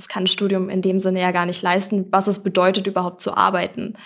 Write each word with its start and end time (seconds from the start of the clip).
Das 0.00 0.08
kann 0.08 0.24
ein 0.24 0.28
Studium 0.28 0.70
in 0.70 0.80
dem 0.80 0.98
Sinne 0.98 1.20
ja 1.20 1.30
gar 1.30 1.44
nicht 1.44 1.60
leisten, 1.60 2.06
was 2.10 2.26
es 2.26 2.42
bedeutet, 2.42 2.86
überhaupt 2.86 3.20
zu 3.20 3.36
arbeiten. 3.36 3.98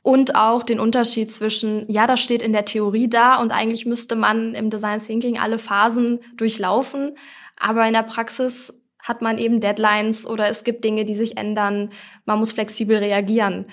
Und 0.00 0.36
auch 0.36 0.62
den 0.62 0.78
Unterschied 0.78 1.32
zwischen, 1.32 1.84
ja, 1.90 2.06
das 2.06 2.20
steht 2.20 2.42
in 2.42 2.52
der 2.52 2.64
Theorie 2.64 3.08
da 3.08 3.40
und 3.40 3.50
eigentlich 3.50 3.84
müsste 3.84 4.14
man 4.14 4.54
im 4.54 4.70
Design 4.70 5.02
Thinking 5.02 5.40
alle 5.40 5.58
Phasen 5.58 6.20
durchlaufen, 6.36 7.16
aber 7.58 7.84
in 7.88 7.92
der 7.92 8.04
Praxis 8.04 8.72
hat 9.02 9.20
man 9.20 9.36
eben 9.36 9.60
Deadlines 9.60 10.28
oder 10.28 10.48
es 10.48 10.62
gibt 10.62 10.84
Dinge, 10.84 11.04
die 11.04 11.16
sich 11.16 11.36
ändern. 11.36 11.90
Man 12.24 12.38
muss 12.38 12.52
flexibel 12.52 12.98
reagieren. 12.98 13.66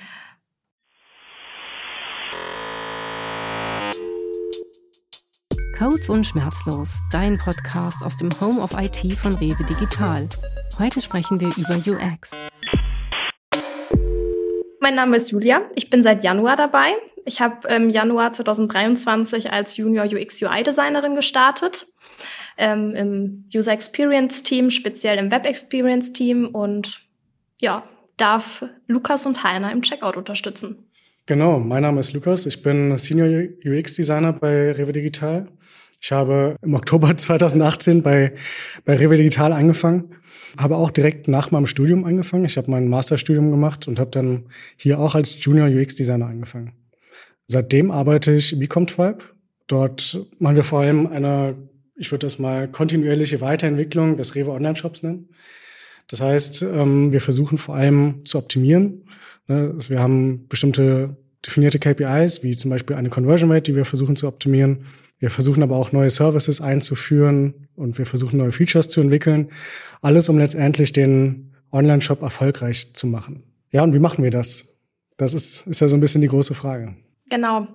Codes 5.80 6.10
und 6.10 6.26
Schmerzlos, 6.26 6.90
dein 7.10 7.38
Podcast 7.38 8.04
aus 8.04 8.18
dem 8.18 8.30
Home 8.42 8.60
of 8.60 8.72
IT 8.78 9.14
von 9.18 9.34
Rewe 9.36 9.64
Digital. 9.64 10.28
Heute 10.78 11.00
sprechen 11.00 11.40
wir 11.40 11.48
über 11.56 11.78
UX. 11.78 12.32
Mein 14.82 14.96
Name 14.96 15.16
ist 15.16 15.32
Julia. 15.32 15.62
Ich 15.76 15.90
bin 15.90 16.04
seit 16.04 16.22
Januar 16.22 16.58
dabei. 16.58 16.96
Ich 17.24 17.40
habe 17.40 17.66
im 17.70 17.90
Januar 17.90 18.34
2023 18.34 19.54
als 19.54 19.78
Junior 19.78 20.06
UX 20.06 20.42
UI 20.42 20.64
Designerin 20.64 21.16
gestartet 21.16 21.88
ähm, 22.58 22.94
im 22.94 23.46
User 23.56 23.72
Experience 23.72 24.44
Team, 24.44 24.72
speziell 24.72 25.18
im 25.18 25.32
Web 25.32 25.46
Experience 25.46 26.12
Team 26.12 26.48
und 26.48 27.08
ja, 27.58 27.84
darf 28.18 28.66
Lukas 28.88 29.26
und 29.26 29.46
Heiner 29.46 29.72
im 29.72 29.82
Checkout 29.82 30.18
unterstützen. 30.18 30.90
Genau, 31.26 31.58
mein 31.58 31.84
Name 31.84 32.02
ist 32.02 32.12
Lukas. 32.12 32.46
Ich 32.48 32.62
bin 32.62 32.98
Senior 32.98 33.48
UX 33.64 33.96
Designer 33.96 34.34
bei 34.34 34.74
Rewe 34.74 34.92
Digital. 34.92 35.48
Ich 36.02 36.12
habe 36.12 36.56
im 36.62 36.74
Oktober 36.74 37.16
2018 37.18 38.04
bei, 38.04 38.34
bei 38.86 38.96
Rewe 38.96 39.18
Digital 39.18 39.54
angefangen, 39.54 40.16
habe 40.58 40.78
auch 40.78 40.92
direkt 40.92 41.28
nach 41.28 41.52
meinem 41.52 41.68
Studium 41.68 42.06
angefangen. 42.06 42.46
Ich 42.46 42.58
habe 42.58 42.72
mein 42.72 42.88
Masterstudium 42.88 43.52
gemacht 43.52 43.88
und 43.88 44.00
habe 44.00 44.12
dann 44.12 44.46
hier 44.78 45.00
auch 45.00 45.16
als 45.16 45.44
Junior 45.44 45.68
UX 45.68 45.96
Designer 45.96 46.28
angefangen. 46.28 46.74
Seitdem 47.46 47.92
arbeite 47.92 48.34
ich 48.34 48.60
wie 48.60 48.68
Comtribe. 48.68 49.26
Dort 49.68 50.26
machen 50.40 50.56
wir 50.56 50.64
vor 50.64 50.82
allem 50.82 51.08
eine 51.08 51.56
ich 52.00 52.12
würde 52.12 52.26
das 52.26 52.40
mal 52.40 52.72
kontinuierliche 52.72 53.42
Weiterentwicklung 53.42 54.18
des 54.18 54.34
Rewe 54.34 54.52
Online-Shops 54.52 55.04
nennen. 55.04 55.30
Das 56.08 56.22
heißt, 56.22 56.64
ähm, 56.64 57.12
wir 57.12 57.22
versuchen 57.22 57.58
vor 57.58 57.76
allem 57.76 58.26
zu 58.26 58.38
optimieren. 58.40 59.04
Ne, 59.48 59.72
also 59.74 59.90
wir 59.90 60.00
haben 60.00 60.48
bestimmte 60.48 61.18
definierte 61.46 61.78
KPIs, 61.78 62.42
wie 62.42 62.56
zum 62.56 62.72
Beispiel 62.72 62.96
eine 62.96 63.10
Conversion 63.10 63.52
Rate, 63.52 63.64
die 63.72 63.76
wir 63.76 63.86
versuchen 63.86 64.16
zu 64.16 64.28
optimieren. 64.28 64.86
Wir 65.20 65.30
versuchen 65.30 65.62
aber 65.64 65.76
auch 65.76 65.92
neue 65.92 66.10
Services 66.10 66.62
einzuführen 66.62 67.68
und 67.76 67.98
wir 67.98 68.06
versuchen 68.06 68.38
neue 68.38 68.52
Features 68.52 68.88
zu 68.88 69.02
entwickeln. 69.02 69.50
Alles, 70.02 70.30
um 70.30 70.38
letztendlich 70.38 70.94
den 70.94 71.54
Online-Shop 71.72 72.22
erfolgreich 72.22 72.94
zu 72.94 73.06
machen. 73.08 73.44
Ja, 73.72 73.84
und 73.84 73.94
wie 73.94 74.00
machen 74.00 74.24
wir 74.24 74.32
das? 74.32 74.78
Das 75.18 75.34
ist, 75.34 75.68
ist 75.68 75.82
ja 75.82 75.88
so 75.88 75.98
ein 75.98 76.00
bisschen 76.00 76.22
die 76.22 76.30
große 76.30 76.56
Frage. 76.56 76.96
Genau. 77.30 77.68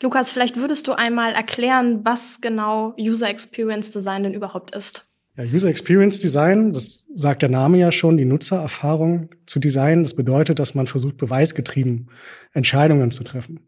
Lukas, 0.00 0.30
vielleicht 0.30 0.56
würdest 0.56 0.86
du 0.86 0.92
einmal 0.92 1.32
erklären, 1.32 2.00
was 2.04 2.40
genau 2.40 2.94
User 2.98 3.28
Experience 3.28 3.90
Design 3.90 4.22
denn 4.22 4.34
überhaupt 4.34 4.74
ist. 4.74 5.06
Ja, 5.36 5.44
User 5.44 5.68
Experience 5.68 6.20
Design, 6.20 6.72
das 6.72 7.06
sagt 7.16 7.42
der 7.42 7.48
Name 7.48 7.78
ja 7.78 7.90
schon, 7.90 8.16
die 8.16 8.24
Nutzererfahrung 8.24 9.30
zu 9.46 9.58
designen. 9.58 10.04
Das 10.04 10.14
bedeutet, 10.14 10.60
dass 10.60 10.74
man 10.74 10.86
versucht, 10.86 11.16
beweisgetrieben 11.16 12.08
Entscheidungen 12.52 13.10
zu 13.10 13.24
treffen. 13.24 13.60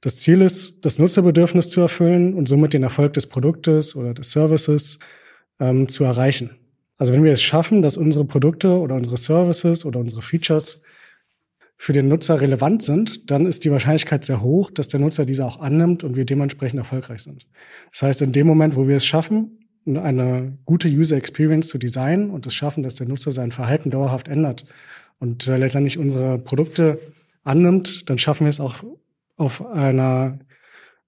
Das 0.00 0.16
Ziel 0.16 0.42
ist, 0.42 0.84
das 0.84 0.98
Nutzerbedürfnis 0.98 1.70
zu 1.70 1.80
erfüllen 1.80 2.34
und 2.34 2.46
somit 2.46 2.72
den 2.72 2.84
Erfolg 2.84 3.14
des 3.14 3.26
Produktes 3.26 3.96
oder 3.96 4.14
des 4.14 4.30
Services 4.30 4.98
ähm, 5.58 5.88
zu 5.88 6.04
erreichen. 6.04 6.50
Also 6.98 7.12
wenn 7.12 7.24
wir 7.24 7.32
es 7.32 7.42
schaffen, 7.42 7.82
dass 7.82 7.96
unsere 7.96 8.24
Produkte 8.24 8.78
oder 8.78 8.94
unsere 8.94 9.16
Services 9.16 9.84
oder 9.84 10.00
unsere 10.00 10.22
Features 10.22 10.82
für 11.76 11.92
den 11.92 12.08
Nutzer 12.08 12.40
relevant 12.40 12.82
sind, 12.82 13.30
dann 13.30 13.46
ist 13.46 13.64
die 13.64 13.70
Wahrscheinlichkeit 13.70 14.24
sehr 14.24 14.42
hoch, 14.42 14.70
dass 14.70 14.88
der 14.88 14.98
Nutzer 14.98 15.24
diese 15.24 15.44
auch 15.44 15.60
annimmt 15.60 16.02
und 16.02 16.16
wir 16.16 16.24
dementsprechend 16.24 16.78
erfolgreich 16.78 17.20
sind. 17.20 17.46
Das 17.92 18.02
heißt, 18.02 18.22
in 18.22 18.32
dem 18.32 18.48
Moment, 18.48 18.74
wo 18.74 18.88
wir 18.88 18.96
es 18.96 19.06
schaffen, 19.06 19.58
eine 19.86 20.58
gute 20.64 20.88
User 20.88 21.16
Experience 21.16 21.68
zu 21.68 21.78
designen 21.78 22.30
und 22.30 22.46
es 22.46 22.54
schaffen, 22.54 22.82
dass 22.82 22.96
der 22.96 23.08
Nutzer 23.08 23.32
sein 23.32 23.52
Verhalten 23.52 23.90
dauerhaft 23.90 24.28
ändert 24.28 24.66
und 25.18 25.46
äh, 25.46 25.56
letztendlich 25.56 25.98
unsere 25.98 26.38
Produkte 26.38 26.98
annimmt, 27.44 28.10
dann 28.10 28.18
schaffen 28.18 28.44
wir 28.44 28.50
es 28.50 28.60
auch 28.60 28.84
auf 29.38 29.64
einer 29.64 30.38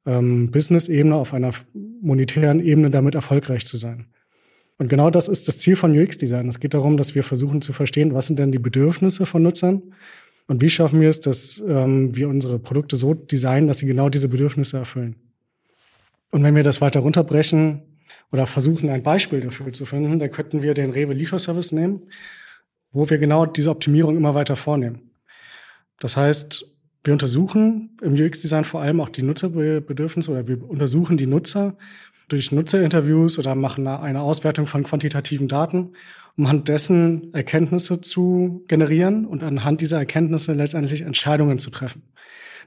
ähm, 0.07 0.51
Business-Ebene, 0.51 1.15
auf 1.15 1.35
einer 1.35 1.53
monetären 1.75 2.61
Ebene 2.61 2.91
damit 2.91 3.15
erfolgreich 3.15 3.67
zu 3.67 3.77
sein. 3.77 4.07
Und 4.79 4.89
genau 4.89 5.11
das 5.11 5.29
ist 5.29 5.47
das 5.47 5.59
Ziel 5.59 5.77
von 5.77 5.97
UX-Design. 5.97 6.49
Es 6.49 6.59
geht 6.59 6.73
darum, 6.73 6.97
dass 6.97 7.15
wir 7.15 7.23
versuchen 7.23 7.61
zu 7.61 7.75
verstehen, 7.75 8.15
was 8.15 8.29
sind 8.29 8.39
denn 8.39 8.51
die 8.51 8.59
Bedürfnisse 8.59 9.27
von 9.27 9.43
Nutzern 9.43 9.83
und 10.47 10.63
wie 10.63 10.71
schaffen 10.71 11.01
wir 11.01 11.11
es, 11.11 11.21
dass 11.21 11.63
ähm, 11.69 12.17
wir 12.17 12.29
unsere 12.29 12.59
Produkte 12.59 12.97
so 12.97 13.13
designen, 13.13 13.69
dass 13.69 13.79
sie 13.79 13.87
genau 13.87 14.09
diese 14.09 14.29
Bedürfnisse 14.29 14.79
erfüllen? 14.79 15.17
Und 16.31 16.43
wenn 16.45 16.55
wir 16.55 16.63
das 16.63 16.81
weiter 16.81 17.01
runterbrechen 17.01 17.83
oder 18.33 18.47
versuchen, 18.47 18.89
ein 18.89 19.03
Beispiel 19.03 19.41
dafür 19.41 19.73
zu 19.73 19.85
finden, 19.85 20.19
dann 20.19 20.31
könnten 20.31 20.63
wir 20.63 20.73
den 20.73 20.91
Rewe 20.91 21.13
Lieferservice 21.13 21.73
nehmen, 21.73 22.03
wo 22.93 23.11
wir 23.11 23.19
genau 23.19 23.47
diese 23.47 23.71
Optimierung 23.71 24.17
immer 24.17 24.35
weiter 24.35 24.57
vornehmen. 24.57 25.11
Das 25.99 26.17
heißt, 26.17 26.70
wir 27.03 27.13
untersuchen 27.13 27.97
im 28.03 28.13
UX-Design 28.15 28.65
vor 28.65 28.83
allem 28.83 29.01
auch 29.01 29.09
die 29.09 29.23
Nutzerbedürfnisse 29.23 30.31
oder 30.31 30.49
wir 30.49 30.69
untersuchen 30.69 31.17
die 31.17 31.27
Nutzer 31.27 31.77
durch 32.29 32.53
Nutzerinterviews 32.53 33.39
oder 33.39 33.55
machen 33.55 33.87
eine 33.87 34.21
Auswertung 34.21 34.67
von 34.67 34.85
quantitativen 34.85 35.49
Daten, 35.49 35.93
um 36.37 36.45
anhand 36.45 36.69
dessen 36.69 37.35
Erkenntnisse 37.35 38.01
zu 38.01 38.65
generieren 38.69 39.27
und 39.27 39.43
anhand 39.43 39.81
dieser 39.81 39.99
Erkenntnisse 39.99 40.53
letztendlich 40.53 41.03
Entscheidungen 41.03 41.59
zu 41.59 41.71
treffen. 41.71 42.03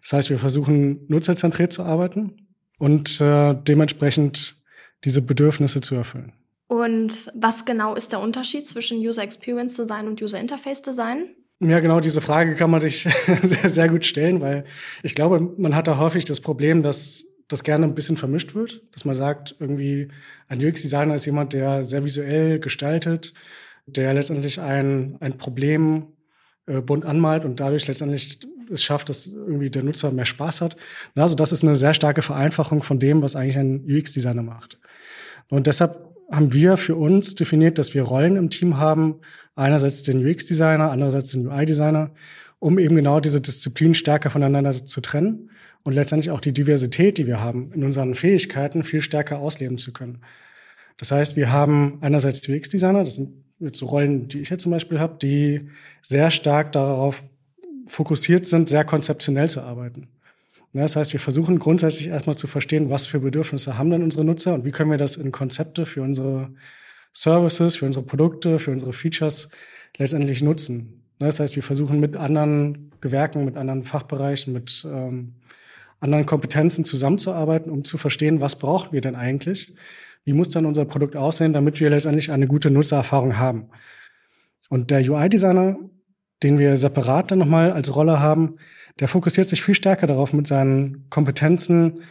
Das 0.02 0.14
heißt, 0.14 0.30
wir 0.30 0.38
versuchen 0.38 1.06
nutzerzentriert 1.08 1.72
zu 1.72 1.84
arbeiten 1.84 2.48
und 2.78 3.22
äh, 3.22 3.56
dementsprechend 3.56 4.58
diese 5.06 5.22
Bedürfnisse 5.22 5.80
zu 5.80 5.96
erfüllen. 5.96 6.34
Und 6.68 7.32
was 7.36 7.66
genau 7.66 7.96
ist 7.96 8.12
der 8.12 8.20
Unterschied 8.20 8.68
zwischen 8.68 8.98
User 8.98 9.24
Experience 9.24 9.76
Design 9.76 10.08
und 10.08 10.22
User 10.22 10.40
Interface 10.40 10.82
Design? 10.82 11.36
Ja, 11.64 11.80
genau 11.80 12.00
diese 12.00 12.22
Frage 12.22 12.56
kann 12.56 12.70
man 12.70 12.82
sich 12.82 13.08
sehr, 13.42 13.70
sehr 13.70 13.90
gut 13.90 14.06
stellen, 14.06 14.42
weil 14.42 14.66
ich 15.02 15.16
glaube, 15.16 15.40
man 15.58 15.76
hat 15.76 15.88
da 15.88 15.98
häufig 15.98 16.26
das 16.26 16.42
Problem, 16.42 16.84
dass 16.84 17.26
das 17.48 17.64
gerne 17.64 17.86
ein 17.86 17.96
bisschen 17.96 18.18
vermischt 18.18 18.56
wird, 18.56 18.82
dass 18.92 19.06
man 19.06 19.16
sagt, 19.16 19.56
irgendwie 19.60 20.10
ein 20.48 20.64
UX-Designer 20.64 21.16
ist 21.16 21.26
jemand, 21.26 21.54
der 21.54 21.84
sehr 21.84 22.04
visuell 22.04 22.60
gestaltet, 22.60 23.34
der 23.86 24.14
letztendlich 24.14 24.60
ein, 24.60 25.18
ein 25.20 25.38
Problem 25.38 26.08
äh, 26.66 26.82
bunt 26.82 27.06
anmalt 27.06 27.46
und 27.46 27.60
dadurch 27.60 27.88
letztendlich 27.88 28.40
es 28.72 28.84
schafft, 28.84 29.10
dass 29.10 29.28
irgendwie 29.28 29.70
der 29.70 29.84
Nutzer 29.84 30.12
mehr 30.12 30.26
Spaß 30.26 30.62
hat. 30.62 30.76
Also 31.16 31.36
das 31.36 31.52
ist 31.52 31.64
eine 31.64 31.76
sehr 31.76 31.94
starke 31.94 32.22
Vereinfachung 32.22 32.82
von 32.82 33.00
dem, 33.00 33.22
was 33.22 33.36
eigentlich 33.36 33.58
ein 33.58 33.86
UX-Designer 33.86 34.42
macht. 34.42 34.80
Und 35.50 35.68
deshalb 35.68 36.13
haben 36.32 36.54
wir 36.54 36.78
für 36.78 36.96
uns 36.96 37.36
definiert, 37.36 37.78
dass 37.78 37.94
wir 37.94 38.04
Rollen 38.04 38.36
im 38.36 38.50
Team 38.50 38.78
haben. 38.78 39.20
Einerseits 39.56 40.04
den 40.04 40.26
UX-Designer, 40.26 40.92
andererseits 40.92 41.32
den 41.32 41.48
UI-Designer, 41.48 42.12
um 42.60 42.80
eben 42.80 42.96
genau 42.96 43.20
diese 43.20 43.42
Disziplinen 43.42 43.96
stärker 43.96 44.30
voneinander 44.30 44.86
zu 44.86 45.02
trennen 45.02 45.50
und 45.84 45.94
letztendlich 45.94 46.32
auch 46.32 46.40
die 46.40 46.54
Diversität, 46.54 47.18
die 47.18 47.28
wir 47.28 47.42
haben, 47.42 47.72
in 47.74 47.84
unseren 47.84 48.16
Fähigkeiten 48.16 48.84
viel 48.84 49.02
stärker 49.02 49.40
ausleben 49.40 49.78
zu 49.78 49.94
können. 49.94 50.20
Das 50.98 51.12
heißt, 51.12 51.36
wir 51.36 51.52
haben 51.52 51.98
einerseits 52.02 52.48
UX-Designer, 52.48 53.04
das 53.04 53.16
sind 53.16 53.34
jetzt 53.60 53.80
so 53.80 53.86
Rollen, 53.86 54.28
die 54.28 54.42
ich 54.42 54.50
jetzt 54.50 54.64
zum 54.64 54.72
Beispiel 54.72 55.00
habe, 55.00 55.18
die 55.22 55.70
sehr 56.02 56.32
stark 56.32 56.72
darauf 56.72 57.24
fokussiert 57.88 58.46
sind, 58.46 58.70
sehr 58.70 58.86
konzeptionell 58.86 59.50
zu 59.50 59.62
arbeiten. 59.62 60.08
Das 60.74 60.96
heißt, 60.96 61.14
wir 61.14 61.20
versuchen 61.20 61.60
grundsätzlich 61.60 62.08
erstmal 62.08 62.36
zu 62.36 62.48
verstehen, 62.48 62.90
was 62.90 63.06
für 63.06 63.20
Bedürfnisse 63.20 63.78
haben 63.78 63.92
denn 63.92 64.02
unsere 64.02 64.26
Nutzer 64.26 64.56
und 64.56 64.66
wie 64.66 64.72
können 64.72 64.90
wir 64.90 64.98
das 64.98 65.18
in 65.18 65.32
Konzepte 65.32 65.86
für 65.86 66.02
unsere 66.02 66.50
Services, 67.14 67.76
für 67.76 67.86
unsere 67.86 68.04
Produkte, 68.04 68.58
für 68.58 68.72
unsere 68.72 68.92
Features 68.92 69.50
letztendlich 69.98 70.42
nutzen. 70.42 71.04
Das 71.20 71.40
heißt, 71.40 71.56
wir 71.56 71.62
versuchen 71.64 72.00
mit 72.00 72.16
anderen 72.18 72.92
Gewerken, 73.02 73.46
mit 73.46 73.56
anderen 73.56 73.84
Fachbereichen, 73.84 74.52
mit 74.52 74.84
ähm, 74.86 75.36
anderen 76.00 76.26
Kompetenzen 76.26 76.84
zusammenzuarbeiten, 76.84 77.72
um 77.72 77.84
zu 77.84 78.00
verstehen, 78.00 78.42
was 78.42 78.58
brauchen 78.58 78.92
wir 78.94 79.02
denn 79.02 79.16
eigentlich? 79.16 79.76
Wie 80.26 80.34
muss 80.34 80.50
dann 80.50 80.66
unser 80.66 80.86
Produkt 80.86 81.16
aussehen, 81.16 81.54
damit 81.54 81.80
wir 81.80 81.90
letztendlich 81.90 82.32
eine 82.32 82.48
gute 82.48 82.72
Nutzererfahrung 82.72 83.38
haben? 83.38 83.70
Und 84.70 84.90
der 84.90 85.02
UI-Designer, 85.02 85.78
den 86.44 86.60
wir 86.60 86.78
separat 86.78 87.32
dann 87.32 87.40
nochmal 87.40 87.72
als 87.72 87.96
Rolle 87.96 88.20
haben, 88.20 88.58
der 89.00 89.08
fokussiert 89.08 89.48
sich 89.48 89.64
viel 89.64 89.76
stärker 89.76 90.08
darauf, 90.08 90.34
mit 90.34 90.48
seinen 90.48 91.06
Kompetenzen 91.10 92.02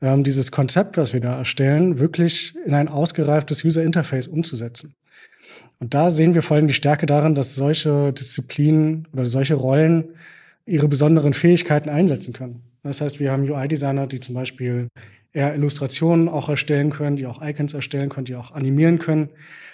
ähm, 0.00 0.24
dieses 0.24 0.50
Konzept, 0.50 0.96
was 0.96 1.12
wir 1.12 1.20
da 1.20 1.38
erstellen, 1.38 2.00
wirklich 2.00 2.54
in 2.66 2.74
ein 2.74 2.88
ausgereiftes 2.88 3.64
User 3.64 3.82
Interface 3.82 4.26
umzusetzen. 4.26 4.94
Und 5.78 5.94
da 5.94 6.10
sehen 6.10 6.34
wir 6.34 6.42
vor 6.42 6.56
allem 6.56 6.68
die 6.68 6.74
Stärke 6.74 7.06
darin, 7.06 7.34
dass 7.34 7.54
solche 7.54 8.12
Disziplinen 8.12 9.08
oder 9.12 9.26
solche 9.26 9.54
Rollen 9.54 10.10
ihre 10.66 10.88
besonderen 10.88 11.32
Fähigkeiten 11.32 11.88
einsetzen 11.88 12.32
können. 12.32 12.62
Das 12.82 13.00
heißt, 13.00 13.20
wir 13.20 13.32
haben 13.32 13.48
UI-Designer, 13.48 14.06
die 14.06 14.20
zum 14.20 14.34
Beispiel 14.34 14.88
eher 15.32 15.54
Illustrationen 15.54 16.28
auch 16.28 16.48
erstellen 16.48 16.90
können, 16.90 17.16
die 17.16 17.26
auch 17.26 17.42
Icons 17.42 17.74
erstellen 17.74 18.08
können, 18.08 18.26
die 18.26 18.36
auch 18.36 18.52
animieren 18.52 18.98
können. 18.98 19.30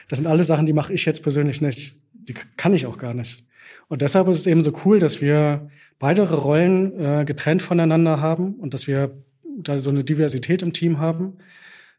Das 0.09 0.19
sind 0.19 0.27
alles 0.27 0.47
Sachen, 0.47 0.67
die 0.67 0.73
mache 0.73 0.93
ich 0.93 1.05
jetzt 1.05 1.23
persönlich 1.23 1.61
nicht. 1.61 1.97
Die 2.13 2.35
kann 2.57 2.75
ich 2.75 2.87
auch 2.87 2.99
gar 2.99 3.15
nicht. 3.15 3.45
Und 3.89 4.03
deshalb 4.03 4.29
ist 4.29 4.39
es 4.39 4.47
eben 4.47 4.63
so 4.63 4.73
cool, 4.85 4.99
dass 4.99 5.21
wir 5.21 5.71
beide 5.99 6.31
Rollen 6.31 6.99
äh, 7.01 7.25
getrennt 7.25 7.63
voneinander 7.63 8.21
haben 8.21 8.55
und 8.55 8.75
dass 8.75 8.87
wir 8.87 9.23
da 9.43 9.79
so 9.79 9.91
eine 9.91 10.05
Diversität 10.05 10.63
im 10.63 10.73
Team 10.73 11.01
haben, 11.01 11.39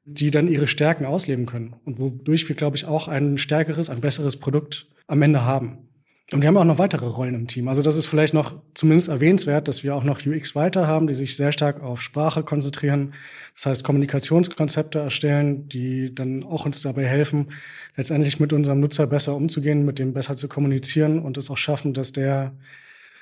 die 0.05 0.31
dann 0.31 0.47
ihre 0.47 0.67
Stärken 0.67 1.05
ausleben 1.05 1.45
können 1.45 1.75
und 1.85 1.99
wodurch 1.99 2.47
wir, 2.47 2.55
glaube 2.55 2.77
ich, 2.77 2.85
auch 2.85 3.07
ein 3.07 3.37
stärkeres, 3.37 3.89
ein 3.89 4.01
besseres 4.01 4.37
Produkt 4.37 4.87
am 5.07 5.21
Ende 5.21 5.43
haben. 5.45 5.88
Und 6.31 6.41
wir 6.41 6.47
haben 6.47 6.57
auch 6.57 6.63
noch 6.63 6.77
weitere 6.77 7.07
Rollen 7.07 7.33
im 7.33 7.47
Team. 7.47 7.67
Also 7.67 7.81
das 7.81 7.95
ist 7.95 8.05
vielleicht 8.05 8.35
noch 8.35 8.61
zumindest 8.75 9.09
erwähnenswert, 9.09 9.67
dass 9.67 9.83
wir 9.83 9.95
auch 9.95 10.03
noch 10.03 10.23
UX 10.23 10.53
weiter 10.53 10.85
haben, 10.85 11.07
die 11.07 11.15
sich 11.15 11.35
sehr 11.35 11.51
stark 11.51 11.81
auf 11.81 12.03
Sprache 12.03 12.43
konzentrieren. 12.43 13.15
Das 13.55 13.65
heißt, 13.65 13.83
Kommunikationskonzepte 13.83 14.99
erstellen, 14.99 15.67
die 15.69 16.13
dann 16.13 16.43
auch 16.43 16.65
uns 16.65 16.81
dabei 16.81 17.05
helfen, 17.07 17.51
letztendlich 17.95 18.39
mit 18.39 18.53
unserem 18.53 18.79
Nutzer 18.79 19.07
besser 19.07 19.35
umzugehen, 19.35 19.85
mit 19.85 19.97
dem 19.97 20.13
besser 20.13 20.35
zu 20.35 20.47
kommunizieren 20.47 21.17
und 21.19 21.37
es 21.37 21.49
auch 21.49 21.57
schaffen, 21.57 21.95
dass 21.95 22.11
der 22.11 22.53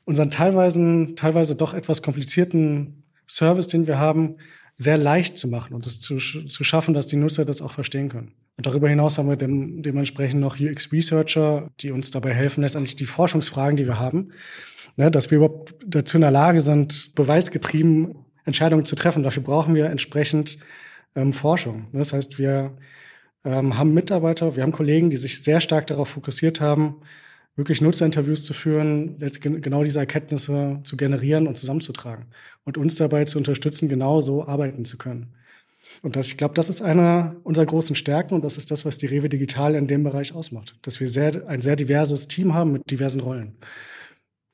unseren 0.04 0.30
teilweise, 0.30 1.15
teilweise 1.15 1.56
doch 1.56 1.74
etwas 1.74 2.01
komplizierten 2.01 3.04
Service, 3.25 3.68
den 3.68 3.88
wir 3.88 4.00
haben, 4.00 4.36
sehr 4.75 4.98
leicht 4.98 5.38
zu 5.38 5.48
machen 5.48 5.74
und 5.74 5.88
es 5.88 6.00
zu, 6.00 6.18
zu 6.18 6.63
schaffen, 6.63 6.94
dass 6.94 7.07
die 7.07 7.15
Nutzer 7.15 7.45
das 7.45 7.62
auch 7.62 7.71
verstehen 7.71 8.09
können. 8.09 8.33
Darüber 8.57 8.89
hinaus 8.89 9.18
haben 9.18 9.30
wir 9.30 9.36
dem, 9.36 9.83
dementsprechend 9.83 10.42
noch 10.42 10.59
UX-Researcher, 10.59 11.69
die 11.80 11.92
uns 11.92 12.09
dabei 12.09 12.33
helfen, 12.33 12.62
letztendlich 12.62 12.95
die 12.95 13.06
Forschungsfragen, 13.06 13.77
die 13.77 13.86
wir 13.86 14.00
haben, 14.00 14.31
ne, 14.95 15.12
dass 15.12 15.30
wir 15.30 15.38
überhaupt 15.38 15.75
dazu 15.86 16.18
in 16.18 16.21
der 16.21 16.31
Lage 16.31 16.59
sind, 16.59 17.13
beweisgetrieben 17.13 18.15
Entscheidungen 18.45 18.86
zu 18.86 18.95
treffen. 18.95 19.21
Dafür 19.21 19.44
brauchen 19.44 19.75
wir 19.75 19.86
entsprechend 19.86 20.57
ähm, 21.15 21.33
Forschung. 21.33 21.88
Das 21.94 22.13
heißt, 22.13 22.39
wir 22.39 22.75
ähm, 23.45 23.77
haben 23.77 23.94
Mitarbeiter, 23.94 24.56
wir 24.56 24.63
haben 24.63 24.71
Kollegen, 24.71 25.12
die 25.12 25.18
sich 25.18 25.44
sehr 25.44 25.59
stark 25.59 25.86
darauf 25.88 26.09
fokussiert 26.09 26.59
haben, 26.59 26.95
wirklich 27.56 27.81
Nutzerinterviews 27.81 28.44
zu 28.44 28.54
führen, 28.54 29.18
genau 29.19 29.83
diese 29.83 30.00
Erkenntnisse 30.00 30.80
zu 30.83 30.98
generieren 30.98 31.48
und 31.48 31.57
zusammenzutragen 31.57 32.25
und 32.65 32.77
uns 32.77 32.95
dabei 32.95 33.25
zu 33.25 33.38
unterstützen, 33.38 33.89
genau 33.89 34.21
so 34.21 34.48
arbeiten 34.48 34.86
zu 34.86 34.98
können. 34.98 35.33
Und 36.01 36.15
das, 36.15 36.27
ich 36.27 36.38
glaube, 36.38 36.53
das 36.53 36.69
ist 36.69 36.81
einer 36.81 37.35
unserer 37.44 37.65
großen 37.65 37.95
Stärken 37.95 38.35
und 38.35 38.44
das 38.44 38.57
ist 38.57 38.71
das, 38.71 38.85
was 38.85 38.97
die 38.97 39.07
Rewe 39.07 39.29
Digital 39.29 39.75
in 39.75 39.88
dem 39.88 40.03
Bereich 40.03 40.33
ausmacht. 40.33 40.75
Dass 40.81 40.99
wir 40.99 41.07
sehr, 41.07 41.47
ein 41.47 41.61
sehr 41.61 41.75
diverses 41.75 42.27
Team 42.27 42.53
haben 42.53 42.73
mit 42.73 42.89
diversen 42.89 43.21
Rollen. 43.21 43.57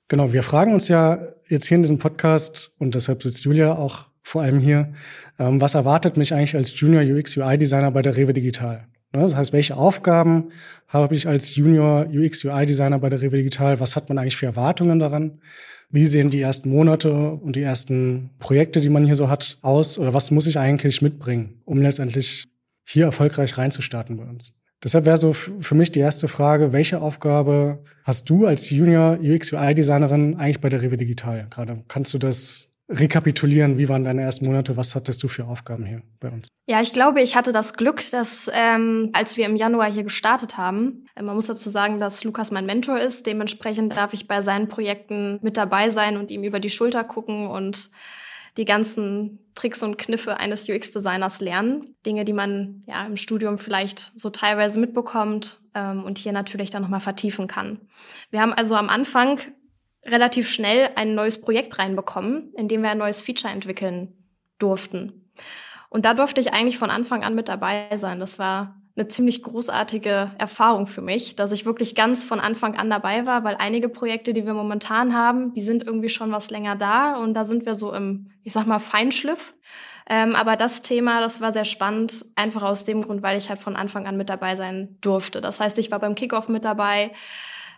Genau, 0.07 0.33
wir 0.33 0.43
fragen 0.43 0.73
uns 0.73 0.87
ja 0.87 1.19
jetzt 1.47 1.67
hier 1.67 1.75
in 1.75 1.83
diesem 1.83 1.99
Podcast 1.99 2.75
und 2.79 2.95
deshalb 2.95 3.23
sitzt 3.23 3.45
Julia 3.45 3.75
auch 3.75 4.07
vor 4.21 4.41
allem 4.41 4.59
hier, 4.59 4.93
ähm, 5.39 5.59
was 5.59 5.75
erwartet 5.75 6.17
mich 6.17 6.33
eigentlich 6.33 6.55
als 6.55 6.79
Junior 6.79 7.03
UX 7.03 7.35
UI 7.35 7.57
Designer 7.57 7.91
bei 7.91 8.01
der 8.01 8.15
Rewe 8.15 8.33
Digital? 8.33 8.87
Ne, 9.11 9.21
das 9.21 9.35
heißt, 9.35 9.53
welche 9.53 9.77
Aufgaben 9.77 10.51
habe 10.87 11.15
ich 11.15 11.27
als 11.27 11.55
Junior 11.55 12.07
UX 12.07 12.43
UI 12.45 12.65
Designer 12.65 12.99
bei 12.99 13.09
der 13.09 13.21
Rewe 13.21 13.37
Digital? 13.37 13.79
Was 13.79 13.95
hat 13.95 14.09
man 14.09 14.17
eigentlich 14.17 14.37
für 14.37 14.47
Erwartungen 14.47 14.99
daran? 14.99 15.39
Wie 15.93 16.07
sehen 16.07 16.31
die 16.31 16.41
ersten 16.41 16.71
Monate 16.71 17.13
und 17.13 17.55
die 17.55 17.61
ersten 17.61 18.31
Projekte, 18.39 18.79
die 18.79 18.89
man 18.89 19.05
hier 19.05 19.15
so 19.15 19.29
hat, 19.29 19.59
aus? 19.61 19.99
Oder 19.99 20.11
was 20.11 20.31
muss 20.31 20.47
ich 20.47 20.57
eigentlich 20.57 21.03
mitbringen, 21.03 21.61
um 21.65 21.83
letztendlich 21.83 22.45
hier 22.83 23.05
erfolgreich 23.05 23.59
reinzustarten 23.59 24.17
bei 24.17 24.23
uns? 24.23 24.59
Deshalb 24.83 25.05
wäre 25.05 25.17
so 25.17 25.33
für 25.33 25.75
mich 25.75 25.91
die 25.91 25.99
erste 25.99 26.27
Frage, 26.27 26.73
welche 26.73 26.99
Aufgabe 26.99 27.83
hast 28.03 28.27
du 28.27 28.47
als 28.47 28.71
Junior 28.71 29.19
UX 29.21 29.53
UI 29.53 29.75
Designerin 29.75 30.35
eigentlich 30.35 30.61
bei 30.61 30.69
der 30.69 30.81
Rewe 30.81 30.97
Digital 30.97 31.45
gerade? 31.51 31.83
Kannst 31.87 32.11
du 32.15 32.17
das 32.17 32.72
rekapitulieren, 32.89 33.77
wie 33.77 33.89
waren 33.89 34.03
deine 34.03 34.21
ersten 34.21 34.45
Monate? 34.45 34.75
Was 34.75 34.95
hattest 34.95 35.23
du 35.23 35.27
für 35.27 35.45
Aufgaben 35.45 35.85
hier 35.85 36.01
bei 36.19 36.29
uns? 36.29 36.47
Ja, 36.67 36.81
ich 36.81 36.93
glaube, 36.93 37.21
ich 37.21 37.35
hatte 37.35 37.51
das 37.51 37.73
Glück, 37.73 38.03
dass 38.11 38.49
ähm, 38.53 39.09
als 39.13 39.37
wir 39.37 39.45
im 39.45 39.55
Januar 39.55 39.91
hier 39.91 40.03
gestartet 40.03 40.57
haben, 40.57 41.05
äh, 41.15 41.23
man 41.23 41.35
muss 41.35 41.47
dazu 41.47 41.69
sagen, 41.69 41.99
dass 41.99 42.23
Lukas 42.23 42.51
mein 42.51 42.65
Mentor 42.65 42.99
ist. 42.99 43.25
Dementsprechend 43.25 43.95
darf 43.95 44.13
ich 44.13 44.27
bei 44.27 44.41
seinen 44.41 44.67
Projekten 44.67 45.39
mit 45.41 45.57
dabei 45.57 45.89
sein 45.89 46.17
und 46.17 46.31
ihm 46.31 46.43
über 46.43 46.59
die 46.59 46.69
Schulter 46.69 47.03
gucken 47.03 47.47
und 47.47 47.89
die 48.57 48.65
ganzen 48.65 49.39
Tricks 49.55 49.81
und 49.81 49.97
Kniffe 49.97 50.37
eines 50.37 50.69
UX-Designers 50.69 51.41
lernen. 51.41 51.95
Dinge, 52.05 52.25
die 52.25 52.33
man 52.33 52.83
ja 52.87 53.05
im 53.05 53.17
Studium 53.17 53.57
vielleicht 53.57 54.11
so 54.15 54.29
teilweise 54.29 54.79
mitbekommt 54.79 55.59
ähm, 55.73 56.03
und 56.03 56.17
hier 56.17 56.33
natürlich 56.33 56.69
dann 56.69 56.83
nochmal 56.83 56.99
vertiefen 56.99 57.47
kann. 57.47 57.79
Wir 58.29 58.41
haben 58.41 58.53
also 58.53 58.75
am 58.75 58.89
Anfang 58.89 59.39
relativ 60.05 60.49
schnell 60.49 60.89
ein 60.95 61.15
neues 61.15 61.41
Projekt 61.41 61.79
reinbekommen, 61.79 62.53
in 62.55 62.67
dem 62.67 62.81
wir 62.81 62.89
ein 62.89 62.97
neues 62.97 63.21
Feature 63.21 63.53
entwickeln 63.53 64.13
durften. 64.59 65.31
Und 65.89 66.05
da 66.05 66.13
durfte 66.13 66.41
ich 66.41 66.53
eigentlich 66.53 66.77
von 66.77 66.89
Anfang 66.89 67.23
an 67.23 67.35
mit 67.35 67.47
dabei 67.47 67.95
sein. 67.97 68.19
Das 68.19 68.39
war 68.39 68.75
eine 68.95 69.07
ziemlich 69.07 69.41
großartige 69.41 70.31
Erfahrung 70.37 70.85
für 70.85 71.01
mich, 71.01 71.35
dass 71.35 71.51
ich 71.51 71.65
wirklich 71.65 71.95
ganz 71.95 72.25
von 72.25 72.39
Anfang 72.39 72.75
an 72.75 72.89
dabei 72.89 73.25
war, 73.25 73.43
weil 73.43 73.55
einige 73.57 73.89
Projekte, 73.89 74.33
die 74.33 74.45
wir 74.45 74.53
momentan 74.53 75.15
haben, 75.15 75.53
die 75.53 75.61
sind 75.61 75.83
irgendwie 75.83 76.09
schon 76.09 76.31
was 76.31 76.51
länger 76.51 76.75
da 76.75 77.15
und 77.15 77.33
da 77.33 77.43
sind 77.43 77.65
wir 77.65 77.73
so 77.73 77.93
im, 77.93 78.29
ich 78.43 78.53
sag 78.53 78.67
mal, 78.67 78.79
Feinschliff. 78.79 79.55
Ähm, 80.07 80.35
aber 80.35 80.57
das 80.57 80.81
Thema, 80.81 81.21
das 81.21 81.41
war 81.41 81.53
sehr 81.53 81.65
spannend, 81.65 82.25
einfach 82.35 82.61
aus 82.61 82.83
dem 82.83 83.01
Grund, 83.01 83.23
weil 83.23 83.37
ich 83.37 83.49
halt 83.49 83.61
von 83.61 83.75
Anfang 83.75 84.05
an 84.05 84.17
mit 84.17 84.29
dabei 84.29 84.55
sein 84.55 84.97
durfte. 85.01 85.41
Das 85.41 85.59
heißt, 85.59 85.77
ich 85.79 85.91
war 85.91 85.99
beim 85.99 86.13
Kickoff 86.15 86.49
mit 86.49 86.65
dabei, 86.65 87.11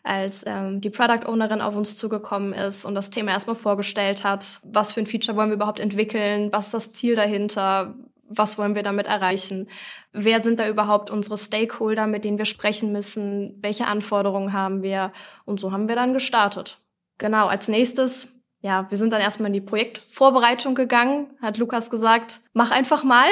als 0.05 0.43
ähm, 0.45 0.81
die 0.81 0.89
Product 0.89 1.27
Ownerin 1.27 1.61
auf 1.61 1.75
uns 1.75 1.97
zugekommen 1.97 2.53
ist 2.53 2.85
und 2.85 2.95
das 2.95 3.09
Thema 3.09 3.31
erstmal 3.31 3.55
vorgestellt 3.55 4.23
hat. 4.23 4.59
Was 4.63 4.93
für 4.93 5.01
ein 5.01 5.07
Feature 5.07 5.35
wollen 5.35 5.49
wir 5.49 5.55
überhaupt 5.55 5.79
entwickeln? 5.79 6.49
Was 6.51 6.65
ist 6.65 6.73
das 6.73 6.93
Ziel 6.93 7.15
dahinter? 7.15 7.95
Was 8.27 8.57
wollen 8.57 8.75
wir 8.75 8.83
damit 8.83 9.07
erreichen? 9.07 9.67
Wer 10.11 10.41
sind 10.41 10.59
da 10.59 10.67
überhaupt 10.67 11.09
unsere 11.09 11.37
Stakeholder, 11.37 12.07
mit 12.07 12.23
denen 12.23 12.37
wir 12.37 12.45
sprechen 12.45 12.91
müssen? 12.91 13.57
Welche 13.61 13.87
Anforderungen 13.87 14.53
haben 14.53 14.83
wir? 14.83 15.11
Und 15.45 15.59
so 15.59 15.71
haben 15.71 15.87
wir 15.87 15.95
dann 15.95 16.13
gestartet. 16.13 16.79
Genau, 17.17 17.47
als 17.47 17.67
nächstes 17.67 18.34
ja, 18.65 18.87
wir 18.89 18.97
sind 18.97 19.13
dann 19.13 19.21
erstmal 19.21 19.49
in 19.49 19.53
die 19.53 19.61
Projektvorbereitung 19.61 20.73
gegangen, 20.73 21.27
hat 21.39 21.59
Lukas 21.59 21.91
gesagt, 21.91 22.41
mach 22.53 22.71
einfach 22.71 23.03
mal. 23.03 23.27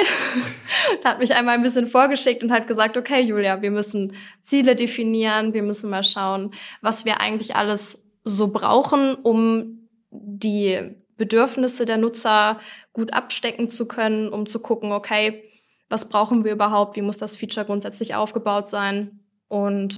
hat 1.04 1.18
mich 1.18 1.34
einmal 1.34 1.56
ein 1.56 1.62
bisschen 1.64 1.88
vorgeschickt 1.88 2.44
und 2.44 2.52
hat 2.52 2.68
gesagt, 2.68 2.96
okay, 2.96 3.20
Julia, 3.20 3.60
wir 3.60 3.72
müssen 3.72 4.12
Ziele 4.42 4.76
definieren, 4.76 5.52
wir 5.52 5.64
müssen 5.64 5.90
mal 5.90 6.04
schauen, 6.04 6.52
was 6.82 7.04
wir 7.04 7.20
eigentlich 7.20 7.56
alles 7.56 8.08
so 8.22 8.46
brauchen, 8.46 9.16
um 9.16 9.88
die 10.12 10.94
Bedürfnisse 11.16 11.84
der 11.84 11.96
Nutzer 11.96 12.60
gut 12.92 13.12
abstecken 13.12 13.68
zu 13.68 13.88
können, 13.88 14.28
um 14.28 14.46
zu 14.46 14.60
gucken, 14.60 14.92
okay, 14.92 15.42
was 15.88 16.08
brauchen 16.08 16.44
wir 16.44 16.52
überhaupt, 16.52 16.94
wie 16.94 17.02
muss 17.02 17.18
das 17.18 17.34
Feature 17.34 17.66
grundsätzlich 17.66 18.14
aufgebaut 18.14 18.70
sein 18.70 19.18
und 19.48 19.96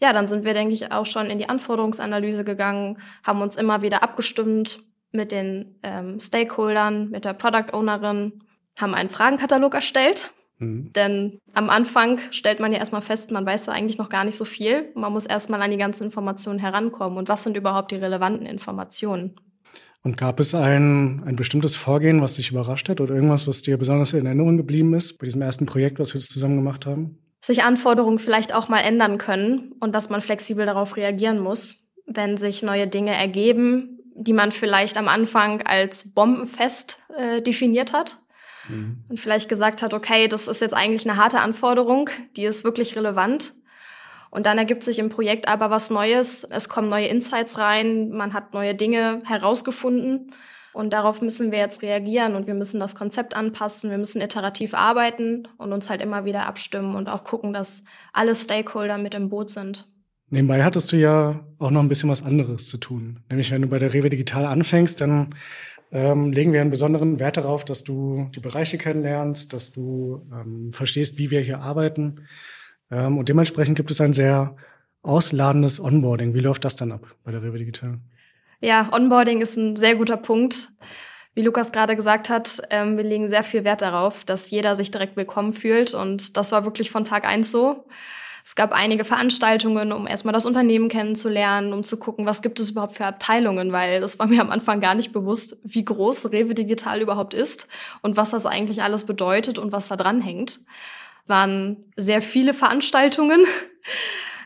ja, 0.00 0.12
dann 0.12 0.28
sind 0.28 0.44
wir, 0.44 0.54
denke 0.54 0.74
ich, 0.74 0.92
auch 0.92 1.06
schon 1.06 1.26
in 1.26 1.38
die 1.38 1.48
Anforderungsanalyse 1.48 2.44
gegangen, 2.44 2.98
haben 3.24 3.42
uns 3.42 3.56
immer 3.56 3.82
wieder 3.82 4.02
abgestimmt 4.02 4.80
mit 5.10 5.32
den 5.32 5.78
ähm, 5.82 6.20
Stakeholdern, 6.20 7.10
mit 7.10 7.24
der 7.24 7.32
Product 7.32 7.72
Ownerin, 7.72 8.44
haben 8.78 8.94
einen 8.94 9.08
Fragenkatalog 9.08 9.74
erstellt. 9.74 10.30
Mhm. 10.58 10.92
Denn 10.92 11.38
am 11.52 11.70
Anfang 11.70 12.20
stellt 12.30 12.60
man 12.60 12.72
ja 12.72 12.78
erstmal 12.78 13.00
fest, 13.00 13.30
man 13.30 13.46
weiß 13.46 13.64
da 13.64 13.72
eigentlich 13.72 13.98
noch 13.98 14.08
gar 14.08 14.24
nicht 14.24 14.36
so 14.36 14.44
viel. 14.44 14.90
Man 14.94 15.12
muss 15.12 15.26
erstmal 15.26 15.62
an 15.62 15.70
die 15.70 15.76
ganzen 15.76 16.04
Informationen 16.04 16.58
herankommen. 16.58 17.18
Und 17.18 17.28
was 17.28 17.44
sind 17.44 17.56
überhaupt 17.56 17.90
die 17.90 17.96
relevanten 17.96 18.46
Informationen? 18.46 19.36
Und 20.02 20.16
gab 20.16 20.38
es 20.38 20.54
ein, 20.54 21.22
ein 21.24 21.36
bestimmtes 21.36 21.74
Vorgehen, 21.74 22.22
was 22.22 22.34
dich 22.34 22.50
überrascht 22.50 22.88
hat 22.88 23.00
oder 23.00 23.14
irgendwas, 23.14 23.48
was 23.48 23.62
dir 23.62 23.76
besonders 23.76 24.12
in 24.12 24.26
Erinnerung 24.26 24.56
geblieben 24.56 24.94
ist 24.94 25.18
bei 25.18 25.24
diesem 25.24 25.42
ersten 25.42 25.66
Projekt, 25.66 25.98
was 25.98 26.14
wir 26.14 26.20
jetzt 26.20 26.30
zusammen 26.30 26.56
gemacht 26.56 26.86
haben? 26.86 27.18
Sich 27.40 27.62
Anforderungen 27.62 28.18
vielleicht 28.18 28.52
auch 28.52 28.68
mal 28.68 28.80
ändern 28.80 29.18
können 29.18 29.72
und 29.80 29.94
dass 29.94 30.10
man 30.10 30.20
flexibel 30.20 30.66
darauf 30.66 30.96
reagieren 30.96 31.38
muss, 31.38 31.86
wenn 32.06 32.36
sich 32.36 32.62
neue 32.62 32.86
Dinge 32.86 33.14
ergeben, 33.14 34.00
die 34.14 34.32
man 34.32 34.50
vielleicht 34.50 34.96
am 34.96 35.08
Anfang 35.08 35.62
als 35.62 36.12
bombenfest 36.12 37.00
äh, 37.16 37.40
definiert 37.40 37.92
hat 37.92 38.18
mhm. 38.68 39.04
und 39.08 39.20
vielleicht 39.20 39.48
gesagt 39.48 39.82
hat, 39.82 39.94
okay, 39.94 40.26
das 40.26 40.48
ist 40.48 40.60
jetzt 40.60 40.74
eigentlich 40.74 41.08
eine 41.08 41.18
harte 41.18 41.40
Anforderung, 41.40 42.10
die 42.36 42.44
ist 42.44 42.64
wirklich 42.64 42.96
relevant. 42.96 43.54
Und 44.30 44.44
dann 44.44 44.58
ergibt 44.58 44.82
sich 44.82 44.98
im 44.98 45.08
Projekt 45.08 45.48
aber 45.48 45.70
was 45.70 45.88
Neues, 45.88 46.44
es 46.44 46.68
kommen 46.68 46.90
neue 46.90 47.06
Insights 47.06 47.58
rein, 47.58 48.10
man 48.10 48.34
hat 48.34 48.52
neue 48.52 48.74
Dinge 48.74 49.22
herausgefunden 49.24 50.32
und 50.78 50.90
darauf 50.92 51.20
müssen 51.22 51.50
wir 51.50 51.58
jetzt 51.58 51.82
reagieren 51.82 52.36
und 52.36 52.46
wir 52.46 52.54
müssen 52.54 52.78
das 52.78 52.94
Konzept 52.94 53.34
anpassen, 53.34 53.90
wir 53.90 53.98
müssen 53.98 54.22
iterativ 54.22 54.74
arbeiten 54.74 55.48
und 55.58 55.72
uns 55.72 55.90
halt 55.90 56.00
immer 56.00 56.24
wieder 56.24 56.46
abstimmen 56.46 56.94
und 56.94 57.08
auch 57.08 57.24
gucken, 57.24 57.52
dass 57.52 57.82
alle 58.12 58.32
Stakeholder 58.32 58.96
mit 58.96 59.12
im 59.12 59.28
Boot 59.28 59.50
sind. 59.50 59.88
Nebenbei 60.30 60.62
hattest 60.62 60.92
du 60.92 60.96
ja 60.96 61.44
auch 61.58 61.72
noch 61.72 61.80
ein 61.80 61.88
bisschen 61.88 62.10
was 62.10 62.24
anderes 62.24 62.68
zu 62.68 62.78
tun. 62.78 63.24
Nämlich 63.28 63.50
wenn 63.50 63.62
du 63.62 63.66
bei 63.66 63.80
der 63.80 63.92
Rewe 63.92 64.08
Digital 64.08 64.46
anfängst, 64.46 65.00
dann 65.00 65.34
ähm, 65.90 66.30
legen 66.30 66.52
wir 66.52 66.60
einen 66.60 66.70
besonderen 66.70 67.18
Wert 67.18 67.38
darauf, 67.38 67.64
dass 67.64 67.82
du 67.82 68.30
die 68.36 68.40
Bereiche 68.40 68.78
kennenlernst, 68.78 69.52
dass 69.52 69.72
du 69.72 70.28
ähm, 70.32 70.72
verstehst, 70.72 71.18
wie 71.18 71.32
wir 71.32 71.40
hier 71.40 71.58
arbeiten. 71.58 72.20
Ähm, 72.92 73.18
und 73.18 73.28
dementsprechend 73.28 73.76
gibt 73.76 73.90
es 73.90 74.00
ein 74.00 74.12
sehr 74.12 74.54
ausladendes 75.02 75.80
Onboarding. 75.80 76.34
Wie 76.34 76.40
läuft 76.40 76.64
das 76.64 76.76
dann 76.76 76.92
ab 76.92 77.16
bei 77.24 77.32
der 77.32 77.42
Rewe 77.42 77.58
Digital? 77.58 77.98
Ja, 78.60 78.88
Onboarding 78.92 79.40
ist 79.40 79.56
ein 79.56 79.76
sehr 79.76 79.94
guter 79.94 80.16
Punkt. 80.16 80.70
Wie 81.34 81.42
Lukas 81.42 81.70
gerade 81.70 81.94
gesagt 81.94 82.28
hat, 82.28 82.60
ähm, 82.70 82.96
wir 82.96 83.04
legen 83.04 83.28
sehr 83.28 83.44
viel 83.44 83.62
Wert 83.62 83.82
darauf, 83.82 84.24
dass 84.24 84.50
jeder 84.50 84.74
sich 84.74 84.90
direkt 84.90 85.16
willkommen 85.16 85.52
fühlt. 85.52 85.94
Und 85.94 86.36
das 86.36 86.50
war 86.50 86.64
wirklich 86.64 86.90
von 86.90 87.04
Tag 87.04 87.24
eins 87.24 87.52
so. 87.52 87.86
Es 88.44 88.56
gab 88.56 88.72
einige 88.72 89.04
Veranstaltungen, 89.04 89.92
um 89.92 90.08
erstmal 90.08 90.32
das 90.32 90.46
Unternehmen 90.46 90.88
kennenzulernen, 90.88 91.72
um 91.72 91.84
zu 91.84 91.98
gucken, 91.98 92.26
was 92.26 92.42
gibt 92.42 92.58
es 92.58 92.70
überhaupt 92.70 92.96
für 92.96 93.04
Abteilungen, 93.04 93.70
weil 93.72 94.00
das 94.00 94.18
war 94.18 94.26
mir 94.26 94.40
am 94.40 94.50
Anfang 94.50 94.80
gar 94.80 94.96
nicht 94.96 95.12
bewusst, 95.12 95.58
wie 95.62 95.84
groß 95.84 96.32
Rewe 96.32 96.54
Digital 96.54 97.00
überhaupt 97.00 97.34
ist 97.34 97.68
und 98.02 98.16
was 98.16 98.30
das 98.30 98.46
eigentlich 98.46 98.82
alles 98.82 99.04
bedeutet 99.04 99.58
und 99.58 99.70
was 99.70 99.86
da 99.86 99.96
dran 99.96 100.20
hängt. 100.20 100.60
Waren 101.26 101.92
sehr 101.94 102.22
viele 102.22 102.54
Veranstaltungen 102.54 103.44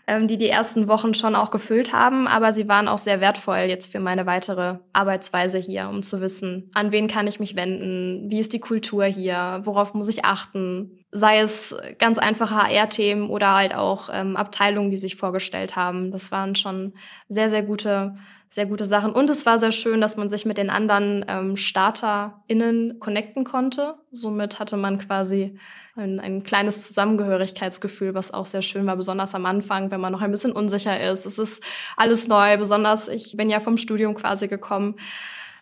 ähm, 0.07 0.27
die 0.29 0.39
die 0.39 0.49
ersten 0.49 0.89
Wochen 0.89 1.15
schon 1.15 1.37
auch 1.37 1.51
gefüllt 1.51 1.93
haben, 1.93 2.27
aber 2.27 2.53
sie 2.53 2.69
waren 2.69 2.89
auch 2.89 2.99
sehr 2.99 3.21
wertvoll 3.21 3.67
jetzt 3.69 3.91
für 3.91 4.01
meine 4.01 4.27
weitere 4.27 4.79
Arbeitsweise 4.93 5.59
hier, 5.59 5.89
um 5.89 6.03
zu 6.03 6.21
wissen, 6.21 6.71
an 6.75 6.93
wen 6.93 7.07
kann 7.09 7.27
ich 7.27 7.39
mich 7.39 7.55
wenden, 7.55 8.31
wie 8.31 8.39
ist 8.39 8.53
die 8.53 8.61
Kultur 8.61 9.05
hier, 9.05 9.61
worauf 9.65 9.95
muss 9.95 10.09
ich 10.09 10.25
achten, 10.25 11.05
sei 11.11 11.41
es 11.41 11.77
ganz 11.99 12.19
einfache 12.19 12.57
HR-Themen 12.57 13.31
oder 13.31 13.55
halt 13.55 13.75
auch 13.75 14.09
ähm, 14.13 14.37
Abteilungen, 14.37 14.91
die 14.91 14.97
sich 14.97 15.17
vorgestellt 15.17 15.77
haben. 15.77 16.11
Das 16.11 16.33
waren 16.33 16.57
schon 16.57 16.95
sehr, 17.29 17.49
sehr 17.49 17.63
gute 17.63 18.17
sehr 18.53 18.67
gute 18.67 18.85
Sachen. 18.85 19.13
Und 19.13 19.31
es 19.31 19.47
war 19.47 19.59
sehr 19.59 19.73
schön, 19.73 20.03
dass 20.03 20.19
man 20.19 20.29
sich 20.29 20.45
mit 20.45 20.59
den 20.59 20.69
anderen 20.69 21.25
ähm, 21.27 21.57
StarterInnen 21.57 23.01
connecten 23.01 23.45
konnte. 23.45 23.95
Somit 24.11 24.59
hatte 24.59 24.77
man 24.77 24.99
quasi 24.99 25.59
ein, 25.97 26.21
ein 26.21 26.43
kleines 26.43 26.87
Zusammengehörigkeitsgefühl, 26.87 28.15
was 28.15 28.31
auch 28.31 28.45
sehr 28.45 28.61
schön 28.61 28.85
war, 28.85 28.97
besonders 28.97 29.35
am 29.35 29.47
Anfang, 29.47 29.91
wenn 29.91 30.03
man 30.03 30.13
noch 30.13 30.21
ein 30.21 30.31
bisschen 30.31 30.53
unsicher 30.53 31.01
ist. 31.01 31.25
Es 31.25 31.39
ist 31.39 31.65
alles 31.97 32.29
neu, 32.29 32.59
besonders 32.59 33.09
ich 33.09 33.39
bin 33.39 33.49
ja 33.49 33.59
vom 33.59 33.79
Studium 33.79 34.15
quasi 34.15 34.49
gekommen. 34.49 34.97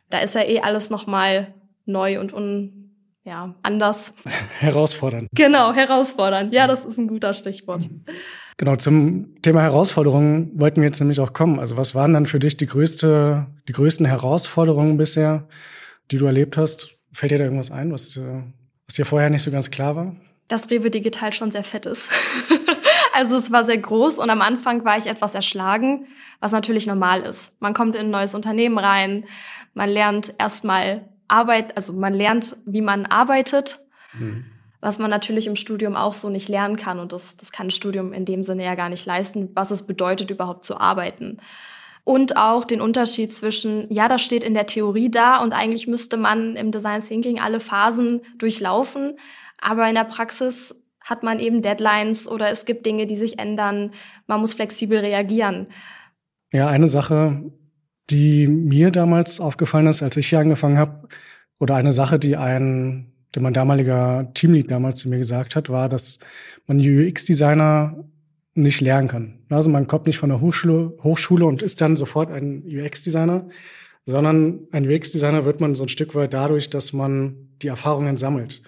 Da 0.09 0.19
ist 0.19 0.35
ja 0.35 0.43
eh 0.43 0.61
alles 0.61 0.91
nochmal 0.91 1.55
neu 1.87 2.19
und 2.19 2.33
un, 2.33 2.93
ja, 3.23 3.55
anders. 3.63 4.17
Herausfordernd. 4.59 5.29
Genau, 5.33 5.73
herausfordernd. 5.73 6.53
Ja, 6.53 6.67
das 6.67 6.85
ist 6.85 6.99
ein 6.99 7.07
guter 7.07 7.35
Stichwort. 7.35 7.89
Mhm. 7.89 8.05
Genau, 8.61 8.77
zum 8.77 9.41
Thema 9.41 9.63
Herausforderungen 9.63 10.51
wollten 10.53 10.83
wir 10.83 10.89
jetzt 10.89 11.01
nämlich 11.01 11.19
auch 11.21 11.33
kommen. 11.33 11.59
Also 11.59 11.79
was 11.79 11.95
waren 11.95 12.13
dann 12.13 12.27
für 12.27 12.39
dich 12.39 12.59
die 12.59 12.67
größte, 12.67 13.47
die 13.67 13.73
größten 13.73 14.05
Herausforderungen 14.05 14.99
bisher, 14.99 15.49
die 16.11 16.19
du 16.19 16.27
erlebt 16.27 16.59
hast? 16.59 16.99
Fällt 17.11 17.33
dir 17.33 17.39
da 17.39 17.45
irgendwas 17.45 17.71
ein, 17.71 17.91
was, 17.91 18.19
äh, 18.19 18.43
was 18.87 18.97
dir 18.97 19.07
vorher 19.07 19.31
nicht 19.31 19.43
so 19.43 19.51
ganz 19.51 19.71
klar 19.71 19.97
war? 19.97 20.15
Dass 20.49 20.71
Rewe 20.71 20.91
Digital 20.91 21.33
schon 21.33 21.51
sehr 21.51 21.65
fett 21.65 21.87
ist. 21.87 22.11
also 23.15 23.37
es 23.37 23.51
war 23.51 23.65
sehr 23.65 23.79
groß 23.79 24.19
und 24.19 24.29
am 24.29 24.43
Anfang 24.43 24.85
war 24.85 24.99
ich 24.99 25.07
etwas 25.07 25.35
erschlagen, 25.35 26.05
was 26.41 26.53
natürlich 26.53 26.87
normal 26.87 27.23
ist. 27.23 27.59
Man 27.63 27.73
kommt 27.73 27.97
in 27.97 28.09
ein 28.09 28.11
neues 28.11 28.35
Unternehmen 28.35 28.77
rein, 28.77 29.25
man 29.73 29.89
lernt 29.89 30.35
erstmal 30.37 31.09
Arbeit, 31.29 31.79
also 31.79 31.95
man 31.95 32.13
lernt, 32.13 32.59
wie 32.67 32.83
man 32.83 33.07
arbeitet. 33.07 33.79
Mhm 34.13 34.45
was 34.81 34.99
man 34.99 35.11
natürlich 35.11 35.47
im 35.47 35.57
Studium 35.57 35.97
auch 35.97 36.15
so 36.15 36.31
nicht 36.31 36.49
lernen 36.49 36.77
kann. 36.77 36.99
Und 36.99 37.13
das, 37.13 37.37
das 37.37 37.53
kann 37.53 37.69
ein 37.69 37.71
Studium 37.73 38.13
in 38.13 38.25
dem 38.25 38.43
Sinne 38.43 38.65
ja 38.65 38.75
gar 38.75 38.89
nicht 38.89 39.07
leisten, 39.07 39.51
was 39.55 39.71
es 39.71 39.87
bedeutet, 39.87 40.31
überhaupt 40.31 40.65
zu 40.65 40.81
arbeiten. 40.81 41.39
Und 42.05 42.37
auch 42.37 42.65
den 42.65 42.81
Unterschied 42.81 43.33
zwischen, 43.33 43.87
ja, 43.93 44.09
das 44.09 44.23
steht 44.23 44.43
in 44.43 44.55
der 44.55 44.67
Theorie 44.67 45.11
da 45.11 45.43
und 45.43 45.53
eigentlich 45.53 45.87
müsste 45.87 46.17
man 46.17 46.57
im 46.57 46.73
Design 46.73 47.05
Thinking 47.05 47.39
alle 47.41 47.61
Phasen 47.61 48.23
durchlaufen. 48.39 49.19
Aber 49.61 49.87
in 49.89 49.95
der 49.95 50.05
Praxis 50.05 50.75
hat 51.05 51.23
man 51.23 51.41
eben 51.41 51.63
Deadlines 51.63 52.27
oder 52.27 52.51
es 52.51 52.65
gibt 52.65 52.87
Dinge, 52.87 53.07
die 53.07 53.17
sich 53.17 53.39
ändern. 53.39 53.93
Man 54.27 54.41
muss 54.41 54.55
flexibel 54.55 54.99
reagieren. 54.99 55.67
Ja, 56.53 56.69
eine 56.69 56.89
Sache, 56.89 57.53
die 58.09 58.49
mir 58.49 58.91
damals 58.91 59.39
aufgefallen 59.41 59.87
ist, 59.87 60.03
als 60.03 60.17
ich 60.17 60.29
hier 60.29 60.41
angefangen 60.41 60.79
habe, 60.79 61.09
oder 61.59 61.75
eine 61.77 61.93
Sache, 61.93 62.19
die 62.19 62.37
ein 62.37 63.13
der 63.35 63.43
mein 63.43 63.53
damaliger 63.53 64.31
Teamlead 64.35 64.71
damals 64.71 65.01
zu 65.01 65.09
mir 65.09 65.19
gesagt 65.19 65.57
hat, 65.57 65.69
war, 65.69 65.89
dass 65.89 66.19
man 66.67 66.79
UX-Designer 66.79 68.05
nicht 68.55 68.81
lernen 68.81 69.09
kann. 69.09 69.39
Also 69.49 69.71
man 69.71 69.87
kommt 69.87 70.07
nicht 70.07 70.19
von 70.19 70.31
der 70.31 70.41
Hochschule, 70.41 70.97
Hochschule 71.03 71.45
und 71.45 71.63
ist 71.63 71.81
dann 71.81 71.97
sofort 71.97 72.31
ein 72.31 72.65
UX-Designer, 72.67 73.49
sondern 74.07 74.67
ein 74.73 74.89
UX-Designer 74.89 75.45
wird 75.45 75.61
man 75.61 75.75
so 75.75 75.85
ein 75.85 75.89
Stück 75.89 76.15
weit 76.15 76.33
dadurch, 76.33 76.71
dass 76.71 76.93
man 76.93 77.51
die 77.63 77.69
Erfahrungen 77.69 78.17
sammelt. 78.17 78.63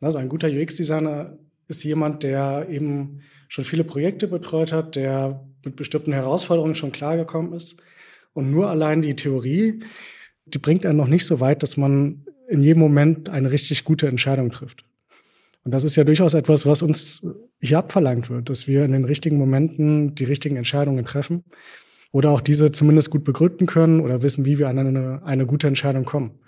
Also 0.00 0.18
ein 0.18 0.28
guter 0.28 0.48
UX-Designer 0.48 1.38
ist 1.66 1.82
jemand, 1.82 2.22
der 2.22 2.68
eben 2.68 3.20
schon 3.48 3.64
viele 3.64 3.84
Projekte 3.84 4.28
betreut 4.28 4.72
hat, 4.72 4.96
der 4.96 5.44
mit 5.64 5.76
bestimmten 5.76 6.12
Herausforderungen 6.12 6.74
schon 6.74 6.92
klargekommen 6.92 7.52
ist. 7.54 7.80
Und 8.32 8.50
nur 8.50 8.68
allein 8.68 9.00
die 9.00 9.16
Theorie, 9.16 9.80
die 10.46 10.58
bringt 10.58 10.84
einen 10.84 10.98
noch 10.98 11.08
nicht 11.08 11.24
so 11.24 11.40
weit, 11.40 11.62
dass 11.62 11.76
man 11.76 12.26
in 12.48 12.60
jedem 12.62 12.80
Moment 12.80 13.28
eine 13.28 13.50
richtig 13.50 13.84
gute 13.84 14.08
Entscheidung 14.08 14.50
trifft. 14.50 14.84
Und 15.64 15.72
das 15.72 15.84
ist 15.84 15.96
ja 15.96 16.04
durchaus 16.04 16.34
etwas, 16.34 16.66
was 16.66 16.82
uns 16.82 17.26
hier 17.60 17.78
abverlangt 17.78 18.28
wird, 18.28 18.50
dass 18.50 18.68
wir 18.68 18.84
in 18.84 18.92
den 18.92 19.04
richtigen 19.04 19.38
Momenten 19.38 20.14
die 20.14 20.24
richtigen 20.24 20.56
Entscheidungen 20.56 21.04
treffen 21.04 21.44
oder 22.12 22.30
auch 22.30 22.42
diese 22.42 22.70
zumindest 22.70 23.10
gut 23.10 23.24
begründen 23.24 23.66
können 23.66 24.00
oder 24.00 24.22
wissen, 24.22 24.44
wie 24.44 24.58
wir 24.58 24.68
an 24.68 24.78
eine, 24.78 25.22
eine 25.24 25.46
gute 25.46 25.66
Entscheidung 25.66 26.04
kommen. 26.04 26.38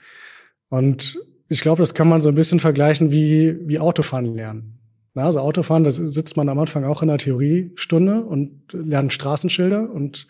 Und 0.69 1.19
ich 1.49 1.61
glaube, 1.61 1.81
das 1.81 1.95
kann 1.95 2.09
man 2.09 2.21
so 2.21 2.29
ein 2.29 2.35
bisschen 2.35 2.61
vergleichen 2.61 3.11
wie, 3.11 3.57
wie 3.67 3.79
Autofahren 3.79 4.35
lernen. 4.35 4.79
Also 5.15 5.41
Autofahren, 5.41 5.85
da 5.85 5.91
sitzt 5.91 6.37
man 6.37 6.51
am 6.51 6.59
Anfang 6.59 6.85
auch 6.85 7.01
in 7.01 7.09
der 7.09 7.17
Theoriestunde 7.17 8.21
und 8.23 8.73
lernt 8.73 9.15
Straßenschilder 9.15 9.91
und 9.91 10.27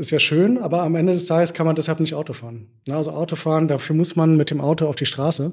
ist 0.00 0.10
ja 0.10 0.18
schön, 0.18 0.58
aber 0.58 0.82
am 0.82 0.96
Ende 0.96 1.12
des 1.12 1.26
Tages 1.26 1.54
kann 1.54 1.66
man 1.66 1.76
deshalb 1.76 2.00
nicht 2.00 2.14
Auto 2.14 2.32
fahren. 2.32 2.68
Also 2.88 3.12
Autofahren, 3.12 3.68
dafür 3.68 3.94
muss 3.94 4.16
man 4.16 4.36
mit 4.36 4.50
dem 4.50 4.60
Auto 4.60 4.86
auf 4.86 4.96
die 4.96 5.06
Straße 5.06 5.52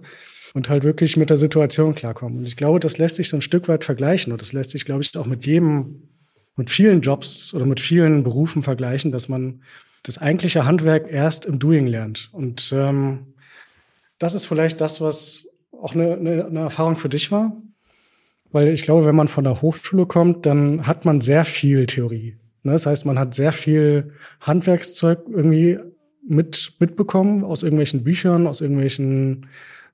und 0.53 0.69
halt 0.69 0.83
wirklich 0.83 1.17
mit 1.17 1.29
der 1.29 1.37
Situation 1.37 1.93
klarkommen. 1.93 2.39
Und 2.39 2.45
ich 2.45 2.55
glaube, 2.55 2.79
das 2.79 2.97
lässt 2.97 3.17
sich 3.17 3.29
so 3.29 3.37
ein 3.37 3.41
Stück 3.41 3.67
weit 3.67 3.83
vergleichen 3.83 4.31
und 4.31 4.41
das 4.41 4.53
lässt 4.53 4.71
sich, 4.71 4.85
glaube 4.85 5.03
ich, 5.03 5.15
auch 5.17 5.25
mit 5.25 5.45
jedem, 5.45 6.09
mit 6.55 6.69
vielen 6.69 7.01
Jobs 7.01 7.53
oder 7.53 7.65
mit 7.65 7.79
vielen 7.79 8.23
Berufen 8.23 8.63
vergleichen, 8.63 9.11
dass 9.11 9.29
man 9.29 9.61
das 10.03 10.17
eigentliche 10.17 10.65
Handwerk 10.65 11.11
erst 11.11 11.45
im 11.45 11.59
Doing 11.59 11.85
lernt. 11.85 12.29
Und 12.31 12.73
ähm, 12.73 13.33
das 14.17 14.33
ist 14.33 14.45
vielleicht 14.45 14.81
das, 14.81 15.01
was 15.01 15.47
auch 15.71 15.93
eine, 15.93 16.13
eine, 16.13 16.45
eine 16.45 16.59
Erfahrung 16.61 16.95
für 16.95 17.09
dich 17.09 17.31
war. 17.31 17.55
Weil 18.51 18.69
ich 18.69 18.83
glaube, 18.83 19.05
wenn 19.05 19.15
man 19.15 19.27
von 19.27 19.43
der 19.43 19.61
Hochschule 19.61 20.05
kommt, 20.05 20.45
dann 20.45 20.87
hat 20.87 21.05
man 21.05 21.21
sehr 21.21 21.43
viel 21.45 21.85
Theorie. 21.85 22.37
Ne, 22.67 22.73
das 22.73 22.85
heißt, 22.85 23.05
man 23.05 23.17
hat 23.17 23.33
sehr 23.33 23.53
viel 23.53 24.11
Handwerkszeug 24.41 25.19
irgendwie 25.29 25.79
mit, 26.27 26.73
mitbekommen 26.79 27.45
aus 27.45 27.63
irgendwelchen 27.63 28.03
Büchern, 28.03 28.45
aus 28.45 28.59
irgendwelchen, 28.59 29.45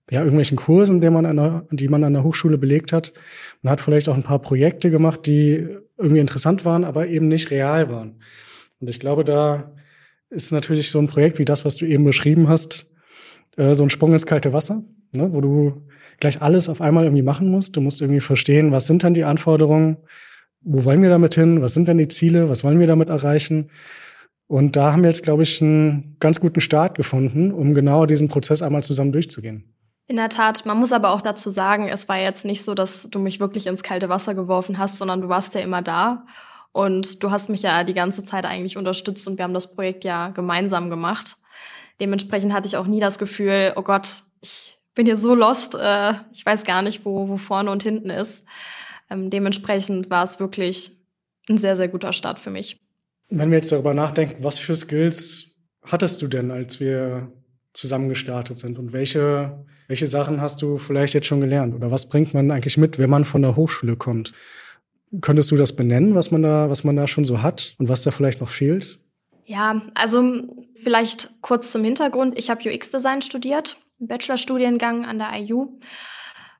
ja, 0.09 0.21
irgendwelchen 0.21 0.57
Kursen, 0.57 0.99
die 0.99 1.11
man, 1.11 1.27
an 1.27 1.35
der, 1.35 1.67
die 1.69 1.87
man 1.87 2.03
an 2.03 2.13
der 2.13 2.23
Hochschule 2.23 2.57
belegt 2.57 2.91
hat. 2.91 3.13
Man 3.61 3.73
hat 3.73 3.79
vielleicht 3.79 4.09
auch 4.09 4.15
ein 4.15 4.23
paar 4.23 4.39
Projekte 4.39 4.89
gemacht, 4.89 5.27
die 5.27 5.67
irgendwie 5.99 6.19
interessant 6.19 6.65
waren, 6.65 6.83
aber 6.83 7.05
eben 7.05 7.27
nicht 7.27 7.51
real 7.51 7.91
waren. 7.91 8.15
Und 8.79 8.87
ich 8.87 8.99
glaube, 8.99 9.23
da 9.23 9.71
ist 10.31 10.51
natürlich 10.51 10.89
so 10.89 10.97
ein 10.97 11.07
Projekt 11.07 11.37
wie 11.37 11.45
das, 11.45 11.65
was 11.65 11.75
du 11.75 11.85
eben 11.85 12.03
beschrieben 12.03 12.49
hast, 12.49 12.89
äh, 13.55 13.75
so 13.75 13.83
ein 13.83 13.91
Sprung 13.91 14.13
ins 14.13 14.25
kalte 14.25 14.51
Wasser, 14.51 14.83
ne, 15.13 15.31
wo 15.31 15.41
du 15.41 15.83
gleich 16.19 16.41
alles 16.41 16.69
auf 16.69 16.81
einmal 16.81 17.03
irgendwie 17.03 17.21
machen 17.21 17.49
musst. 17.49 17.75
Du 17.75 17.81
musst 17.81 18.01
irgendwie 18.01 18.19
verstehen, 18.19 18.71
was 18.71 18.87
sind 18.87 19.03
dann 19.03 19.13
die 19.13 19.25
Anforderungen, 19.25 19.97
wo 20.63 20.85
wollen 20.85 21.01
wir 21.01 21.09
damit 21.09 21.35
hin? 21.35 21.61
Was 21.61 21.73
sind 21.73 21.87
denn 21.87 21.97
die 21.97 22.07
Ziele? 22.07 22.49
Was 22.49 22.63
wollen 22.63 22.79
wir 22.79 22.87
damit 22.87 23.09
erreichen? 23.09 23.69
Und 24.47 24.75
da 24.75 24.91
haben 24.91 25.03
wir 25.03 25.09
jetzt, 25.09 25.23
glaube 25.23 25.43
ich, 25.43 25.61
einen 25.61 26.17
ganz 26.19 26.39
guten 26.39 26.61
Start 26.61 26.95
gefunden, 26.95 27.51
um 27.51 27.73
genau 27.73 28.05
diesen 28.05 28.29
Prozess 28.29 28.61
einmal 28.61 28.83
zusammen 28.83 29.11
durchzugehen. 29.11 29.73
In 30.07 30.17
der 30.17 30.29
Tat, 30.29 30.65
man 30.65 30.77
muss 30.77 30.91
aber 30.91 31.11
auch 31.11 31.21
dazu 31.21 31.49
sagen, 31.49 31.87
es 31.87 32.09
war 32.09 32.19
jetzt 32.19 32.45
nicht 32.45 32.63
so, 32.63 32.75
dass 32.75 33.09
du 33.09 33.19
mich 33.19 33.39
wirklich 33.39 33.67
ins 33.67 33.83
kalte 33.83 34.09
Wasser 34.09 34.35
geworfen 34.35 34.77
hast, 34.77 34.97
sondern 34.97 35.21
du 35.21 35.29
warst 35.29 35.55
ja 35.55 35.61
immer 35.61 35.81
da. 35.81 36.25
Und 36.73 37.23
du 37.23 37.31
hast 37.31 37.49
mich 37.49 37.61
ja 37.61 37.83
die 37.83 37.93
ganze 37.93 38.23
Zeit 38.23 38.45
eigentlich 38.45 38.77
unterstützt 38.77 39.27
und 39.27 39.37
wir 39.37 39.43
haben 39.43 39.53
das 39.53 39.73
Projekt 39.73 40.03
ja 40.03 40.29
gemeinsam 40.29 40.89
gemacht. 40.89 41.37
Dementsprechend 41.99 42.51
hatte 42.51 42.67
ich 42.67 42.77
auch 42.77 42.87
nie 42.87 42.99
das 42.99 43.19
Gefühl, 43.19 43.73
oh 43.75 43.83
Gott, 43.83 44.23
ich 44.41 44.77
bin 44.95 45.05
hier 45.05 45.17
so 45.17 45.35
lost, 45.35 45.75
äh, 45.75 46.13
ich 46.31 46.45
weiß 46.45 46.63
gar 46.63 46.81
nicht, 46.81 47.05
wo, 47.05 47.29
wo 47.29 47.37
vorne 47.37 47.71
und 47.71 47.83
hinten 47.83 48.09
ist. 48.09 48.43
Ähm, 49.13 49.29
dementsprechend 49.29 50.09
war 50.09 50.23
es 50.23 50.39
wirklich 50.39 50.91
ein 51.49 51.57
sehr, 51.57 51.75
sehr 51.75 51.87
guter 51.87 52.13
Start 52.13 52.39
für 52.39 52.49
mich. 52.49 52.81
Wenn 53.29 53.51
wir 53.51 53.57
jetzt 53.57 53.71
darüber 53.71 53.93
nachdenken, 53.93 54.43
was 54.43 54.59
für 54.59 54.75
Skills 54.75 55.51
hattest 55.83 56.21
du 56.21 56.27
denn, 56.27 56.51
als 56.51 56.79
wir 56.79 57.31
zusammen 57.73 58.09
gestartet 58.09 58.57
sind 58.57 58.77
und 58.77 58.93
welche, 58.93 59.65
welche 59.87 60.07
Sachen 60.07 60.41
hast 60.41 60.61
du 60.61 60.77
vielleicht 60.77 61.13
jetzt 61.13 61.27
schon 61.27 61.41
gelernt 61.41 61.73
oder 61.73 61.91
was 61.91 62.07
bringt 62.07 62.33
man 62.33 62.51
eigentlich 62.51 62.77
mit, 62.77 62.99
wenn 62.99 63.09
man 63.09 63.25
von 63.25 63.41
der 63.41 63.55
Hochschule 63.55 63.95
kommt? 63.95 64.33
Könntest 65.21 65.51
du 65.51 65.57
das 65.57 65.75
benennen, 65.75 66.15
was 66.15 66.31
man 66.31 66.43
da, 66.43 66.69
was 66.69 66.83
man 66.83 66.95
da 66.95 67.07
schon 67.07 67.25
so 67.25 67.41
hat 67.41 67.75
und 67.77 67.89
was 67.89 68.03
da 68.03 68.11
vielleicht 68.11 68.41
noch 68.41 68.49
fehlt? 68.49 68.99
Ja, 69.45 69.81
also 69.95 70.43
vielleicht 70.81 71.31
kurz 71.41 71.71
zum 71.71 71.83
Hintergrund. 71.83 72.37
Ich 72.37 72.49
habe 72.49 72.69
UX-Design 72.69 73.21
studiert, 73.21 73.77
Bachelorstudiengang 73.99 75.05
an 75.05 75.17
der 75.17 75.31
IU 75.33 75.79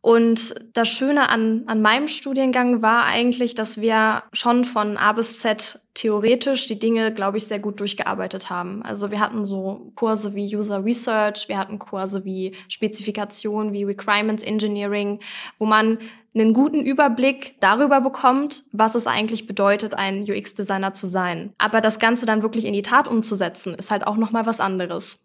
und 0.04 0.54
das 0.74 0.90
Schöne 0.90 1.30
an, 1.30 1.64
an 1.68 1.82
meinem 1.82 2.10
Studiengang 2.10 2.82
war 2.82 3.06
eigentlich, 3.06 3.56
dass 3.56 3.80
wir 3.80 4.24
schon 4.34 4.66
von 4.66 4.98
A 4.98 5.14
bis 5.14 5.40
Z 5.40 5.80
theoretisch 5.94 6.66
die 6.66 6.78
Dinge, 6.78 7.14
glaube 7.14 7.38
ich, 7.38 7.46
sehr 7.46 7.60
gut 7.60 7.80
durchgearbeitet 7.80 8.50
haben. 8.50 8.84
Also 8.84 9.12
wir 9.12 9.22
hatten 9.22 9.46
so 9.46 9.94
Kurse 9.96 10.36
wie 10.36 10.54
User 10.54 10.84
Research, 10.84 11.48
wir 11.48 11.58
hatten 11.58 11.80
Kurse 11.80 12.26
wie 12.26 12.54
Spezifikation, 12.68 13.72
wie 13.72 13.86
Requirements 13.86 14.44
Engineering, 14.44 15.22
wo 15.58 15.66
man 15.66 16.00
einen 16.36 16.52
guten 16.52 16.82
Überblick 16.82 17.56
darüber 17.62 18.02
bekommt, 18.02 18.64
was 18.74 18.96
es 18.96 19.08
eigentlich 19.08 19.48
bedeutet, 19.48 19.94
ein 19.94 20.24
UX-Designer 20.24 20.94
zu 20.94 21.08
sein. 21.08 21.54
Aber 21.58 21.80
das 21.80 21.98
Ganze 21.98 22.26
dann 22.26 22.42
wirklich 22.42 22.66
in 22.66 22.74
die 22.74 22.82
Tat 22.82 23.08
umzusetzen, 23.08 23.74
ist 23.76 23.90
halt 23.90 24.06
auch 24.06 24.18
noch 24.18 24.32
mal 24.32 24.46
was 24.46 24.60
anderes. 24.60 25.23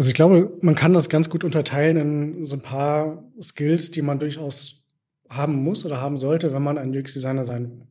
Also 0.00 0.08
ich 0.08 0.14
glaube, 0.14 0.50
man 0.62 0.74
kann 0.74 0.94
das 0.94 1.10
ganz 1.10 1.28
gut 1.28 1.44
unterteilen 1.44 1.98
in 1.98 2.42
so 2.42 2.56
ein 2.56 2.62
paar 2.62 3.22
Skills, 3.42 3.90
die 3.90 4.00
man 4.00 4.18
durchaus 4.18 4.82
haben 5.28 5.62
muss 5.62 5.84
oder 5.84 6.00
haben 6.00 6.16
sollte, 6.16 6.54
wenn 6.54 6.62
man 6.62 6.78
ein 6.78 6.96
UX-Designer 6.96 7.44
sein 7.44 7.70
will. 7.70 7.86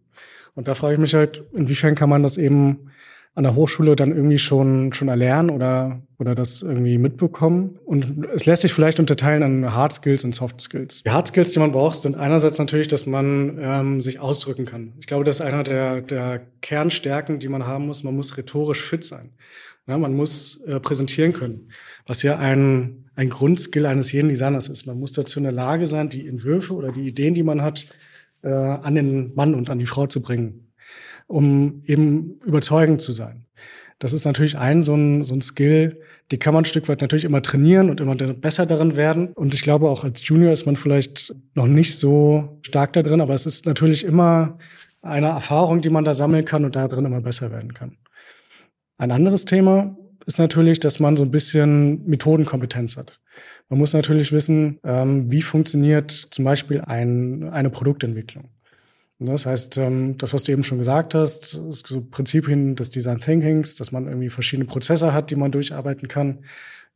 Und 0.55 0.67
da 0.67 0.73
frage 0.73 0.95
ich 0.95 0.99
mich 0.99 1.13
halt, 1.13 1.43
inwiefern 1.53 1.93
kann 1.93 2.09
man 2.09 2.23
das 2.23 2.39
eben 2.39 2.89
an 3.35 3.43
der 3.43 3.53
Hochschule 3.53 3.95
dann 3.95 4.11
irgendwie 4.11 4.39
schon, 4.39 4.91
schon 4.91 5.07
erlernen 5.07 5.51
oder, 5.51 6.01
oder 6.17 6.33
das 6.33 6.63
irgendwie 6.63 6.97
mitbekommen. 6.97 7.77
Und 7.85 8.25
es 8.33 8.47
lässt 8.47 8.63
sich 8.63 8.73
vielleicht 8.73 8.99
unterteilen 8.99 9.43
an 9.43 9.75
Hard 9.75 9.93
Skills 9.93 10.23
und 10.23 10.33
Soft 10.33 10.59
Skills. 10.61 11.03
Die 11.03 11.11
Hard 11.11 11.27
Skills, 11.27 11.51
die 11.51 11.59
man 11.59 11.71
braucht, 11.71 11.97
sind 11.97 12.17
einerseits 12.17 12.57
natürlich, 12.57 12.87
dass 12.87 13.05
man 13.05 13.59
ähm, 13.61 14.01
sich 14.01 14.19
ausdrücken 14.19 14.65
kann. 14.65 14.93
Ich 14.99 15.05
glaube, 15.05 15.25
das 15.25 15.41
ist 15.41 15.45
einer 15.45 15.61
der, 15.61 16.01
der 16.01 16.41
Kernstärken, 16.61 17.37
die 17.37 17.49
man 17.49 17.67
haben 17.67 17.85
muss. 17.85 18.03
Man 18.03 18.15
muss 18.15 18.35
rhetorisch 18.35 18.81
fit 18.81 19.03
sein. 19.03 19.29
Ja, 19.89 19.97
man 19.97 20.13
muss 20.13 20.61
äh, 20.61 20.79
präsentieren 20.79 21.33
können, 21.33 21.71
was 22.05 22.23
ja 22.23 22.37
ein, 22.37 23.09
ein 23.15 23.29
Grundskill 23.29 23.85
eines 23.85 24.11
jeden 24.11 24.29
Designers 24.29 24.69
ist. 24.69 24.85
Man 24.85 24.99
muss 24.99 25.11
dazu 25.11 25.39
in 25.39 25.43
der 25.43 25.51
Lage 25.51 25.87
sein, 25.87 26.09
die 26.09 26.27
Entwürfe 26.27 26.73
oder 26.73 26.91
die 26.91 27.07
Ideen, 27.07 27.33
die 27.33 27.43
man 27.43 27.61
hat, 27.61 27.85
äh, 28.43 28.49
an 28.49 28.95
den 28.95 29.33
Mann 29.33 29.55
und 29.55 29.69
an 29.69 29.79
die 29.79 29.85
Frau 29.87 30.07
zu 30.07 30.21
bringen 30.21 30.69
um 31.29 31.83
eben 31.85 32.39
überzeugend 32.43 33.01
zu 33.01 33.11
sein. 33.11 33.45
Das 33.99 34.13
ist 34.13 34.25
natürlich 34.25 34.57
ein 34.57 34.81
so 34.81 34.95
ein, 34.95 35.23
so 35.25 35.35
ein 35.35 35.41
Skill, 35.41 36.01
die 36.31 36.39
kann 36.39 36.53
man 36.53 36.63
ein 36.63 36.65
Stück 36.65 36.89
weit 36.89 37.01
natürlich 37.01 37.25
immer 37.25 37.41
trainieren 37.41 37.89
und 37.89 38.01
immer 38.01 38.15
besser 38.15 38.65
darin 38.65 38.95
werden. 38.95 39.27
Und 39.33 39.53
ich 39.53 39.61
glaube, 39.61 39.89
auch 39.89 40.03
als 40.03 40.27
Junior 40.27 40.51
ist 40.51 40.65
man 40.65 40.75
vielleicht 40.75 41.35
noch 41.53 41.67
nicht 41.67 41.97
so 41.97 42.59
stark 42.63 42.93
da 42.93 43.03
drin, 43.03 43.21
aber 43.21 43.33
es 43.33 43.45
ist 43.45 43.65
natürlich 43.65 44.03
immer 44.05 44.57
eine 45.01 45.27
Erfahrung, 45.27 45.81
die 45.81 45.89
man 45.89 46.03
da 46.03 46.13
sammeln 46.13 46.45
kann 46.45 46.65
und 46.65 46.75
da 46.75 46.87
drin 46.87 47.05
immer 47.05 47.21
besser 47.21 47.51
werden 47.51 47.73
kann. 47.73 47.97
Ein 48.99 49.11
anderes 49.11 49.45
Thema 49.45 49.97
ist 50.25 50.39
natürlich, 50.39 50.81
dass 50.81 50.99
man 50.99 51.15
so 51.15 51.23
ein 51.23 51.31
bisschen 51.31 52.05
Methodenkompetenz 52.05 52.97
hat. 52.97 53.21
Man 53.69 53.79
muss 53.79 53.93
natürlich 53.93 54.33
wissen, 54.33 54.77
ähm, 54.83 55.31
wie 55.31 55.41
funktioniert 55.41 56.11
zum 56.11 56.43
Beispiel 56.43 56.81
ein, 56.81 57.49
eine 57.49 57.69
Produktentwicklung. 57.69 58.49
Das 59.19 59.45
heißt, 59.45 59.77
ähm, 59.77 60.17
das, 60.17 60.33
was 60.33 60.43
du 60.43 60.51
eben 60.51 60.65
schon 60.65 60.79
gesagt 60.79 61.15
hast, 61.15 61.53
ist 61.53 61.87
so 61.87 62.01
Prinzipien 62.01 62.75
des 62.75 62.89
Design 62.89 63.19
Thinkings, 63.19 63.75
dass 63.75 63.93
man 63.93 64.05
irgendwie 64.05 64.29
verschiedene 64.29 64.67
Prozesse 64.67 65.13
hat, 65.13 65.31
die 65.31 65.37
man 65.37 65.53
durcharbeiten 65.53 66.09
kann. 66.09 66.39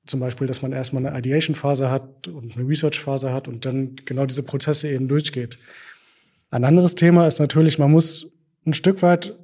Zum 0.05 0.19
Beispiel, 0.19 0.45
dass 0.45 0.61
man 0.61 0.73
erstmal 0.73 1.05
eine 1.05 1.17
Ideation-Phase 1.17 1.89
hat 1.89 2.27
und 2.27 2.57
eine 2.57 2.67
Research-Phase 2.67 3.31
hat 3.31 3.47
und 3.47 3.65
dann 3.65 3.95
genau 4.03 4.25
diese 4.25 4.43
Prozesse 4.43 4.89
eben 4.89 5.07
durchgeht. 5.07 5.57
Ein 6.51 6.65
anderes 6.65 6.95
Thema 6.95 7.27
ist 7.27 7.39
natürlich, 7.39 7.79
man 7.79 7.91
muss 7.91 8.33
ein 8.65 8.73
Stück 8.73 9.01
weit 9.01 9.37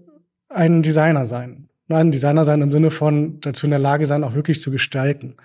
ein 0.50 0.82
Designer 0.82 1.24
sein. 1.24 1.69
Ein 1.90 2.12
Designer 2.12 2.46
sein 2.46 2.62
im 2.62 2.72
Sinne 2.72 2.92
von 2.92 3.42
dazu 3.42 3.66
in 3.66 3.72
der 3.72 3.80
Lage 3.80 4.06
sein, 4.06 4.24
auch 4.24 4.36
wirklich 4.36 4.62
zu 4.62 4.72
gestalten. 4.72 5.36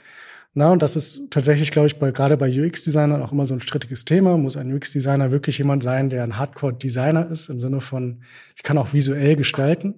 Na, 0.56 0.70
und 0.70 0.82
das 0.82 0.94
ist 0.94 1.30
tatsächlich, 1.30 1.72
glaube 1.72 1.88
ich, 1.88 1.98
bei, 1.98 2.12
gerade 2.12 2.36
bei 2.36 2.48
UX-Designern 2.48 3.22
auch 3.22 3.32
immer 3.32 3.44
so 3.44 3.54
ein 3.54 3.60
strittiges 3.60 4.04
Thema. 4.04 4.36
Muss 4.36 4.56
ein 4.56 4.72
UX-Designer 4.72 5.32
wirklich 5.32 5.58
jemand 5.58 5.82
sein, 5.82 6.10
der 6.10 6.22
ein 6.22 6.38
Hardcore-Designer 6.38 7.28
ist, 7.28 7.48
im 7.48 7.58
Sinne 7.58 7.80
von, 7.80 8.22
ich 8.54 8.62
kann 8.62 8.78
auch 8.78 8.92
visuell 8.92 9.34
gestalten. 9.34 9.96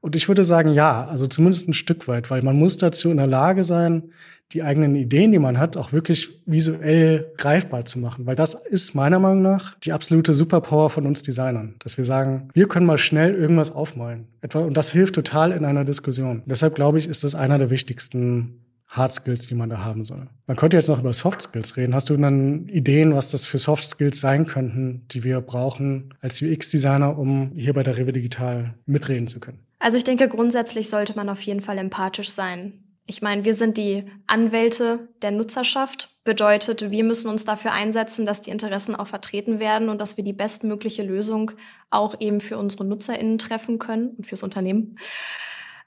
Und 0.00 0.16
ich 0.16 0.28
würde 0.28 0.44
sagen, 0.44 0.72
ja, 0.72 1.06
also 1.06 1.26
zumindest 1.26 1.68
ein 1.68 1.74
Stück 1.74 2.08
weit, 2.08 2.30
weil 2.30 2.42
man 2.42 2.56
muss 2.56 2.76
dazu 2.76 3.10
in 3.10 3.16
der 3.16 3.26
Lage 3.26 3.64
sein, 3.64 4.10
die 4.52 4.62
eigenen 4.62 4.94
Ideen, 4.94 5.32
die 5.32 5.38
man 5.38 5.58
hat, 5.58 5.76
auch 5.76 5.92
wirklich 5.92 6.40
visuell 6.46 7.32
greifbar 7.36 7.84
zu 7.84 7.98
machen. 7.98 8.26
Weil 8.26 8.36
das 8.36 8.54
ist 8.54 8.94
meiner 8.94 9.18
Meinung 9.18 9.42
nach 9.42 9.76
die 9.80 9.92
absolute 9.92 10.34
Superpower 10.34 10.90
von 10.90 11.06
uns 11.06 11.22
Designern. 11.22 11.74
Dass 11.80 11.98
wir 11.98 12.04
sagen, 12.04 12.48
wir 12.54 12.68
können 12.68 12.86
mal 12.86 12.98
schnell 12.98 13.34
irgendwas 13.34 13.72
aufmalen. 13.72 14.28
Etwa, 14.40 14.60
und 14.60 14.76
das 14.76 14.92
hilft 14.92 15.16
total 15.16 15.50
in 15.50 15.64
einer 15.64 15.84
Diskussion. 15.84 16.42
Deshalb 16.46 16.76
glaube 16.76 16.98
ich, 16.98 17.08
ist 17.08 17.24
das 17.24 17.34
einer 17.34 17.58
der 17.58 17.70
wichtigsten 17.70 18.60
Hard 18.88 19.12
Skills, 19.12 19.48
die 19.48 19.54
man 19.54 19.68
da 19.68 19.84
haben 19.84 20.04
soll. 20.04 20.28
Man 20.46 20.56
könnte 20.56 20.76
jetzt 20.76 20.88
noch 20.88 21.00
über 21.00 21.12
Soft 21.12 21.42
Skills 21.42 21.76
reden. 21.76 21.92
Hast 21.92 22.08
du 22.08 22.16
dann 22.16 22.68
Ideen, 22.68 23.14
was 23.14 23.32
das 23.32 23.44
für 23.44 23.58
Soft 23.58 23.84
Skills 23.84 24.20
sein 24.20 24.46
könnten, 24.46 25.06
die 25.10 25.24
wir 25.24 25.40
brauchen 25.40 26.14
als 26.20 26.40
UX-Designer, 26.40 27.18
um 27.18 27.50
hier 27.56 27.74
bei 27.74 27.82
der 27.82 27.98
Rewe 27.98 28.12
Digital 28.12 28.74
mitreden 28.86 29.26
zu 29.26 29.40
können? 29.40 29.65
Also 29.78 29.98
ich 29.98 30.04
denke, 30.04 30.28
grundsätzlich 30.28 30.88
sollte 30.88 31.14
man 31.14 31.28
auf 31.28 31.40
jeden 31.42 31.60
Fall 31.60 31.78
empathisch 31.78 32.30
sein. 32.30 32.82
Ich 33.08 33.22
meine, 33.22 33.44
wir 33.44 33.54
sind 33.54 33.76
die 33.76 34.04
Anwälte 34.26 35.08
der 35.22 35.30
Nutzerschaft. 35.30 36.16
Bedeutet, 36.24 36.90
wir 36.90 37.04
müssen 37.04 37.28
uns 37.28 37.44
dafür 37.44 37.72
einsetzen, 37.72 38.26
dass 38.26 38.42
die 38.42 38.50
Interessen 38.50 38.96
auch 38.96 39.06
vertreten 39.06 39.60
werden 39.60 39.88
und 39.88 40.00
dass 40.00 40.16
wir 40.16 40.24
die 40.24 40.32
bestmögliche 40.32 41.04
Lösung 41.04 41.52
auch 41.88 42.20
eben 42.20 42.40
für 42.40 42.58
unsere 42.58 42.84
NutzerInnen 42.84 43.38
treffen 43.38 43.78
können 43.78 44.10
und 44.16 44.26
fürs 44.26 44.42
Unternehmen. 44.42 44.98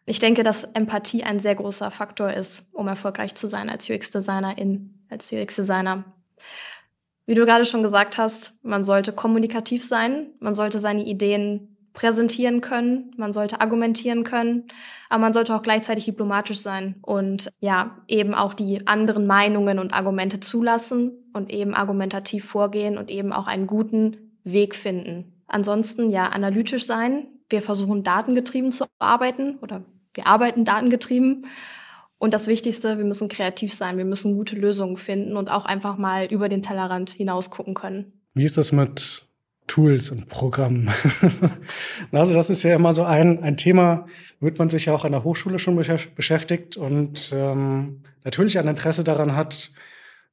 Ich 0.06 0.20
denke, 0.20 0.44
dass 0.44 0.64
Empathie 0.64 1.24
ein 1.24 1.40
sehr 1.40 1.56
großer 1.56 1.92
Faktor 1.92 2.32
ist, 2.32 2.68
um 2.72 2.88
erfolgreich 2.88 3.36
zu 3.36 3.48
sein 3.48 3.70
als 3.70 3.90
UX-Designerin, 3.90 5.04
als 5.10 5.32
UX-Designer. 5.32 6.06
Wie 7.26 7.36
du 7.36 7.46
gerade 7.46 7.66
schon 7.66 7.84
gesagt 7.84 8.18
hast, 8.18 8.64
man 8.64 8.84
sollte 8.86 9.12
kommunikativ 9.12 9.86
sein, 9.86 10.32
man 10.40 10.56
sollte 10.56 10.80
seine 10.80 11.04
Ideen 11.04 11.78
präsentieren 12.00 12.62
können, 12.62 13.12
man 13.18 13.34
sollte 13.34 13.60
argumentieren 13.60 14.24
können, 14.24 14.70
aber 15.10 15.20
man 15.20 15.34
sollte 15.34 15.54
auch 15.54 15.64
gleichzeitig 15.64 16.06
diplomatisch 16.06 16.60
sein 16.60 16.96
und 17.02 17.52
ja, 17.60 17.98
eben 18.08 18.34
auch 18.34 18.54
die 18.54 18.88
anderen 18.88 19.28
Meinungen 19.28 19.80
und 19.80 19.94
Argumente 19.94 20.40
zulassen 20.40 21.12
und 21.34 21.52
eben 21.52 21.74
argumentativ 21.74 22.46
vorgehen 22.46 22.98
und 22.98 23.10
eben 23.12 23.34
auch 23.34 23.48
einen 23.48 23.68
guten 23.68 24.16
Weg 24.46 24.76
finden. 24.76 25.34
Ansonsten 25.48 26.10
ja, 26.10 26.28
analytisch 26.28 26.86
sein. 26.86 27.28
Wir 27.50 27.62
versuchen 27.62 28.04
datengetrieben 28.04 28.72
zu 28.72 28.86
arbeiten 29.00 29.58
oder 29.62 29.84
wir 30.14 30.26
arbeiten 30.26 30.64
datengetrieben. 30.64 31.48
Und 32.18 32.34
das 32.34 32.48
Wichtigste, 32.48 32.98
wir 32.98 33.06
müssen 33.06 33.28
kreativ 33.28 33.74
sein, 33.74 33.98
wir 33.98 34.06
müssen 34.06 34.36
gute 34.36 34.56
Lösungen 34.56 34.96
finden 34.96 35.36
und 35.36 35.52
auch 35.52 35.66
einfach 35.66 35.98
mal 35.98 36.28
über 36.28 36.48
den 36.48 36.64
Tellerrand 36.64 37.10
hinaus 37.10 37.50
gucken 37.50 37.74
können. 37.74 38.14
Wie 38.36 38.46
ist 38.46 38.56
das 38.56 38.72
mit 38.72 39.29
Tools 39.70 40.10
und 40.10 40.28
Programmen? 40.28 40.90
also 42.12 42.34
das 42.34 42.50
ist 42.50 42.64
ja 42.64 42.76
immer 42.76 42.92
so 42.92 43.04
ein, 43.04 43.42
ein 43.42 43.56
Thema, 43.56 44.08
wird 44.42 44.60
man 44.60 44.68
sich 44.68 44.86
ja 44.86 44.94
auch 44.94 45.06
an 45.06 45.14
der 45.14 45.24
Hochschule 45.24 45.60
schon 45.60 45.78
beschäftigt 45.78 46.76
und 46.76 47.32
ähm, 47.34 48.02
natürlich 48.26 48.60
ein 48.60 48.68
Interesse 48.68 49.06
daran 49.06 49.36
hat, 49.36 49.72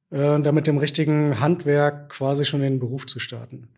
äh, 0.09 0.39
da 0.39 0.51
mit 0.51 0.67
dem 0.67 0.77
richtigen 0.77 1.39
Handwerk 1.39 2.09
quasi 2.09 2.43
schon 2.43 2.61
den 2.61 2.79
Beruf 2.79 3.05
zu 3.05 3.19
starten. 3.19 3.69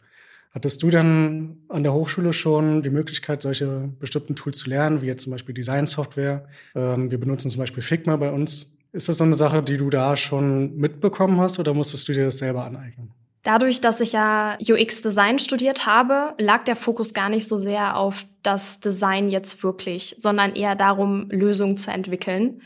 Hattest 0.51 0.81
du 0.81 0.89
dann 0.89 1.57
an 1.69 1.83
der 1.83 1.93
Hochschule 1.93 2.33
schon 2.33 2.81
die 2.81 2.89
Möglichkeit, 2.89 3.41
solche 3.41 3.89
bestimmten 3.99 4.35
Tools 4.35 4.57
zu 4.57 4.69
lernen, 4.69 5.01
wie 5.01 5.05
jetzt 5.05 5.23
zum 5.23 5.31
Beispiel 5.31 5.53
Design-Software? 5.53 6.47
Ähm, 6.73 7.11
wir 7.11 7.19
benutzen 7.19 7.51
zum 7.51 7.59
Beispiel 7.59 7.83
Figma 7.83 8.15
bei 8.15 8.31
uns. 8.31 8.77
Ist 8.91 9.09
das 9.09 9.17
so 9.17 9.23
eine 9.23 9.35
Sache, 9.35 9.61
die 9.61 9.77
du 9.77 9.91
da 9.91 10.17
schon 10.17 10.75
mitbekommen 10.75 11.39
hast 11.39 11.59
oder 11.59 11.75
musstest 11.75 12.07
du 12.07 12.13
dir 12.13 12.25
das 12.25 12.39
selber 12.39 12.65
aneignen? 12.65 13.13
Dadurch, 13.43 13.79
dass 13.79 14.01
ich 14.01 14.11
ja 14.11 14.57
UX-Design 14.59 15.39
studiert 15.39 15.85
habe, 15.85 16.33
lag 16.37 16.65
der 16.65 16.75
Fokus 16.75 17.13
gar 17.13 17.29
nicht 17.29 17.47
so 17.47 17.55
sehr 17.55 17.95
auf 17.95 18.25
das 18.43 18.79
Design 18.79 19.29
jetzt 19.29 19.63
wirklich, 19.63 20.15
sondern 20.17 20.55
eher 20.55 20.75
darum, 20.75 21.29
Lösungen 21.29 21.77
zu 21.77 21.89
entwickeln. 21.91 22.61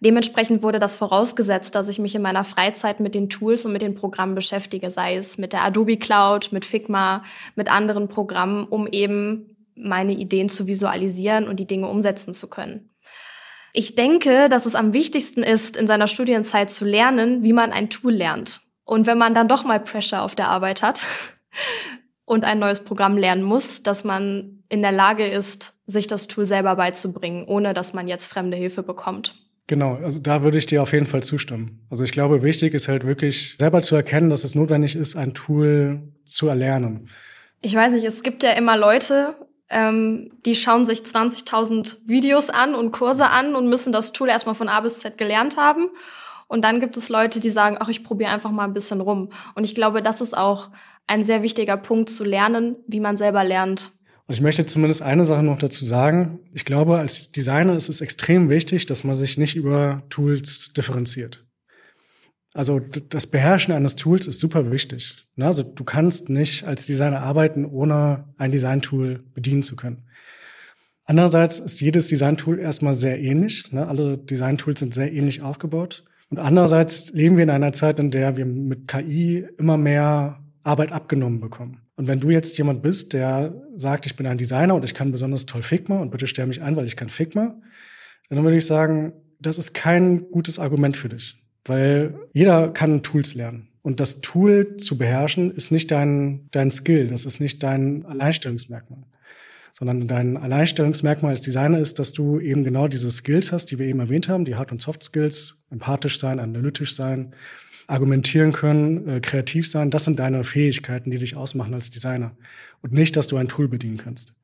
Dementsprechend 0.00 0.62
wurde 0.62 0.80
das 0.80 0.96
vorausgesetzt, 0.96 1.74
dass 1.74 1.88
ich 1.88 1.98
mich 1.98 2.14
in 2.14 2.22
meiner 2.22 2.44
Freizeit 2.44 2.98
mit 2.98 3.14
den 3.14 3.30
Tools 3.30 3.64
und 3.64 3.72
mit 3.72 3.82
den 3.82 3.94
Programmen 3.94 4.34
beschäftige, 4.34 4.90
sei 4.90 5.16
es 5.16 5.38
mit 5.38 5.52
der 5.52 5.64
Adobe 5.64 5.96
Cloud, 5.96 6.50
mit 6.50 6.64
Figma, 6.64 7.22
mit 7.54 7.70
anderen 7.70 8.08
Programmen, 8.08 8.64
um 8.64 8.88
eben 8.88 9.56
meine 9.76 10.12
Ideen 10.12 10.48
zu 10.48 10.66
visualisieren 10.66 11.46
und 11.48 11.60
die 11.60 11.66
Dinge 11.66 11.86
umsetzen 11.86 12.34
zu 12.34 12.48
können. 12.48 12.90
Ich 13.72 13.94
denke, 13.94 14.48
dass 14.48 14.66
es 14.66 14.74
am 14.74 14.92
wichtigsten 14.92 15.42
ist, 15.42 15.76
in 15.76 15.86
seiner 15.86 16.08
Studienzeit 16.08 16.70
zu 16.70 16.84
lernen, 16.84 17.42
wie 17.42 17.54
man 17.54 17.72
ein 17.72 17.88
Tool 17.88 18.12
lernt. 18.12 18.60
Und 18.84 19.06
wenn 19.06 19.18
man 19.18 19.34
dann 19.34 19.48
doch 19.48 19.64
mal 19.64 19.80
Pressure 19.80 20.22
auf 20.22 20.34
der 20.34 20.48
Arbeit 20.48 20.82
hat 20.82 21.04
und 22.24 22.44
ein 22.44 22.58
neues 22.58 22.84
Programm 22.84 23.16
lernen 23.16 23.42
muss, 23.42 23.82
dass 23.82 24.04
man 24.04 24.64
in 24.68 24.82
der 24.82 24.92
Lage 24.92 25.26
ist, 25.26 25.74
sich 25.86 26.06
das 26.06 26.26
Tool 26.26 26.46
selber 26.46 26.76
beizubringen, 26.76 27.44
ohne 27.46 27.74
dass 27.74 27.92
man 27.92 28.08
jetzt 28.08 28.26
fremde 28.26 28.56
Hilfe 28.56 28.82
bekommt. 28.82 29.34
Genau, 29.66 29.94
also 29.96 30.20
da 30.20 30.42
würde 30.42 30.58
ich 30.58 30.66
dir 30.66 30.82
auf 30.82 30.92
jeden 30.92 31.06
Fall 31.06 31.22
zustimmen. 31.22 31.86
Also 31.88 32.04
ich 32.04 32.12
glaube, 32.12 32.42
wichtig 32.42 32.74
ist 32.74 32.88
halt 32.88 33.06
wirklich 33.06 33.56
selber 33.58 33.80
zu 33.82 33.94
erkennen, 33.94 34.28
dass 34.28 34.44
es 34.44 34.54
notwendig 34.54 34.96
ist, 34.96 35.16
ein 35.16 35.34
Tool 35.34 36.02
zu 36.24 36.48
erlernen. 36.48 37.08
Ich 37.60 37.74
weiß 37.74 37.92
nicht, 37.92 38.04
es 38.04 38.22
gibt 38.22 38.42
ja 38.42 38.52
immer 38.52 38.76
Leute, 38.76 39.36
ähm, 39.70 40.30
die 40.44 40.54
schauen 40.54 40.84
sich 40.84 41.00
20.000 41.00 41.98
Videos 42.06 42.50
an 42.50 42.74
und 42.74 42.90
Kurse 42.90 43.26
an 43.26 43.54
und 43.54 43.68
müssen 43.68 43.92
das 43.92 44.12
Tool 44.12 44.28
erstmal 44.28 44.54
von 44.54 44.68
A 44.68 44.80
bis 44.80 44.98
Z 44.98 45.16
gelernt 45.16 45.56
haben. 45.56 45.88
Und 46.52 46.64
dann 46.64 46.80
gibt 46.80 46.98
es 46.98 47.08
Leute, 47.08 47.40
die 47.40 47.48
sagen, 47.48 47.78
ach, 47.80 47.88
ich 47.88 48.04
probiere 48.04 48.30
einfach 48.30 48.50
mal 48.50 48.64
ein 48.64 48.74
bisschen 48.74 49.00
rum. 49.00 49.30
Und 49.54 49.64
ich 49.64 49.74
glaube, 49.74 50.02
das 50.02 50.20
ist 50.20 50.36
auch 50.36 50.68
ein 51.06 51.24
sehr 51.24 51.42
wichtiger 51.42 51.78
Punkt 51.78 52.10
zu 52.10 52.24
lernen, 52.24 52.76
wie 52.86 53.00
man 53.00 53.16
selber 53.16 53.42
lernt. 53.42 53.92
Und 54.26 54.34
ich 54.34 54.42
möchte 54.42 54.66
zumindest 54.66 55.00
eine 55.00 55.24
Sache 55.24 55.42
noch 55.42 55.58
dazu 55.58 55.82
sagen. 55.82 56.40
Ich 56.52 56.66
glaube, 56.66 56.98
als 56.98 57.32
Designer 57.32 57.74
ist 57.74 57.88
es 57.88 58.02
extrem 58.02 58.50
wichtig, 58.50 58.84
dass 58.84 59.02
man 59.02 59.14
sich 59.14 59.38
nicht 59.38 59.56
über 59.56 60.02
Tools 60.10 60.74
differenziert. 60.74 61.46
Also 62.52 62.80
das 62.80 63.26
Beherrschen 63.28 63.72
eines 63.72 63.96
Tools 63.96 64.26
ist 64.26 64.38
super 64.38 64.70
wichtig. 64.70 65.26
Ne? 65.36 65.46
Also 65.46 65.62
du 65.62 65.84
kannst 65.84 66.28
nicht 66.28 66.64
als 66.64 66.84
Designer 66.84 67.20
arbeiten, 67.20 67.64
ohne 67.64 68.28
ein 68.36 68.52
Design-Tool 68.52 69.24
bedienen 69.32 69.62
zu 69.62 69.74
können. 69.74 70.06
Andererseits 71.06 71.60
ist 71.60 71.80
jedes 71.80 72.08
Design-Tool 72.08 72.58
erstmal 72.58 72.92
sehr 72.92 73.18
ähnlich. 73.18 73.72
Ne? 73.72 73.86
Alle 73.86 74.18
Design-Tools 74.18 74.80
sind 74.80 74.92
sehr 74.92 75.14
ähnlich 75.14 75.40
aufgebaut. 75.40 76.04
Und 76.32 76.38
andererseits 76.38 77.12
leben 77.12 77.36
wir 77.36 77.42
in 77.42 77.50
einer 77.50 77.74
Zeit, 77.74 78.00
in 78.00 78.10
der 78.10 78.38
wir 78.38 78.46
mit 78.46 78.88
KI 78.88 79.46
immer 79.58 79.76
mehr 79.76 80.40
Arbeit 80.62 80.90
abgenommen 80.90 81.40
bekommen. 81.40 81.82
Und 81.94 82.08
wenn 82.08 82.20
du 82.20 82.30
jetzt 82.30 82.56
jemand 82.56 82.80
bist, 82.80 83.12
der 83.12 83.52
sagt, 83.76 84.06
ich 84.06 84.16
bin 84.16 84.26
ein 84.26 84.38
Designer 84.38 84.74
und 84.74 84.82
ich 84.82 84.94
kann 84.94 85.12
besonders 85.12 85.44
toll 85.44 85.62
Figma 85.62 85.98
und 85.98 86.10
bitte 86.10 86.26
stell 86.26 86.46
mich 86.46 86.62
ein, 86.62 86.74
weil 86.74 86.86
ich 86.86 86.96
kann 86.96 87.10
Figma, 87.10 87.54
dann 88.30 88.44
würde 88.44 88.56
ich 88.56 88.64
sagen, 88.64 89.12
das 89.40 89.58
ist 89.58 89.74
kein 89.74 90.30
gutes 90.30 90.58
Argument 90.58 90.96
für 90.96 91.10
dich. 91.10 91.36
Weil 91.66 92.14
jeder 92.32 92.68
kann 92.68 93.02
Tools 93.02 93.34
lernen. 93.34 93.68
Und 93.82 94.00
das 94.00 94.22
Tool 94.22 94.78
zu 94.78 94.96
beherrschen 94.96 95.50
ist 95.50 95.70
nicht 95.70 95.90
dein, 95.90 96.48
dein 96.50 96.70
Skill, 96.70 97.08
das 97.08 97.26
ist 97.26 97.40
nicht 97.40 97.62
dein 97.62 98.06
Alleinstellungsmerkmal. 98.06 99.00
Sondern 99.72 100.06
dein 100.06 100.36
Alleinstellungsmerkmal 100.36 101.30
als 101.30 101.40
Designer 101.40 101.78
ist, 101.78 101.98
dass 101.98 102.12
du 102.12 102.38
eben 102.38 102.62
genau 102.62 102.88
diese 102.88 103.10
Skills 103.10 103.52
hast, 103.52 103.66
die 103.66 103.78
wir 103.78 103.86
eben 103.86 104.00
erwähnt 104.00 104.28
haben, 104.28 104.44
die 104.44 104.56
Hard- 104.56 104.72
und 104.72 104.80
Soft-Skills, 104.80 105.64
empathisch 105.70 106.18
sein, 106.18 106.40
analytisch 106.40 106.94
sein, 106.94 107.34
argumentieren 107.86 108.52
können, 108.52 109.08
äh, 109.08 109.20
kreativ 109.20 109.68
sein. 109.68 109.90
Das 109.90 110.04
sind 110.04 110.18
deine 110.18 110.44
Fähigkeiten, 110.44 111.10
die 111.10 111.18
dich 111.18 111.36
ausmachen 111.36 111.74
als 111.74 111.90
Designer. 111.90 112.36
Und 112.80 112.92
nicht, 112.92 113.16
dass 113.16 113.28
du 113.28 113.36
ein 113.36 113.48
Tool 113.48 113.68
bedienen 113.68 113.98
kannst. 113.98 114.34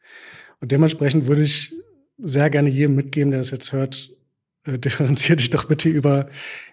Und 0.61 0.73
dementsprechend 0.73 1.27
würde 1.27 1.43
ich 1.43 1.73
sehr 2.19 2.51
gerne 2.51 2.69
jedem 2.69 2.97
mitgeben, 2.97 3.31
der 3.31 3.41
das 3.41 3.51
jetzt 3.51 3.73
hört, 3.73 4.11
äh, 4.65 4.79
differenzier 4.79 5.37
dich 5.37 5.51
doch 5.51 5.65
bitte 5.65 5.89
über, 5.89 6.29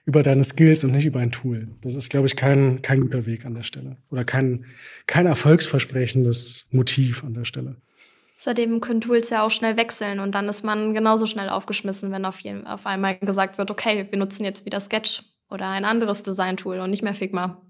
über 0.06 0.24
deine 0.24 0.44
Skills 0.44 0.84
und 0.84 0.92
nicht 0.92 1.06
über 1.06 1.20
ein 1.20 1.32
Tool. 1.32 1.70
Das 1.82 1.96
ist, 1.96 2.10
glaube 2.10 2.28
ich, 2.28 2.36
kein, 2.36 2.82
kein 2.82 3.02
guter 3.02 3.26
Weg 3.26 3.46
an 3.46 3.56
der 3.56 3.64
Stelle. 3.64 3.98
Oder 4.10 4.26
kein, 4.26 4.66
kein 5.08 5.26
erfolgsversprechendes 5.26 6.68
Motiv 6.72 7.24
an 7.24 7.34
der 7.34 7.46
Stelle. 7.46 7.78
Außerdem 8.38 8.82
können 8.82 9.02
Tools 9.02 9.30
ja 9.30 9.44
auch 9.44 9.52
schnell 9.52 9.78
wechseln 9.78 10.20
und 10.20 10.36
dann 10.36 10.50
ist 10.50 10.64
man 10.64 10.94
genauso 10.94 11.26
schnell 11.26 11.50
aufgeschmissen, 11.50 12.12
wenn 12.12 12.26
auf, 12.26 12.40
jeden, 12.42 12.68
auf 12.68 12.86
einmal 12.86 13.18
gesagt 13.18 13.58
wird, 13.58 13.72
okay, 13.72 14.08
wir 14.10 14.20
nutzen 14.20 14.44
jetzt 14.44 14.66
wieder 14.66 14.80
Sketch 14.80 15.24
oder 15.50 15.70
ein 15.70 15.86
anderes 15.86 16.22
Design-Tool 16.24 16.80
und 16.80 16.90
nicht 16.90 17.04
mehr 17.04 17.16
Figma. 17.16 17.62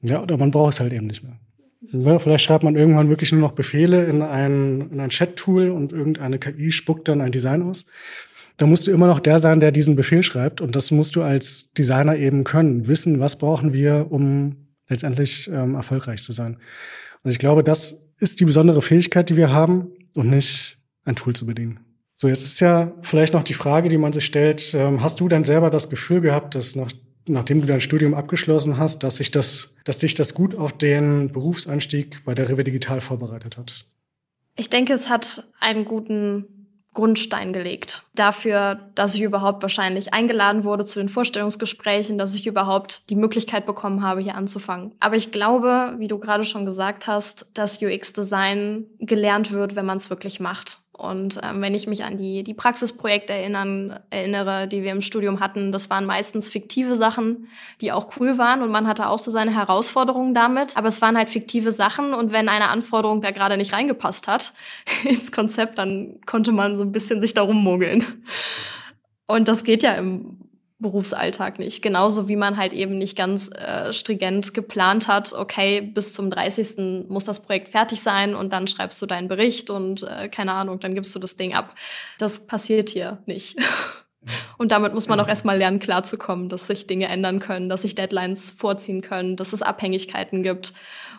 Ja, 0.00 0.22
oder 0.22 0.36
man 0.36 0.50
braucht 0.50 0.74
es 0.74 0.80
halt 0.80 0.92
eben 0.92 1.06
nicht 1.06 1.22
mehr. 1.22 1.38
Ja, 1.92 2.18
vielleicht 2.18 2.44
schreibt 2.44 2.64
man 2.64 2.76
irgendwann 2.76 3.10
wirklich 3.10 3.32
nur 3.32 3.42
noch 3.42 3.52
Befehle 3.52 4.06
in 4.06 4.22
ein, 4.22 4.90
in 4.90 5.00
ein 5.00 5.10
Chat-Tool 5.10 5.70
und 5.70 5.92
irgendeine 5.92 6.38
KI 6.38 6.72
spuckt 6.72 7.08
dann 7.08 7.20
ein 7.20 7.32
Design 7.32 7.62
aus 7.62 7.86
da 8.56 8.66
musst 8.66 8.86
du 8.86 8.92
immer 8.92 9.06
noch 9.06 9.18
der 9.18 9.38
sein, 9.38 9.60
der 9.60 9.72
diesen 9.72 9.96
Befehl 9.96 10.22
schreibt. 10.22 10.60
Und 10.60 10.76
das 10.76 10.90
musst 10.90 11.16
du 11.16 11.22
als 11.22 11.72
Designer 11.72 12.16
eben 12.16 12.44
können. 12.44 12.86
Wissen, 12.86 13.20
was 13.20 13.36
brauchen 13.36 13.72
wir, 13.72 14.06
um 14.10 14.68
letztendlich 14.88 15.50
ähm, 15.52 15.74
erfolgreich 15.74 16.22
zu 16.22 16.32
sein. 16.32 16.58
Und 17.22 17.30
ich 17.30 17.38
glaube, 17.38 17.64
das 17.64 18.02
ist 18.18 18.40
die 18.40 18.44
besondere 18.44 18.82
Fähigkeit, 18.82 19.28
die 19.30 19.36
wir 19.36 19.50
haben 19.50 19.88
und 20.14 20.30
nicht 20.30 20.78
ein 21.04 21.16
Tool 21.16 21.34
zu 21.34 21.46
bedienen. 21.46 21.80
So, 22.14 22.28
jetzt 22.28 22.42
ist 22.42 22.60
ja 22.60 22.92
vielleicht 23.02 23.34
noch 23.34 23.42
die 23.42 23.54
Frage, 23.54 23.88
die 23.88 23.98
man 23.98 24.12
sich 24.12 24.24
stellt, 24.24 24.72
ähm, 24.74 25.02
hast 25.02 25.20
du 25.20 25.28
denn 25.28 25.44
selber 25.44 25.70
das 25.70 25.90
Gefühl 25.90 26.20
gehabt, 26.20 26.54
dass 26.54 26.76
nach, 26.76 26.92
nachdem 27.26 27.60
du 27.60 27.66
dein 27.66 27.80
Studium 27.80 28.14
abgeschlossen 28.14 28.78
hast, 28.78 29.02
dass 29.02 29.16
sich 29.16 29.30
das, 29.30 29.76
dass 29.84 29.98
dich 29.98 30.14
das 30.14 30.32
gut 30.32 30.54
auf 30.54 30.72
den 30.72 31.32
Berufseinstieg 31.32 32.24
bei 32.24 32.34
der 32.34 32.48
Rewe 32.48 32.64
Digital 32.64 33.00
vorbereitet 33.00 33.56
hat? 33.56 33.86
Ich 34.56 34.70
denke, 34.70 34.92
es 34.92 35.08
hat 35.08 35.44
einen 35.58 35.84
guten 35.84 36.53
Grundstein 36.94 37.52
gelegt. 37.52 38.02
Dafür, 38.14 38.78
dass 38.94 39.14
ich 39.14 39.22
überhaupt 39.22 39.62
wahrscheinlich 39.62 40.14
eingeladen 40.14 40.64
wurde 40.64 40.84
zu 40.84 41.00
den 41.00 41.08
Vorstellungsgesprächen, 41.08 42.16
dass 42.16 42.34
ich 42.34 42.46
überhaupt 42.46 43.10
die 43.10 43.16
Möglichkeit 43.16 43.66
bekommen 43.66 44.02
habe, 44.02 44.20
hier 44.20 44.36
anzufangen. 44.36 44.92
Aber 45.00 45.16
ich 45.16 45.32
glaube, 45.32 45.96
wie 45.98 46.08
du 46.08 46.18
gerade 46.18 46.44
schon 46.44 46.64
gesagt 46.64 47.06
hast, 47.06 47.50
dass 47.54 47.82
UX-Design 47.82 48.86
gelernt 49.00 49.50
wird, 49.50 49.76
wenn 49.76 49.86
man 49.86 49.98
es 49.98 50.08
wirklich 50.08 50.40
macht. 50.40 50.78
Und 50.96 51.40
ähm, 51.42 51.60
wenn 51.60 51.74
ich 51.74 51.88
mich 51.88 52.04
an 52.04 52.18
die, 52.18 52.44
die 52.44 52.54
Praxisprojekte 52.54 53.32
erinnern, 53.32 53.98
erinnere, 54.10 54.68
die 54.68 54.84
wir 54.84 54.92
im 54.92 55.00
Studium 55.00 55.40
hatten, 55.40 55.72
das 55.72 55.90
waren 55.90 56.06
meistens 56.06 56.48
fiktive 56.48 56.94
Sachen, 56.94 57.48
die 57.80 57.90
auch 57.90 58.16
cool 58.18 58.38
waren 58.38 58.62
und 58.62 58.70
man 58.70 58.86
hatte 58.86 59.08
auch 59.08 59.18
so 59.18 59.30
seine 59.32 59.52
Herausforderungen 59.52 60.34
damit. 60.34 60.76
Aber 60.76 60.88
es 60.88 61.02
waren 61.02 61.16
halt 61.16 61.30
fiktive 61.30 61.72
Sachen 61.72 62.14
und 62.14 62.30
wenn 62.30 62.48
eine 62.48 62.68
Anforderung 62.68 63.22
da 63.22 63.32
gerade 63.32 63.56
nicht 63.56 63.72
reingepasst 63.72 64.28
hat 64.28 64.52
ins 65.04 65.32
Konzept, 65.32 65.78
dann 65.78 66.20
konnte 66.26 66.52
man 66.52 66.76
so 66.76 66.82
ein 66.84 66.92
bisschen 66.92 67.20
sich 67.20 67.34
darum 67.34 67.62
mogeln. 67.62 68.04
Und 69.26 69.48
das 69.48 69.64
geht 69.64 69.82
ja 69.82 69.94
im 69.94 70.43
Berufsalltag 70.84 71.58
nicht. 71.58 71.82
Genauso 71.82 72.28
wie 72.28 72.36
man 72.36 72.56
halt 72.56 72.72
eben 72.72 72.98
nicht 72.98 73.16
ganz 73.16 73.50
äh, 73.50 73.92
stringent 73.92 74.54
geplant 74.54 75.08
hat, 75.08 75.32
okay, 75.32 75.80
bis 75.80 76.12
zum 76.12 76.30
30. 76.30 77.08
muss 77.08 77.24
das 77.24 77.42
Projekt 77.42 77.70
fertig 77.70 78.00
sein 78.00 78.34
und 78.34 78.52
dann 78.52 78.68
schreibst 78.68 79.02
du 79.02 79.06
deinen 79.06 79.26
Bericht 79.26 79.70
und 79.70 80.02
äh, 80.04 80.28
keine 80.28 80.52
Ahnung, 80.52 80.78
dann 80.78 80.94
gibst 80.94 81.14
du 81.14 81.18
das 81.18 81.36
Ding 81.36 81.54
ab. 81.54 81.74
Das 82.18 82.46
passiert 82.46 82.88
hier 82.88 83.18
nicht. 83.26 83.58
Und 84.56 84.72
damit 84.72 84.94
muss 84.94 85.06
man 85.06 85.20
auch 85.20 85.28
erstmal 85.28 85.58
lernen, 85.58 85.80
klarzukommen, 85.80 86.48
dass 86.48 86.66
sich 86.66 86.86
Dinge 86.86 87.08
ändern 87.08 87.40
können, 87.40 87.68
dass 87.68 87.82
sich 87.82 87.94
Deadlines 87.94 88.50
vorziehen 88.50 89.02
können, 89.02 89.36
dass 89.36 89.52
es 89.52 89.60
Abhängigkeiten 89.60 90.42
gibt 90.42 90.72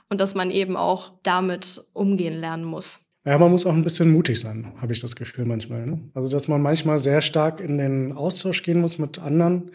und 0.10 0.20
dass 0.20 0.34
man 0.34 0.50
eben 0.50 0.76
auch 0.76 1.12
damit 1.22 1.84
umgehen 1.94 2.40
lernen 2.40 2.64
muss. 2.64 3.05
Ja, 3.26 3.40
man 3.40 3.52
muss 3.52 3.66
auch 3.66 3.74
ein 3.74 3.84
bisschen 3.84 4.12
mutig 4.12 4.40
sein, 4.40 4.72
habe 4.78 4.94
ich 4.94 5.00
das 5.00 5.16
Gefühl 5.16 5.46
manchmal. 5.46 5.88
Ne? 5.88 6.00
Also, 6.14 6.30
dass 6.30 6.48
man 6.48 6.62
manchmal 6.62 7.00
sehr 7.00 7.22
stark 7.22 7.60
in 7.60 7.80
den 7.80 8.12
Austausch 8.14 8.62
gehen 8.62 8.80
muss 8.80 9.00
mit 9.00 9.18
anderen, 9.20 9.72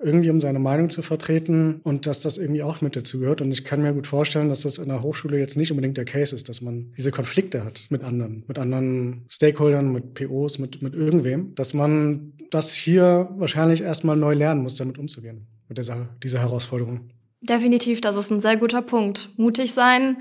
irgendwie 0.00 0.30
um 0.30 0.40
seine 0.40 0.58
Meinung 0.58 0.90
zu 0.90 1.02
vertreten 1.02 1.80
und 1.82 2.06
dass 2.06 2.22
das 2.22 2.38
irgendwie 2.38 2.62
auch 2.62 2.80
mit 2.80 2.96
dazu 2.96 3.20
gehört. 3.20 3.40
Und 3.40 3.50
ich 3.50 3.64
kann 3.64 3.82
mir 3.82 3.92
gut 3.92 4.06
vorstellen, 4.06 4.48
dass 4.48 4.62
das 4.62 4.78
in 4.78 4.88
der 4.88 5.02
Hochschule 5.02 5.38
jetzt 5.38 5.56
nicht 5.56 5.70
unbedingt 5.70 5.96
der 5.96 6.04
Case 6.04 6.34
ist, 6.34 6.48
dass 6.48 6.60
man 6.60 6.92
diese 6.96 7.10
Konflikte 7.10 7.64
hat 7.64 7.86
mit 7.88 8.04
anderen, 8.04 8.44
mit 8.46 8.58
anderen 8.58 9.24
Stakeholdern, 9.28 9.92
mit 9.92 10.14
POs, 10.14 10.58
mit, 10.58 10.82
mit 10.82 10.94
irgendwem, 10.94 11.54
dass 11.54 11.74
man 11.74 12.32
das 12.50 12.74
hier 12.74 13.28
wahrscheinlich 13.36 13.82
erstmal 13.82 14.16
neu 14.16 14.34
lernen 14.34 14.62
muss, 14.62 14.76
damit 14.76 14.98
umzugehen, 14.98 15.46
mit 15.68 15.78
dieser, 15.78 16.08
dieser 16.22 16.40
Herausforderung. 16.40 17.10
Definitiv, 17.40 18.00
das 18.00 18.16
ist 18.16 18.30
ein 18.30 18.40
sehr 18.40 18.56
guter 18.56 18.82
Punkt. 18.82 19.30
Mutig 19.36 19.72
sein, 19.72 20.16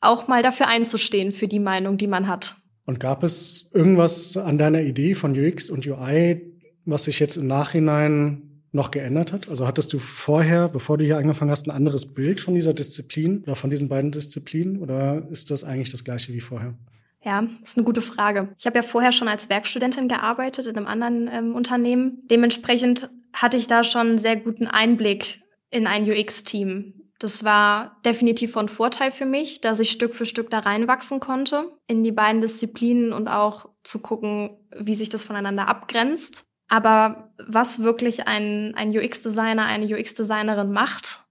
auch 0.00 0.28
mal 0.28 0.42
dafür 0.42 0.68
einzustehen, 0.68 1.32
für 1.32 1.48
die 1.48 1.60
Meinung, 1.60 1.98
die 1.98 2.06
man 2.06 2.28
hat. 2.28 2.56
Und 2.84 3.00
gab 3.00 3.22
es 3.22 3.70
irgendwas 3.74 4.36
an 4.36 4.56
deiner 4.56 4.80
Idee 4.80 5.14
von 5.14 5.38
UX 5.38 5.68
und 5.68 5.86
UI, 5.86 6.40
was 6.84 7.04
sich 7.04 7.20
jetzt 7.20 7.36
im 7.36 7.46
Nachhinein 7.46 8.62
noch 8.72 8.90
geändert 8.90 9.32
hat? 9.32 9.48
Also 9.48 9.66
hattest 9.66 9.92
du 9.92 9.98
vorher, 9.98 10.68
bevor 10.68 10.98
du 10.98 11.04
hier 11.04 11.18
angefangen 11.18 11.50
hast, 11.50 11.66
ein 11.66 11.70
anderes 11.70 12.14
Bild 12.14 12.40
von 12.40 12.54
dieser 12.54 12.74
Disziplin 12.74 13.42
oder 13.42 13.56
von 13.56 13.70
diesen 13.70 13.88
beiden 13.88 14.10
Disziplinen? 14.10 14.78
Oder 14.78 15.26
ist 15.30 15.50
das 15.50 15.64
eigentlich 15.64 15.90
das 15.90 16.04
gleiche 16.04 16.32
wie 16.32 16.40
vorher? 16.40 16.74
Ja, 17.22 17.42
das 17.60 17.70
ist 17.70 17.78
eine 17.78 17.84
gute 17.84 18.00
Frage. 18.00 18.54
Ich 18.58 18.66
habe 18.66 18.76
ja 18.76 18.82
vorher 18.82 19.12
schon 19.12 19.28
als 19.28 19.50
Werkstudentin 19.50 20.08
gearbeitet 20.08 20.66
in 20.66 20.76
einem 20.76 20.86
anderen 20.86 21.28
ähm, 21.30 21.54
Unternehmen. 21.54 22.22
Dementsprechend 22.30 23.10
hatte 23.32 23.56
ich 23.56 23.66
da 23.66 23.84
schon 23.84 24.08
einen 24.08 24.18
sehr 24.18 24.36
guten 24.36 24.66
Einblick 24.66 25.40
in 25.70 25.86
ein 25.86 26.08
UX-Team. 26.08 26.94
Das 27.18 27.42
war 27.42 28.00
definitiv 28.04 28.52
von 28.52 28.68
Vorteil 28.68 29.10
für 29.10 29.26
mich, 29.26 29.60
dass 29.60 29.80
ich 29.80 29.90
Stück 29.90 30.14
für 30.14 30.26
Stück 30.26 30.50
da 30.50 30.60
reinwachsen 30.60 31.18
konnte 31.18 31.72
in 31.88 32.04
die 32.04 32.12
beiden 32.12 32.40
Disziplinen 32.40 33.12
und 33.12 33.26
auch 33.28 33.68
zu 33.82 33.98
gucken, 33.98 34.50
wie 34.76 34.94
sich 34.94 35.08
das 35.08 35.24
voneinander 35.24 35.66
abgrenzt. 35.66 36.44
Aber 36.68 37.32
was 37.44 37.82
wirklich 37.82 38.28
ein, 38.28 38.74
ein 38.76 38.96
UX-Designer, 38.96 39.64
eine 39.64 39.86
UX-Designerin 39.86 40.70
macht 40.70 41.24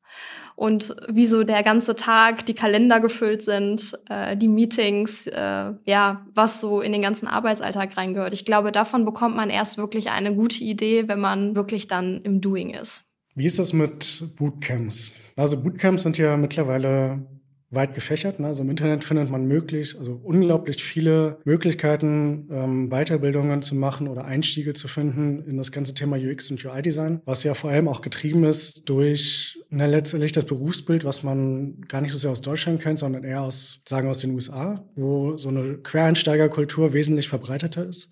und 0.56 0.96
wieso 1.08 1.44
der 1.44 1.62
ganze 1.62 1.96
Tag 1.96 2.46
die 2.48 2.56
Kalender 2.56 3.00
gefüllt 3.00 3.44
sind, 3.44 3.94
äh, 4.10 4.36
die 4.36 4.48
Meetings, 4.48 5.28
äh, 5.28 5.74
ja, 5.86 6.26
was 6.34 6.60
so 6.60 6.82
in 6.82 6.92
den 6.92 7.04
ganzen 7.04 7.28
Arbeitsalltag 7.28 7.96
reingehört. 7.96 8.34
Ich 8.34 8.44
glaube, 8.44 8.72
davon 8.72 9.06
bekommt 9.06 9.36
man 9.36 9.52
erst 9.52 9.78
wirklich 9.78 10.10
eine 10.10 10.34
gute 10.34 10.64
Idee, 10.64 11.08
wenn 11.08 11.20
man 11.20 11.56
wirklich 11.56 11.88
dann 11.88 12.22
im 12.24 12.42
Doing 12.42 12.72
ist. 12.72 13.06
Wie 13.36 13.46
ist 13.46 13.60
das 13.60 13.72
mit 13.72 14.34
Bootcamps? 14.36 15.14
Also 15.38 15.62
Bootcamps 15.62 16.04
sind 16.04 16.18
ja 16.18 16.36
mittlerweile 16.36 17.26
weit 17.70 17.96
gefächert. 17.96 18.40
Ne? 18.40 18.48
Also 18.48 18.64
im 18.64 18.70
Internet 18.70 19.04
findet 19.04 19.30
man 19.30 19.46
möglichst, 19.46 19.98
also 19.98 20.20
unglaublich 20.24 20.82
viele 20.84 21.38
Möglichkeiten, 21.44 22.48
ähm, 22.50 22.90
Weiterbildungen 22.90 23.62
zu 23.62 23.76
machen 23.76 24.08
oder 24.08 24.26
Einstiege 24.26 24.74
zu 24.74 24.88
finden 24.88 25.44
in 25.48 25.58
das 25.58 25.72
ganze 25.72 25.94
Thema 25.94 26.18
UX 26.18 26.50
und 26.50 26.64
UI-Design, 26.64 27.22
was 27.26 27.44
ja 27.44 27.54
vor 27.54 27.70
allem 27.70 27.88
auch 27.88 28.02
getrieben 28.02 28.46
ist 28.46 28.90
durch 28.90 29.60
ne, 29.70 29.86
letztendlich 29.86 30.32
das 30.32 30.46
Berufsbild, 30.46 31.04
was 31.04 31.24
man 31.24 31.82
gar 31.88 32.02
nicht 32.02 32.14
so 32.14 32.18
sehr 32.18 32.32
aus 32.32 32.42
Deutschland 32.42 32.82
kennt, 32.82 33.00
sondern 33.00 33.24
eher 33.24 33.42
aus, 33.42 33.82
sagen 33.88 34.10
aus 34.10 34.20
den 34.20 34.34
USA, 34.34 34.86
wo 34.96 35.38
so 35.38 35.50
eine 35.50 35.78
Quereinsteigerkultur 35.78 36.94
wesentlich 36.94 37.28
verbreiteter 37.28 37.86
ist. 37.86 38.12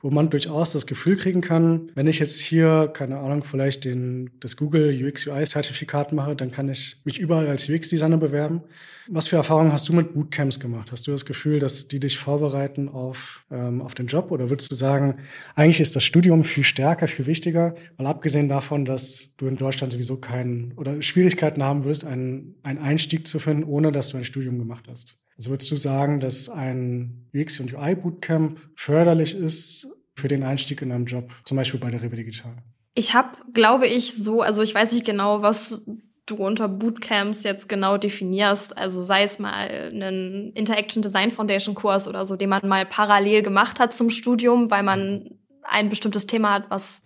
Wo 0.00 0.10
man 0.10 0.30
durchaus 0.30 0.72
das 0.72 0.86
Gefühl 0.86 1.16
kriegen 1.16 1.40
kann, 1.40 1.90
wenn 1.94 2.06
ich 2.06 2.20
jetzt 2.20 2.40
hier, 2.40 2.90
keine 2.92 3.18
Ahnung, 3.18 3.42
vielleicht 3.42 3.84
den, 3.84 4.30
das 4.38 4.56
Google 4.56 4.92
UX-UI-Zertifikat 4.92 6.12
mache, 6.12 6.36
dann 6.36 6.52
kann 6.52 6.68
ich 6.68 6.96
mich 7.04 7.18
überall 7.18 7.48
als 7.48 7.68
UX-Designer 7.68 8.16
bewerben. 8.16 8.62
Was 9.10 9.28
für 9.28 9.36
Erfahrungen 9.36 9.72
hast 9.72 9.88
du 9.88 9.94
mit 9.94 10.12
Bootcamps 10.12 10.60
gemacht? 10.60 10.92
Hast 10.92 11.06
du 11.06 11.10
das 11.12 11.24
Gefühl, 11.24 11.60
dass 11.60 11.88
die 11.88 11.98
dich 11.98 12.18
vorbereiten 12.18 12.88
auf, 12.88 13.44
ähm, 13.50 13.80
auf 13.80 13.94
den 13.94 14.06
Job? 14.06 14.30
Oder 14.30 14.50
würdest 14.50 14.70
du 14.70 14.74
sagen, 14.74 15.16
eigentlich 15.54 15.80
ist 15.80 15.96
das 15.96 16.04
Studium 16.04 16.44
viel 16.44 16.64
stärker, 16.64 17.08
viel 17.08 17.26
wichtiger? 17.26 17.74
Weil 17.96 18.06
abgesehen 18.06 18.48
davon, 18.48 18.84
dass 18.84 19.34
du 19.38 19.46
in 19.46 19.56
Deutschland 19.56 19.94
sowieso 19.94 20.18
keinen 20.18 20.72
oder 20.76 21.00
Schwierigkeiten 21.00 21.64
haben 21.64 21.84
wirst, 21.84 22.04
einen, 22.04 22.56
einen 22.62 22.78
Einstieg 22.78 23.26
zu 23.26 23.38
finden, 23.38 23.64
ohne 23.64 23.92
dass 23.92 24.10
du 24.10 24.18
ein 24.18 24.24
Studium 24.24 24.58
gemacht 24.58 24.84
hast. 24.88 25.18
Also 25.38 25.50
würdest 25.50 25.70
du 25.70 25.76
sagen, 25.76 26.20
dass 26.20 26.48
ein 26.48 27.28
UX 27.34 27.60
und 27.60 27.72
UI 27.72 27.94
Bootcamp 27.94 28.58
förderlich 28.74 29.34
ist 29.34 29.86
für 30.16 30.28
den 30.28 30.42
Einstieg 30.42 30.82
in 30.82 30.90
einen 30.90 31.06
Job, 31.06 31.32
zum 31.44 31.56
Beispiel 31.56 31.78
bei 31.78 31.90
der 31.90 32.02
Rewe 32.02 32.16
Digital? 32.16 32.56
Ich 32.94 33.14
habe, 33.14 33.36
glaube 33.54 33.86
ich, 33.86 34.14
so, 34.14 34.42
also 34.42 34.62
ich 34.62 34.74
weiß 34.74 34.92
nicht 34.92 35.06
genau, 35.06 35.40
was 35.42 35.84
du 36.26 36.34
unter 36.34 36.68
Bootcamps 36.68 37.44
jetzt 37.44 37.68
genau 37.68 37.96
definierst. 37.96 38.76
Also 38.76 39.02
sei 39.02 39.22
es 39.22 39.38
mal 39.38 39.68
einen 39.68 40.52
Interaction 40.52 41.02
Design 41.02 41.30
Foundation 41.30 41.76
Kurs 41.76 42.08
oder 42.08 42.26
so, 42.26 42.34
den 42.36 42.48
man 42.48 42.66
mal 42.66 42.84
parallel 42.84 43.42
gemacht 43.42 43.78
hat 43.78 43.94
zum 43.94 44.10
Studium, 44.10 44.70
weil 44.70 44.82
man 44.82 45.30
ein 45.62 45.88
bestimmtes 45.88 46.26
Thema 46.26 46.54
hat, 46.54 46.64
was 46.70 47.02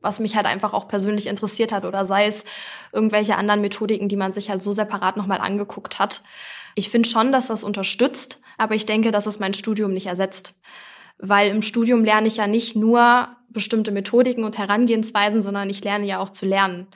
was 0.00 0.20
mich 0.20 0.36
halt 0.36 0.46
einfach 0.46 0.72
auch 0.72 0.88
persönlich 0.88 1.26
interessiert 1.26 1.72
hat 1.72 1.84
oder 1.84 2.04
sei 2.04 2.26
es 2.26 2.44
irgendwelche 2.92 3.36
anderen 3.36 3.60
Methodiken, 3.60 4.08
die 4.08 4.16
man 4.16 4.32
sich 4.32 4.50
halt 4.50 4.62
so 4.62 4.72
separat 4.72 5.16
nochmal 5.16 5.40
angeguckt 5.40 5.98
hat. 5.98 6.22
Ich 6.74 6.90
finde 6.90 7.08
schon, 7.08 7.32
dass 7.32 7.48
das 7.48 7.64
unterstützt, 7.64 8.40
aber 8.58 8.74
ich 8.74 8.86
denke, 8.86 9.10
dass 9.10 9.26
es 9.26 9.38
mein 9.38 9.54
Studium 9.54 9.92
nicht 9.92 10.06
ersetzt. 10.06 10.54
Weil 11.18 11.50
im 11.50 11.62
Studium 11.62 12.04
lerne 12.04 12.28
ich 12.28 12.36
ja 12.36 12.46
nicht 12.46 12.76
nur 12.76 13.28
bestimmte 13.50 13.90
Methodiken 13.90 14.44
und 14.44 14.56
Herangehensweisen, 14.56 15.42
sondern 15.42 15.68
ich 15.68 15.82
lerne 15.84 16.06
ja 16.06 16.18
auch 16.18 16.30
zu 16.30 16.46
lernen. 16.46 16.86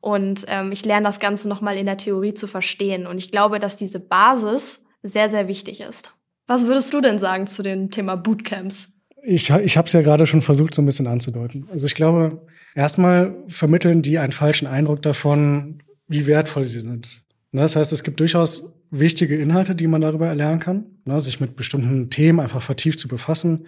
Und 0.00 0.44
ähm, 0.48 0.72
ich 0.72 0.84
lerne 0.84 1.06
das 1.06 1.20
Ganze 1.20 1.48
nochmal 1.48 1.76
in 1.76 1.86
der 1.86 1.96
Theorie 1.96 2.34
zu 2.34 2.48
verstehen. 2.48 3.06
Und 3.06 3.18
ich 3.18 3.30
glaube, 3.30 3.60
dass 3.60 3.76
diese 3.76 4.00
Basis 4.00 4.84
sehr, 5.02 5.28
sehr 5.28 5.48
wichtig 5.48 5.80
ist. 5.80 6.12
Was 6.46 6.66
würdest 6.66 6.92
du 6.92 7.00
denn 7.00 7.18
sagen 7.18 7.46
zu 7.46 7.62
dem 7.62 7.90
Thema 7.90 8.16
Bootcamps? 8.16 8.91
Ich, 9.24 9.50
ich 9.50 9.76
habe 9.76 9.86
es 9.86 9.92
ja 9.92 10.02
gerade 10.02 10.26
schon 10.26 10.42
versucht, 10.42 10.74
so 10.74 10.82
ein 10.82 10.86
bisschen 10.86 11.06
anzudeuten. 11.06 11.68
Also 11.70 11.86
ich 11.86 11.94
glaube, 11.94 12.44
erstmal 12.74 13.36
vermitteln 13.46 14.02
die 14.02 14.18
einen 14.18 14.32
falschen 14.32 14.66
Eindruck 14.66 15.00
davon, 15.02 15.82
wie 16.08 16.26
wertvoll 16.26 16.64
sie 16.64 16.80
sind. 16.80 17.22
Das 17.52 17.76
heißt, 17.76 17.92
es 17.92 18.02
gibt 18.02 18.18
durchaus 18.18 18.74
wichtige 18.90 19.36
Inhalte, 19.36 19.74
die 19.74 19.86
man 19.86 20.00
darüber 20.00 20.26
erlernen 20.26 20.60
kann, 20.60 20.84
ne, 21.04 21.18
sich 21.20 21.40
mit 21.40 21.56
bestimmten 21.56 22.10
Themen 22.10 22.40
einfach 22.40 22.62
vertieft 22.62 22.98
zu 22.98 23.08
befassen. 23.08 23.66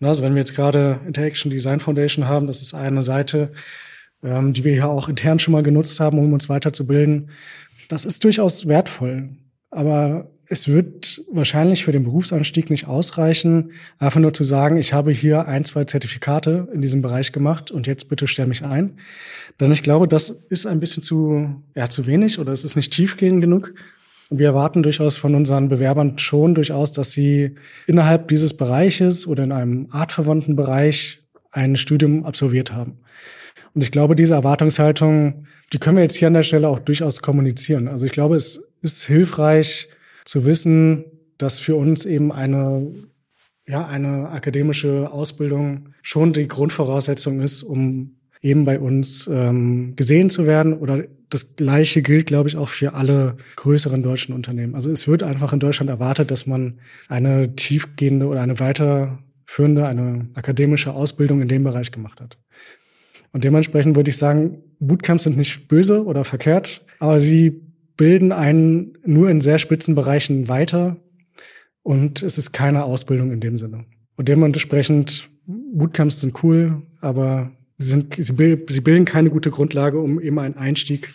Ne, 0.00 0.08
also 0.08 0.22
wenn 0.22 0.34
wir 0.34 0.40
jetzt 0.40 0.54
gerade 0.54 1.00
Interaction 1.06 1.50
Design 1.50 1.80
Foundation 1.80 2.28
haben, 2.28 2.46
das 2.46 2.60
ist 2.60 2.74
eine 2.74 3.02
Seite, 3.02 3.52
ähm, 4.22 4.52
die 4.52 4.64
wir 4.64 4.74
ja 4.74 4.86
auch 4.86 5.08
intern 5.08 5.38
schon 5.38 5.52
mal 5.52 5.62
genutzt 5.62 6.00
haben, 6.00 6.18
um 6.18 6.32
uns 6.32 6.48
weiterzubilden. 6.48 7.30
Das 7.88 8.04
ist 8.04 8.24
durchaus 8.24 8.68
wertvoll. 8.68 9.30
Aber 9.70 10.30
es 10.48 10.68
wird 10.68 11.22
wahrscheinlich 11.30 11.84
für 11.84 11.92
den 11.92 12.04
Berufsanstieg 12.04 12.70
nicht 12.70 12.86
ausreichen, 12.86 13.72
einfach 13.98 14.20
nur 14.20 14.32
zu 14.32 14.44
sagen, 14.44 14.76
ich 14.76 14.92
habe 14.92 15.10
hier 15.10 15.48
ein, 15.48 15.64
zwei 15.64 15.84
Zertifikate 15.84 16.68
in 16.72 16.80
diesem 16.80 17.02
Bereich 17.02 17.32
gemacht 17.32 17.70
und 17.70 17.86
jetzt 17.86 18.08
bitte 18.08 18.28
stell 18.28 18.46
mich 18.46 18.64
ein. 18.64 18.98
Denn 19.58 19.72
ich 19.72 19.82
glaube, 19.82 20.06
das 20.06 20.30
ist 20.30 20.66
ein 20.66 20.80
bisschen 20.80 21.02
zu, 21.02 21.62
ja, 21.74 21.88
zu 21.88 22.06
wenig 22.06 22.38
oder 22.38 22.52
es 22.52 22.64
ist 22.64 22.76
nicht 22.76 22.92
tiefgehend 22.92 23.40
genug. 23.40 23.74
Und 24.28 24.38
wir 24.38 24.46
erwarten 24.46 24.82
durchaus 24.82 25.16
von 25.16 25.34
unseren 25.34 25.68
Bewerbern 25.68 26.18
schon 26.18 26.54
durchaus, 26.54 26.92
dass 26.92 27.12
sie 27.12 27.54
innerhalb 27.86 28.28
dieses 28.28 28.56
Bereiches 28.56 29.26
oder 29.26 29.44
in 29.44 29.52
einem 29.52 29.88
artverwandten 29.90 30.56
Bereich 30.56 31.22
ein 31.50 31.76
Studium 31.76 32.24
absolviert 32.24 32.72
haben. 32.72 32.98
Und 33.74 33.82
ich 33.82 33.90
glaube, 33.90 34.16
diese 34.16 34.34
Erwartungshaltung, 34.34 35.46
die 35.72 35.78
können 35.78 35.96
wir 35.96 36.02
jetzt 36.02 36.16
hier 36.16 36.28
an 36.28 36.34
der 36.34 36.42
Stelle 36.42 36.68
auch 36.68 36.78
durchaus 36.78 37.22
kommunizieren. 37.22 37.88
Also 37.88 38.06
ich 38.06 38.12
glaube, 38.12 38.36
es 38.36 38.68
ist 38.82 39.04
hilfreich 39.06 39.88
zu 40.26 40.44
wissen, 40.44 41.04
dass 41.38 41.60
für 41.60 41.76
uns 41.76 42.04
eben 42.04 42.32
eine, 42.32 42.92
ja, 43.66 43.86
eine 43.86 44.28
akademische 44.28 45.10
Ausbildung 45.10 45.90
schon 46.02 46.32
die 46.32 46.48
Grundvoraussetzung 46.48 47.40
ist, 47.40 47.62
um 47.62 48.16
eben 48.42 48.64
bei 48.64 48.78
uns 48.78 49.28
ähm, 49.32 49.94
gesehen 49.96 50.28
zu 50.28 50.46
werden 50.46 50.74
oder 50.74 51.04
das 51.30 51.56
Gleiche 51.56 52.02
gilt, 52.02 52.26
glaube 52.26 52.48
ich, 52.48 52.56
auch 52.56 52.68
für 52.68 52.94
alle 52.94 53.36
größeren 53.56 54.02
deutschen 54.02 54.34
Unternehmen. 54.34 54.74
Also 54.74 54.90
es 54.90 55.08
wird 55.08 55.22
einfach 55.22 55.52
in 55.52 55.58
Deutschland 55.58 55.90
erwartet, 55.90 56.30
dass 56.30 56.46
man 56.46 56.78
eine 57.08 57.56
tiefgehende 57.56 58.26
oder 58.26 58.42
eine 58.42 58.60
weiterführende, 58.60 59.86
eine 59.86 60.28
akademische 60.34 60.92
Ausbildung 60.92 61.40
in 61.40 61.48
dem 61.48 61.64
Bereich 61.64 61.90
gemacht 61.90 62.20
hat. 62.20 62.38
Und 63.32 63.42
dementsprechend 63.42 63.96
würde 63.96 64.10
ich 64.10 64.16
sagen, 64.16 64.62
Bootcamps 64.78 65.24
sind 65.24 65.36
nicht 65.36 65.66
böse 65.66 66.04
oder 66.04 66.24
verkehrt, 66.24 66.84
aber 67.00 67.18
sie 67.18 67.65
bilden 67.96 68.32
einen 68.32 68.98
nur 69.04 69.30
in 69.30 69.40
sehr 69.40 69.58
spitzen 69.58 69.94
Bereichen 69.94 70.48
weiter 70.48 70.96
und 71.82 72.22
es 72.22 72.38
ist 72.38 72.52
keine 72.52 72.84
Ausbildung 72.84 73.30
in 73.30 73.40
dem 73.40 73.56
Sinne. 73.56 73.86
Und 74.16 74.28
dementsprechend, 74.28 75.28
Bootcamps 75.46 76.20
sind 76.20 76.42
cool, 76.42 76.82
aber 77.00 77.52
sie, 77.78 77.88
sind, 77.88 78.16
sie, 78.18 78.32
bilden 78.80 79.04
keine 79.04 79.30
gute 79.30 79.50
Grundlage, 79.50 80.00
um 80.00 80.20
eben 80.20 80.38
einen 80.38 80.56
Einstieg 80.56 81.14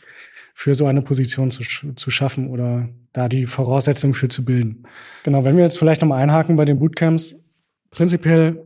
für 0.54 0.76
so 0.76 0.86
eine 0.86 1.02
Position 1.02 1.52
zu, 1.52 1.64
zu 1.96 2.12
schaffen 2.12 2.50
oder 2.50 2.90
da 3.14 3.28
die 3.28 3.46
Voraussetzungen 3.46 4.14
für 4.14 4.30
zu 4.30 4.46
bilden. 4.46 4.84
Genau, 5.24 5.44
wenn 5.44 5.58
wir 5.58 5.64
jetzt 5.64 5.80
vielleicht 5.80 6.02
nochmal 6.02 6.22
einhaken 6.24 6.56
bei 6.56 6.66
den 6.66 6.80
Bootcamps, 6.80 7.44
prinzipiell 7.90 8.64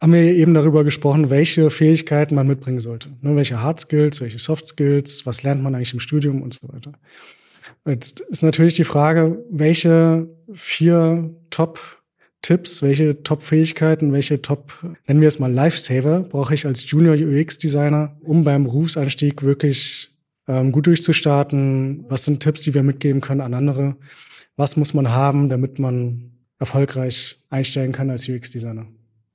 haben 0.00 0.12
wir 0.12 0.22
eben 0.22 0.54
darüber 0.54 0.84
gesprochen, 0.84 1.30
welche 1.30 1.70
Fähigkeiten 1.70 2.34
man 2.34 2.46
mitbringen 2.46 2.78
sollte. 2.78 3.08
Ne, 3.20 3.34
welche 3.34 3.62
Hard 3.62 3.80
Skills, 3.80 4.20
welche 4.20 4.38
Soft 4.38 4.66
Skills, 4.66 5.26
was 5.26 5.42
lernt 5.42 5.62
man 5.62 5.74
eigentlich 5.74 5.92
im 5.92 6.00
Studium 6.00 6.42
und 6.42 6.54
so 6.54 6.68
weiter. 6.68 6.92
Jetzt 7.86 8.20
ist 8.20 8.42
natürlich 8.42 8.74
die 8.74 8.84
Frage, 8.84 9.44
welche 9.50 10.28
vier 10.52 11.34
Top 11.50 11.98
Tipps, 12.42 12.82
welche 12.82 13.22
Top-Fähigkeiten, 13.22 14.12
welche 14.12 14.40
Top, 14.40 14.78
nennen 15.06 15.20
wir 15.20 15.28
es 15.28 15.38
mal 15.38 15.52
Lifesaver, 15.52 16.20
brauche 16.20 16.54
ich 16.54 16.64
als 16.66 16.88
Junior 16.90 17.14
UX-Designer, 17.14 18.16
um 18.22 18.44
beim 18.44 18.64
Berufseinstieg 18.64 19.42
wirklich 19.42 20.10
ähm, 20.46 20.72
gut 20.72 20.86
durchzustarten? 20.86 22.04
Was 22.08 22.24
sind 22.24 22.40
Tipps, 22.40 22.62
die 22.62 22.74
wir 22.74 22.82
mitgeben 22.82 23.20
können 23.20 23.40
an 23.40 23.54
andere? 23.54 23.96
Was 24.56 24.76
muss 24.76 24.94
man 24.94 25.10
haben, 25.10 25.48
damit 25.48 25.78
man 25.78 26.32
erfolgreich 26.58 27.38
einsteigen 27.50 27.92
kann 27.92 28.08
als 28.08 28.28
UX-Designer? 28.28 28.86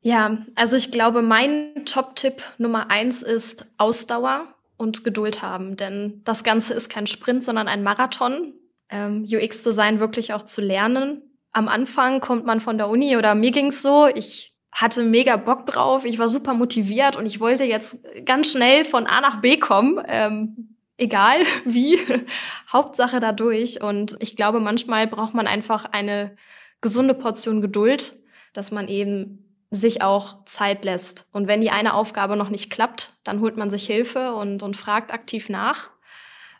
Ja, 0.01 0.39
also 0.55 0.75
ich 0.75 0.91
glaube, 0.91 1.21
mein 1.21 1.85
Top-Tipp 1.85 2.41
Nummer 2.57 2.89
eins 2.89 3.21
ist 3.21 3.65
Ausdauer 3.77 4.47
und 4.77 5.03
Geduld 5.03 5.41
haben, 5.41 5.77
denn 5.77 6.21
das 6.23 6.43
Ganze 6.43 6.73
ist 6.73 6.89
kein 6.89 7.07
Sprint, 7.07 7.43
sondern 7.43 7.67
ein 7.67 7.83
Marathon. 7.83 8.53
Ähm, 8.89 9.25
UX-Design 9.29 9.99
wirklich 9.99 10.33
auch 10.33 10.43
zu 10.43 10.61
lernen 10.61 11.21
am 11.53 11.67
Anfang 11.67 12.19
kommt 12.19 12.45
man 12.45 12.59
von 12.59 12.77
der 12.77 12.89
Uni 12.89 13.15
oder 13.15 13.35
mir 13.35 13.51
ging's 13.51 13.81
so, 13.81 14.07
ich 14.07 14.55
hatte 14.71 15.03
mega 15.03 15.37
Bock 15.37 15.67
drauf, 15.67 16.03
ich 16.03 16.17
war 16.17 16.27
super 16.27 16.55
motiviert 16.55 17.15
und 17.15 17.27
ich 17.27 17.39
wollte 17.39 17.63
jetzt 17.63 17.97
ganz 18.25 18.51
schnell 18.51 18.83
von 18.83 19.05
A 19.05 19.21
nach 19.21 19.39
B 19.39 19.57
kommen. 19.57 20.03
Ähm, 20.07 20.77
egal 20.97 21.41
wie, 21.65 21.99
Hauptsache 22.73 23.19
dadurch. 23.19 23.81
Und 23.81 24.17
ich 24.19 24.35
glaube, 24.35 24.59
manchmal 24.59 25.05
braucht 25.07 25.35
man 25.35 25.45
einfach 25.45 25.85
eine 25.85 26.35
gesunde 26.81 27.13
Portion 27.13 27.61
Geduld, 27.61 28.17
dass 28.53 28.71
man 28.71 28.87
eben 28.87 29.42
sich 29.73 30.01
auch 30.01 30.45
Zeit 30.45 30.85
lässt. 30.85 31.27
Und 31.31 31.47
wenn 31.47 31.61
die 31.61 31.71
eine 31.71 31.93
Aufgabe 31.93 32.37
noch 32.37 32.49
nicht 32.49 32.69
klappt, 32.69 33.13
dann 33.23 33.41
holt 33.41 33.57
man 33.57 33.69
sich 33.69 33.85
Hilfe 33.85 34.33
und, 34.35 34.63
und 34.63 34.77
fragt 34.77 35.11
aktiv 35.11 35.49
nach 35.49 35.89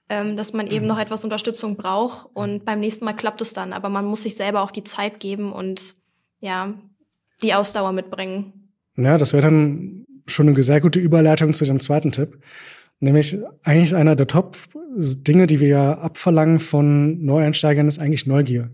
ähm, 0.10 0.38
dass 0.38 0.54
man 0.54 0.68
eben 0.68 0.86
noch 0.86 0.96
mhm. 0.96 1.02
etwas 1.02 1.24
Unterstützung 1.24 1.76
braucht 1.76 2.28
und 2.34 2.66
beim 2.66 2.80
nächsten 2.80 3.06
Mal 3.06 3.14
klappt 3.14 3.42
es 3.42 3.54
dann. 3.54 3.74
Aber 3.74 3.90
man 3.90 4.06
muss 4.06 4.24
sich 4.24 4.36
selber 4.36 4.62
auch 4.62 4.72
die 4.72 4.84
Zeit 4.84 5.20
geben 5.20 5.52
und 5.52 5.96
ja, 6.40 6.74
die 7.42 7.54
Ausdauer 7.54 7.94
mitbringen. 7.94 8.72
Ja, 8.96 9.18
das 9.18 9.34
wäre 9.34 9.44
dann 9.44 10.06
schon 10.28 10.48
eine 10.48 10.62
sehr 10.62 10.82
gute 10.82 11.00
Überleitung 11.00 11.54
zu 11.54 11.66
dem 11.66 11.80
zweiten 11.80 12.12
Tipp. 12.12 12.40
Nämlich 13.00 13.38
eigentlich 13.64 13.96
einer 13.96 14.16
der 14.16 14.28
Top-Dinge, 14.28 15.48
die 15.48 15.60
wir 15.60 15.68
ja 15.68 15.94
abverlangen 15.98 16.60
von 16.60 17.24
Neueinsteigern, 17.24 17.88
ist 17.88 18.00
eigentlich 18.00 18.28
Neugier. 18.28 18.70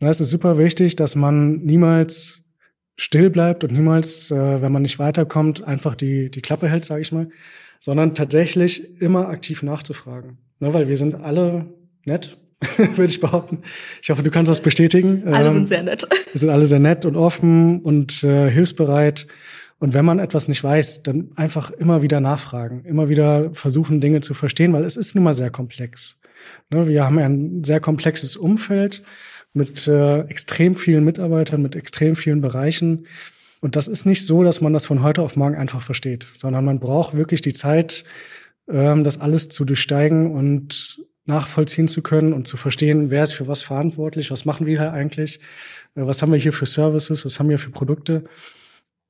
Es 0.00 0.20
ist 0.20 0.30
super 0.30 0.58
wichtig, 0.58 0.96
dass 0.96 1.16
man 1.16 1.58
niemals 1.58 2.44
still 3.00 3.30
bleibt 3.30 3.64
und 3.64 3.72
niemals, 3.72 4.30
äh, 4.30 4.60
wenn 4.60 4.72
man 4.72 4.82
nicht 4.82 4.98
weiterkommt, 4.98 5.64
einfach 5.64 5.94
die, 5.94 6.30
die 6.30 6.42
Klappe 6.42 6.68
hält, 6.68 6.84
sage 6.84 7.00
ich 7.00 7.12
mal, 7.12 7.30
sondern 7.78 8.14
tatsächlich 8.14 9.00
immer 9.00 9.28
aktiv 9.28 9.62
nachzufragen. 9.62 10.36
Ne, 10.58 10.74
weil 10.74 10.86
wir 10.86 10.98
sind 10.98 11.14
alle 11.14 11.72
nett, 12.04 12.36
würde 12.76 13.06
ich 13.06 13.18
behaupten. 13.18 13.62
Ich 14.02 14.10
hoffe, 14.10 14.22
du 14.22 14.30
kannst 14.30 14.50
das 14.50 14.60
bestätigen. 14.60 15.26
Alle 15.28 15.48
ähm, 15.48 15.54
sind 15.54 15.68
sehr 15.68 15.82
nett. 15.82 16.06
Wir 16.32 16.38
sind 16.38 16.50
alle 16.50 16.66
sehr 16.66 16.78
nett 16.78 17.06
und 17.06 17.16
offen 17.16 17.80
und 17.80 18.22
äh, 18.22 18.50
hilfsbereit. 18.50 19.26
Und 19.78 19.94
wenn 19.94 20.04
man 20.04 20.18
etwas 20.18 20.46
nicht 20.46 20.62
weiß, 20.62 21.02
dann 21.02 21.30
einfach 21.36 21.70
immer 21.70 22.02
wieder 22.02 22.20
nachfragen, 22.20 22.84
immer 22.84 23.08
wieder 23.08 23.48
versuchen, 23.54 24.02
Dinge 24.02 24.20
zu 24.20 24.34
verstehen, 24.34 24.74
weil 24.74 24.84
es 24.84 24.96
ist 24.96 25.14
nun 25.14 25.24
mal 25.24 25.32
sehr 25.32 25.50
komplex. 25.50 26.20
Ne, 26.68 26.86
wir 26.86 27.06
haben 27.06 27.18
ein 27.18 27.64
sehr 27.64 27.80
komplexes 27.80 28.36
Umfeld 28.36 29.02
mit 29.52 29.88
äh, 29.88 30.20
extrem 30.22 30.76
vielen 30.76 31.04
Mitarbeitern, 31.04 31.62
mit 31.62 31.74
extrem 31.74 32.16
vielen 32.16 32.40
Bereichen. 32.40 33.06
Und 33.60 33.76
das 33.76 33.88
ist 33.88 34.06
nicht 34.06 34.24
so, 34.24 34.42
dass 34.42 34.60
man 34.60 34.72
das 34.72 34.86
von 34.86 35.02
heute 35.02 35.22
auf 35.22 35.36
morgen 35.36 35.56
einfach 35.56 35.82
versteht, 35.82 36.26
sondern 36.34 36.64
man 36.64 36.80
braucht 36.80 37.16
wirklich 37.16 37.40
die 37.40 37.52
Zeit, 37.52 38.04
ähm, 38.68 39.04
das 39.04 39.20
alles 39.20 39.48
zu 39.48 39.64
durchsteigen 39.64 40.32
und 40.32 41.04
nachvollziehen 41.26 41.88
zu 41.88 42.02
können 42.02 42.32
und 42.32 42.46
zu 42.46 42.56
verstehen, 42.56 43.10
wer 43.10 43.24
ist 43.24 43.34
für 43.34 43.46
was 43.46 43.62
verantwortlich, 43.62 44.30
was 44.30 44.44
machen 44.44 44.66
wir 44.66 44.78
hier 44.78 44.92
eigentlich, 44.92 45.40
äh, 45.94 46.06
was 46.06 46.22
haben 46.22 46.32
wir 46.32 46.38
hier 46.38 46.52
für 46.52 46.66
Services, 46.66 47.24
was 47.24 47.38
haben 47.38 47.48
wir 47.48 47.58
für 47.58 47.70
Produkte. 47.70 48.24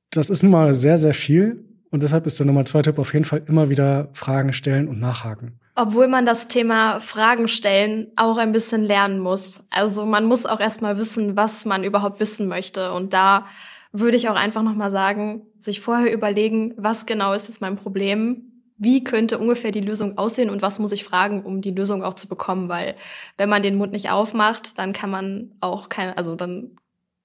Das 0.09 0.29
ist 0.29 0.43
nun 0.43 0.51
mal 0.51 0.75
sehr, 0.75 0.97
sehr 0.97 1.13
viel. 1.13 1.63
Und 1.89 2.03
deshalb 2.03 2.25
ist 2.25 2.39
der 2.39 2.45
Nummer 2.45 2.65
zwei 2.65 2.81
Tipp 2.81 2.99
auf 2.99 3.13
jeden 3.13 3.25
Fall 3.25 3.43
immer 3.47 3.69
wieder 3.69 4.09
Fragen 4.13 4.53
stellen 4.53 4.87
und 4.87 4.99
nachhaken. 4.99 5.59
Obwohl 5.81 6.07
man 6.07 6.27
das 6.27 6.45
Thema 6.45 6.99
Fragen 6.99 7.47
stellen 7.47 8.11
auch 8.15 8.37
ein 8.37 8.51
bisschen 8.51 8.83
lernen 8.83 9.17
muss. 9.17 9.63
Also 9.71 10.05
man 10.05 10.25
muss 10.25 10.45
auch 10.45 10.59
erstmal 10.59 10.99
wissen, 10.99 11.35
was 11.35 11.65
man 11.65 11.83
überhaupt 11.83 12.19
wissen 12.19 12.47
möchte. 12.47 12.93
Und 12.93 13.13
da 13.13 13.47
würde 13.91 14.15
ich 14.15 14.29
auch 14.29 14.35
einfach 14.35 14.61
nochmal 14.61 14.91
sagen, 14.91 15.41
sich 15.57 15.79
vorher 15.81 16.13
überlegen, 16.13 16.75
was 16.77 17.07
genau 17.07 17.33
ist 17.33 17.47
jetzt 17.47 17.61
mein 17.61 17.77
Problem? 17.77 18.43
Wie 18.77 19.03
könnte 19.03 19.39
ungefähr 19.39 19.71
die 19.71 19.81
Lösung 19.81 20.19
aussehen 20.19 20.51
und 20.51 20.61
was 20.61 20.77
muss 20.77 20.91
ich 20.91 21.03
fragen, 21.03 21.41
um 21.41 21.61
die 21.61 21.71
Lösung 21.71 22.03
auch 22.03 22.13
zu 22.13 22.27
bekommen? 22.27 22.69
Weil 22.69 22.93
wenn 23.37 23.49
man 23.49 23.63
den 23.63 23.75
Mund 23.75 23.91
nicht 23.91 24.11
aufmacht, 24.11 24.77
dann 24.77 24.93
kann 24.93 25.09
man 25.09 25.51
auch 25.61 25.89
keine, 25.89 26.15
also 26.15 26.35
dann 26.35 26.77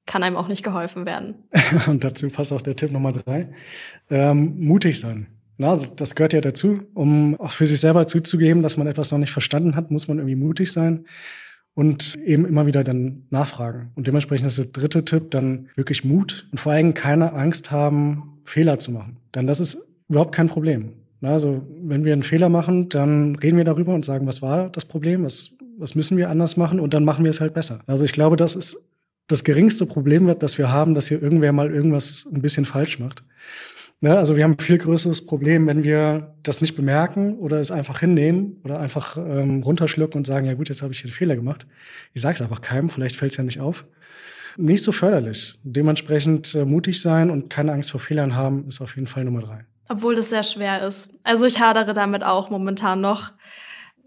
kann 0.07 0.23
einem 0.23 0.37
auch 0.37 0.49
nicht 0.49 0.63
geholfen 0.63 1.05
werden. 1.05 1.35
Und 1.89 2.05
dazu 2.05 2.31
passt 2.31 2.55
auch 2.55 2.63
der 2.63 2.75
Tipp 2.75 2.91
Nummer 2.91 3.13
drei. 3.13 3.49
Ähm, 4.09 4.55
mutig 4.61 4.99
sein. 4.99 5.27
Na, 5.59 5.71
also 5.71 5.87
das 5.95 6.15
gehört 6.15 6.33
ja 6.33 6.41
dazu. 6.41 6.81
Um 6.95 7.39
auch 7.41 7.51
für 7.51 7.67
sich 7.67 7.81
selber 7.81 8.07
zuzugeben, 8.07 8.63
dass 8.63 8.77
man 8.77 8.87
etwas 8.87 9.11
noch 9.11 9.19
nicht 9.19 9.33
verstanden 9.33 9.75
hat, 9.75 9.91
muss 9.91 10.09
man 10.09 10.19
irgendwie 10.19 10.37
mutig 10.37 10.71
sein 10.71 11.07
und 11.75 12.15
eben 12.25 12.47
immer 12.47 12.67
wieder 12.67 12.85
dann 12.85 13.27
nachfragen. 13.31 13.91
Und 13.95 14.07
dementsprechend 14.07 14.47
ist 14.47 14.59
der 14.59 14.67
dritte 14.67 15.05
Tipp 15.05 15.31
dann 15.31 15.69
wirklich 15.77 16.05
Mut 16.05 16.49
und 16.51 16.59
vor 16.59 16.73
allem 16.73 16.95
keine 16.95 17.33
Angst 17.33 17.71
haben, 17.71 18.41
Fehler 18.45 18.79
zu 18.79 18.93
machen. 18.93 19.19
Denn 19.35 19.47
das 19.47 19.61
ist 19.61 19.79
überhaupt 20.09 20.35
kein 20.35 20.49
Problem. 20.49 20.93
Also 21.23 21.67
wenn 21.83 22.05
wir 22.05 22.13
einen 22.13 22.23
Fehler 22.23 22.49
machen, 22.49 22.89
dann 22.89 23.37
reden 23.37 23.57
wir 23.57 23.65
darüber 23.65 23.95
und 23.95 24.05
sagen, 24.05 24.27
was 24.27 24.43
war 24.43 24.71
das 24.71 24.85
Problem, 24.85 25.25
was, 25.25 25.57
was 25.79 25.95
müssen 25.95 26.17
wir 26.17 26.31
anders 26.31 26.57
machen 26.57 26.81
und 26.81 26.95
dann 26.95 27.05
machen 27.05 27.25
wir 27.25 27.31
es 27.31 27.41
halt 27.41 27.55
besser. 27.55 27.81
Also 27.87 28.05
ich 28.05 28.13
glaube, 28.13 28.37
das 28.37 28.55
ist 28.55 28.89
das 29.27 29.43
geringste 29.43 29.87
Problem 29.87 30.33
dass 30.39 30.57
wir 30.57 30.71
haben, 30.71 30.95
dass 30.95 31.09
hier 31.09 31.23
irgendwer 31.23 31.53
mal 31.53 31.71
irgendwas 31.75 32.29
ein 32.33 32.43
bisschen 32.43 32.65
falsch 32.65 32.99
macht. 33.01 33.25
Ja, 34.03 34.17
also 34.17 34.37
wir 34.37 34.45
haben 34.45 34.53
ein 34.53 34.59
viel 34.59 34.77
größeres 34.77 35.25
Problem, 35.25 35.67
wenn 35.67 35.83
wir 35.83 36.35
das 36.43 36.61
nicht 36.61 36.77
bemerken 36.77 37.39
oder 37.39 37.59
es 37.59 37.71
einfach 37.71 38.01
hinnehmen 38.01 38.61
oder 38.63 38.79
einfach 38.79 39.17
ähm, 39.17 39.63
runterschlucken 39.63 40.19
und 40.19 40.27
sagen, 40.27 40.47
ja 40.47 40.55
gut, 40.55 40.69
jetzt 40.69 40.83
habe 40.83 40.93
ich 40.93 41.01
hier 41.01 41.07
einen 41.07 41.15
Fehler 41.15 41.35
gemacht. 41.35 41.67
Ich 42.13 42.21
sage 42.21 42.35
es 42.35 42.43
einfach 42.43 42.61
keinem, 42.61 42.91
vielleicht 42.91 43.17
fällt 43.17 43.33
es 43.33 43.39
ja 43.39 43.45
nicht 43.45 43.61
auf. 43.61 43.87
Nicht 44.59 44.83
so 44.83 44.93
förderlich. 44.93 45.59
Dementsprechend 45.63 46.55
äh, 46.55 46.65
mutig 46.65 47.01
sein 47.01 47.31
und 47.31 47.49
keine 47.49 47.73
Angst 47.73 47.91
vor 47.91 48.01
Fehlern 48.01 48.37
haben, 48.37 48.67
ist 48.69 48.81
auf 48.83 48.97
jeden 48.97 49.07
Fall 49.07 49.25
Nummer 49.25 49.41
drei. 49.41 49.65
Obwohl 49.89 50.15
das 50.15 50.29
sehr 50.31 50.43
schwer 50.43 50.87
ist. 50.87 51.11
Also 51.23 51.47
ich 51.47 51.61
hadere 51.61 51.95
damit 51.95 52.23
auch 52.23 52.51
momentan 52.51 53.01
noch. 53.01 53.33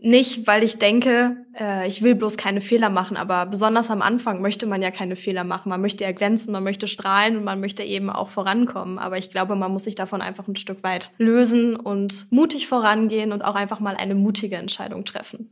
Nicht, 0.01 0.47
weil 0.47 0.63
ich 0.63 0.77
denke, 0.77 1.35
äh, 1.59 1.85
ich 1.85 2.01
will 2.01 2.15
bloß 2.15 2.37
keine 2.37 2.61
Fehler 2.61 2.89
machen, 2.89 3.17
aber 3.17 3.45
besonders 3.45 3.89
am 3.89 4.01
Anfang 4.01 4.41
möchte 4.41 4.65
man 4.65 4.81
ja 4.81 4.91
keine 4.91 5.17
Fehler 5.17 5.43
machen. 5.43 5.69
Man 5.69 5.81
möchte 5.81 6.05
ja 6.05 6.13
glänzen, 6.13 6.53
man 6.53 6.63
möchte 6.63 6.87
strahlen 6.87 7.35
und 7.35 7.43
man 7.43 7.59
möchte 7.59 7.83
eben 7.83 8.09
auch 8.09 8.29
vorankommen. 8.29 8.97
Aber 8.97 9.17
ich 9.17 9.29
glaube, 9.29 9.57
man 9.57 9.71
muss 9.71 9.83
sich 9.83 9.95
davon 9.95 10.21
einfach 10.21 10.47
ein 10.47 10.55
Stück 10.55 10.83
weit 10.83 11.11
lösen 11.17 11.75
und 11.75 12.27
mutig 12.31 12.67
vorangehen 12.67 13.33
und 13.33 13.43
auch 13.43 13.55
einfach 13.55 13.81
mal 13.81 13.97
eine 13.97 14.15
mutige 14.15 14.55
Entscheidung 14.55 15.03
treffen. 15.03 15.49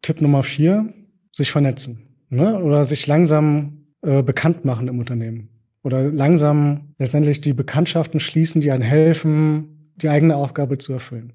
Tipp 0.00 0.20
Nummer 0.20 0.44
vier, 0.44 0.92
sich 1.32 1.50
vernetzen. 1.50 2.26
Ne? 2.28 2.62
Oder 2.62 2.84
sich 2.84 3.06
langsam 3.08 3.86
äh, 4.02 4.22
bekannt 4.22 4.64
machen 4.64 4.86
im 4.86 5.00
Unternehmen. 5.00 5.48
Oder 5.82 6.12
langsam 6.12 6.94
letztendlich 6.98 7.40
die 7.40 7.52
Bekanntschaften 7.52 8.20
schließen, 8.20 8.60
die 8.60 8.70
einen 8.70 8.82
helfen, 8.82 9.81
die 9.96 10.08
eigene 10.08 10.36
Aufgabe 10.36 10.78
zu 10.78 10.92
erfüllen. 10.92 11.32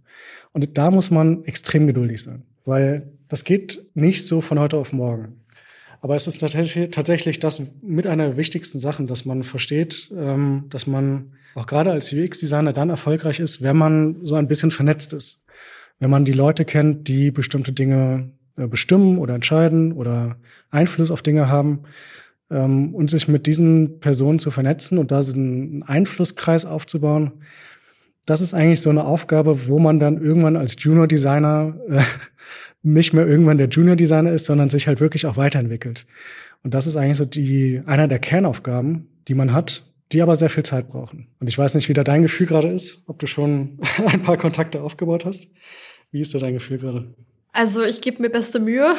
Und 0.54 0.78
da 0.78 0.92
muss 0.92 1.12
man 1.12 1.44
extrem 1.46 1.88
geduldig 1.88 2.22
sein, 2.22 2.44
weil 2.66 3.12
das 3.28 3.44
geht 3.44 3.86
nicht 3.94 4.26
so 4.26 4.42
von 4.42 4.60
heute 4.60 4.78
auf 4.78 4.94
morgen. 4.94 5.42
Aber 6.02 6.16
es 6.16 6.28
ist 6.28 6.40
tatsächlich, 6.40 6.92
tatsächlich 6.92 7.40
das 7.40 7.62
mit 7.82 8.08
einer 8.08 8.28
der 8.28 8.38
wichtigsten 8.38 8.80
Sachen, 8.80 9.08
dass 9.08 9.26
man 9.26 9.44
versteht, 9.44 10.12
ähm, 10.16 10.66
dass 10.70 10.88
man 10.88 11.34
auch 11.56 11.66
gerade 11.66 11.92
als 11.92 12.14
UX-Designer 12.14 12.72
dann 12.72 12.90
erfolgreich 12.90 13.40
ist, 13.40 13.64
wenn 13.64 13.78
man 13.78 14.18
so 14.24 14.36
ein 14.36 14.48
bisschen 14.48 14.72
vernetzt 14.72 15.14
ist. 15.14 15.44
Wenn 16.00 16.12
man 16.12 16.24
die 16.24 16.34
Leute 16.34 16.66
kennt, 16.66 17.08
die 17.08 17.32
bestimmte 17.32 17.74
Dinge 17.74 18.30
äh, 18.58 18.68
bestimmen 18.68 19.18
oder 19.18 19.34
entscheiden 19.34 19.92
oder 19.92 20.38
Einfluss 20.70 21.10
auf 21.10 21.24
Dinge 21.24 21.50
haben 21.50 21.84
ähm, 22.52 22.94
und 22.94 23.10
sich 23.10 23.28
mit 23.28 23.48
diesen 23.48 24.00
Personen 24.00 24.38
zu 24.38 24.52
vernetzen 24.52 25.00
und 25.00 25.12
da 25.12 25.20
einen 25.20 25.82
Einflusskreis 25.82 26.66
aufzubauen, 26.66 27.32
das 28.28 28.42
ist 28.42 28.54
eigentlich 28.54 28.82
so 28.82 28.90
eine 28.90 29.06
Aufgabe, 29.06 29.68
wo 29.68 29.80
man 29.80 30.00
dann 30.00 30.22
irgendwann 30.22 30.58
als 30.58 30.76
Junior 30.84 31.08
Designer 31.08 31.76
äh, 31.90 32.02
nicht 32.84 33.14
mehr 33.14 33.26
irgendwann 33.26 33.58
der 33.58 33.70
Junior 33.70 33.96
Designer 33.96 34.32
ist, 34.32 34.46
sondern 34.46 34.70
sich 34.70 34.88
halt 34.88 35.00
wirklich 35.00 35.26
auch 35.26 35.38
weiterentwickelt. 35.38 36.06
Und 36.64 36.74
das 36.74 36.86
ist 36.86 36.98
eigentlich 36.98 37.18
so 37.18 37.26
die, 37.26 37.82
einer 37.86 38.08
der 38.08 38.20
Kernaufgaben, 38.20 39.08
die 39.30 39.34
man 39.34 39.54
hat, 39.54 39.86
die 40.12 40.22
aber 40.22 40.36
sehr 40.36 40.50
viel 40.50 40.64
Zeit 40.64 40.90
brauchen. 40.90 41.28
Und 41.40 41.48
ich 41.48 41.58
weiß 41.58 41.76
nicht, 41.76 41.88
wie 41.88 41.94
da 41.94 42.04
dein 42.04 42.22
Gefühl 42.22 42.48
gerade 42.48 42.70
ist, 42.70 43.02
ob 43.08 43.18
du 43.20 43.28
schon 43.28 43.80
ein 44.06 44.22
paar 44.22 44.38
Kontakte 44.38 44.82
aufgebaut 44.82 45.26
hast. 45.26 45.48
Wie 46.12 46.20
ist 46.20 46.34
da 46.34 46.40
dein 46.40 46.54
Gefühl 46.54 46.80
gerade? 46.80 47.14
Also 47.54 47.82
ich 47.82 48.02
gebe 48.02 48.22
mir 48.22 48.30
beste 48.30 48.60
Mühe, 48.60 48.94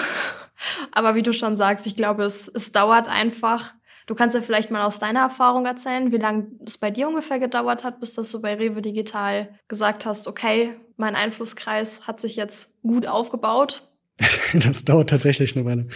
aber 0.92 1.14
wie 1.14 1.22
du 1.22 1.34
schon 1.34 1.58
sagst, 1.58 1.86
ich 1.86 1.96
glaube, 1.96 2.24
es, 2.24 2.48
es 2.48 2.72
dauert 2.72 3.08
einfach 3.08 3.74
Du 4.08 4.14
kannst 4.14 4.34
ja 4.34 4.40
vielleicht 4.40 4.70
mal 4.70 4.84
aus 4.84 4.98
deiner 4.98 5.20
Erfahrung 5.20 5.66
erzählen, 5.66 6.10
wie 6.10 6.16
lange 6.16 6.46
es 6.64 6.78
bei 6.78 6.90
dir 6.90 7.08
ungefähr 7.08 7.38
gedauert 7.38 7.84
hat, 7.84 8.00
bis 8.00 8.14
dass 8.14 8.30
du 8.30 8.40
bei 8.40 8.54
Rewe 8.54 8.80
Digital 8.80 9.50
gesagt 9.68 10.06
hast, 10.06 10.26
okay, 10.26 10.72
mein 10.96 11.14
Einflusskreis 11.14 12.06
hat 12.06 12.18
sich 12.18 12.34
jetzt 12.34 12.72
gut 12.82 13.06
aufgebaut. 13.06 13.84
Das 14.54 14.84
dauert 14.86 15.10
tatsächlich 15.10 15.54
eine 15.54 15.66
Weile. 15.66 15.86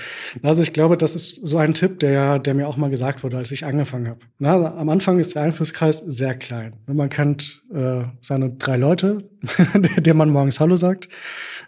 Also 0.42 0.62
ich 0.62 0.75
glaube, 0.75 0.98
das 0.98 1.14
ist 1.14 1.46
so 1.46 1.57
ein 1.57 1.72
Tipp, 1.72 2.01
der, 2.01 2.38
der 2.38 2.53
mir 2.53 2.68
auch 2.68 2.77
mal 2.77 2.90
gesagt 2.90 3.25
wurde, 3.25 3.38
als 3.38 3.51
ich 3.51 3.64
angefangen 3.64 4.09
habe. 4.09 4.20
Na, 4.38 4.77
am 4.77 4.90
Anfang 4.90 5.18
ist 5.18 5.35
der 5.35 5.42
Einflusskreis 5.42 5.98
sehr 5.98 6.35
klein. 6.35 6.75
Man 6.87 7.09
kennt 7.09 7.62
äh, 7.75 8.05
seine 8.20 8.51
drei 8.51 8.77
Leute, 8.77 9.31
denen 9.96 10.18
man 10.18 10.29
morgens 10.31 10.61
Hallo 10.61 10.77
sagt. 10.77 11.09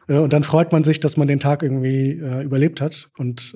Äh, 0.08 0.18
und 0.18 0.32
dann 0.32 0.44
freut 0.44 0.72
man 0.72 0.84
sich, 0.84 1.00
dass 1.00 1.16
man 1.16 1.28
den 1.28 1.40
Tag 1.40 1.62
irgendwie 1.62 2.12
äh, 2.12 2.42
überlebt 2.42 2.80
hat 2.80 3.10
und, 3.18 3.54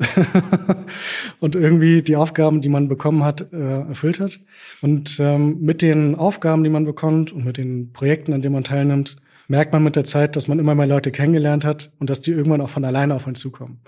und 1.40 1.54
irgendwie 1.54 2.02
die 2.02 2.16
Aufgaben, 2.16 2.60
die 2.60 2.68
man 2.68 2.88
bekommen 2.88 3.24
hat, 3.24 3.52
äh, 3.52 3.80
erfüllt 3.80 4.20
hat. 4.20 4.40
Und 4.80 5.18
ähm, 5.20 5.58
mit 5.60 5.82
den 5.82 6.14
Aufgaben, 6.14 6.64
die 6.64 6.70
man 6.70 6.84
bekommt 6.84 7.32
und 7.32 7.44
mit 7.44 7.56
den 7.56 7.92
Projekten, 7.92 8.32
an 8.32 8.42
denen 8.42 8.54
man 8.54 8.64
teilnimmt, 8.64 9.16
merkt 9.48 9.72
man 9.72 9.82
mit 9.82 9.96
der 9.96 10.04
Zeit, 10.04 10.36
dass 10.36 10.46
man 10.46 10.58
immer 10.58 10.74
mehr 10.74 10.86
Leute 10.86 11.10
kennengelernt 11.10 11.64
hat 11.64 11.90
und 11.98 12.10
dass 12.10 12.20
die 12.20 12.32
irgendwann 12.32 12.60
auch 12.60 12.68
von 12.68 12.84
alleine 12.84 13.14
auf 13.14 13.26
einen 13.26 13.34
zukommen. 13.34 13.80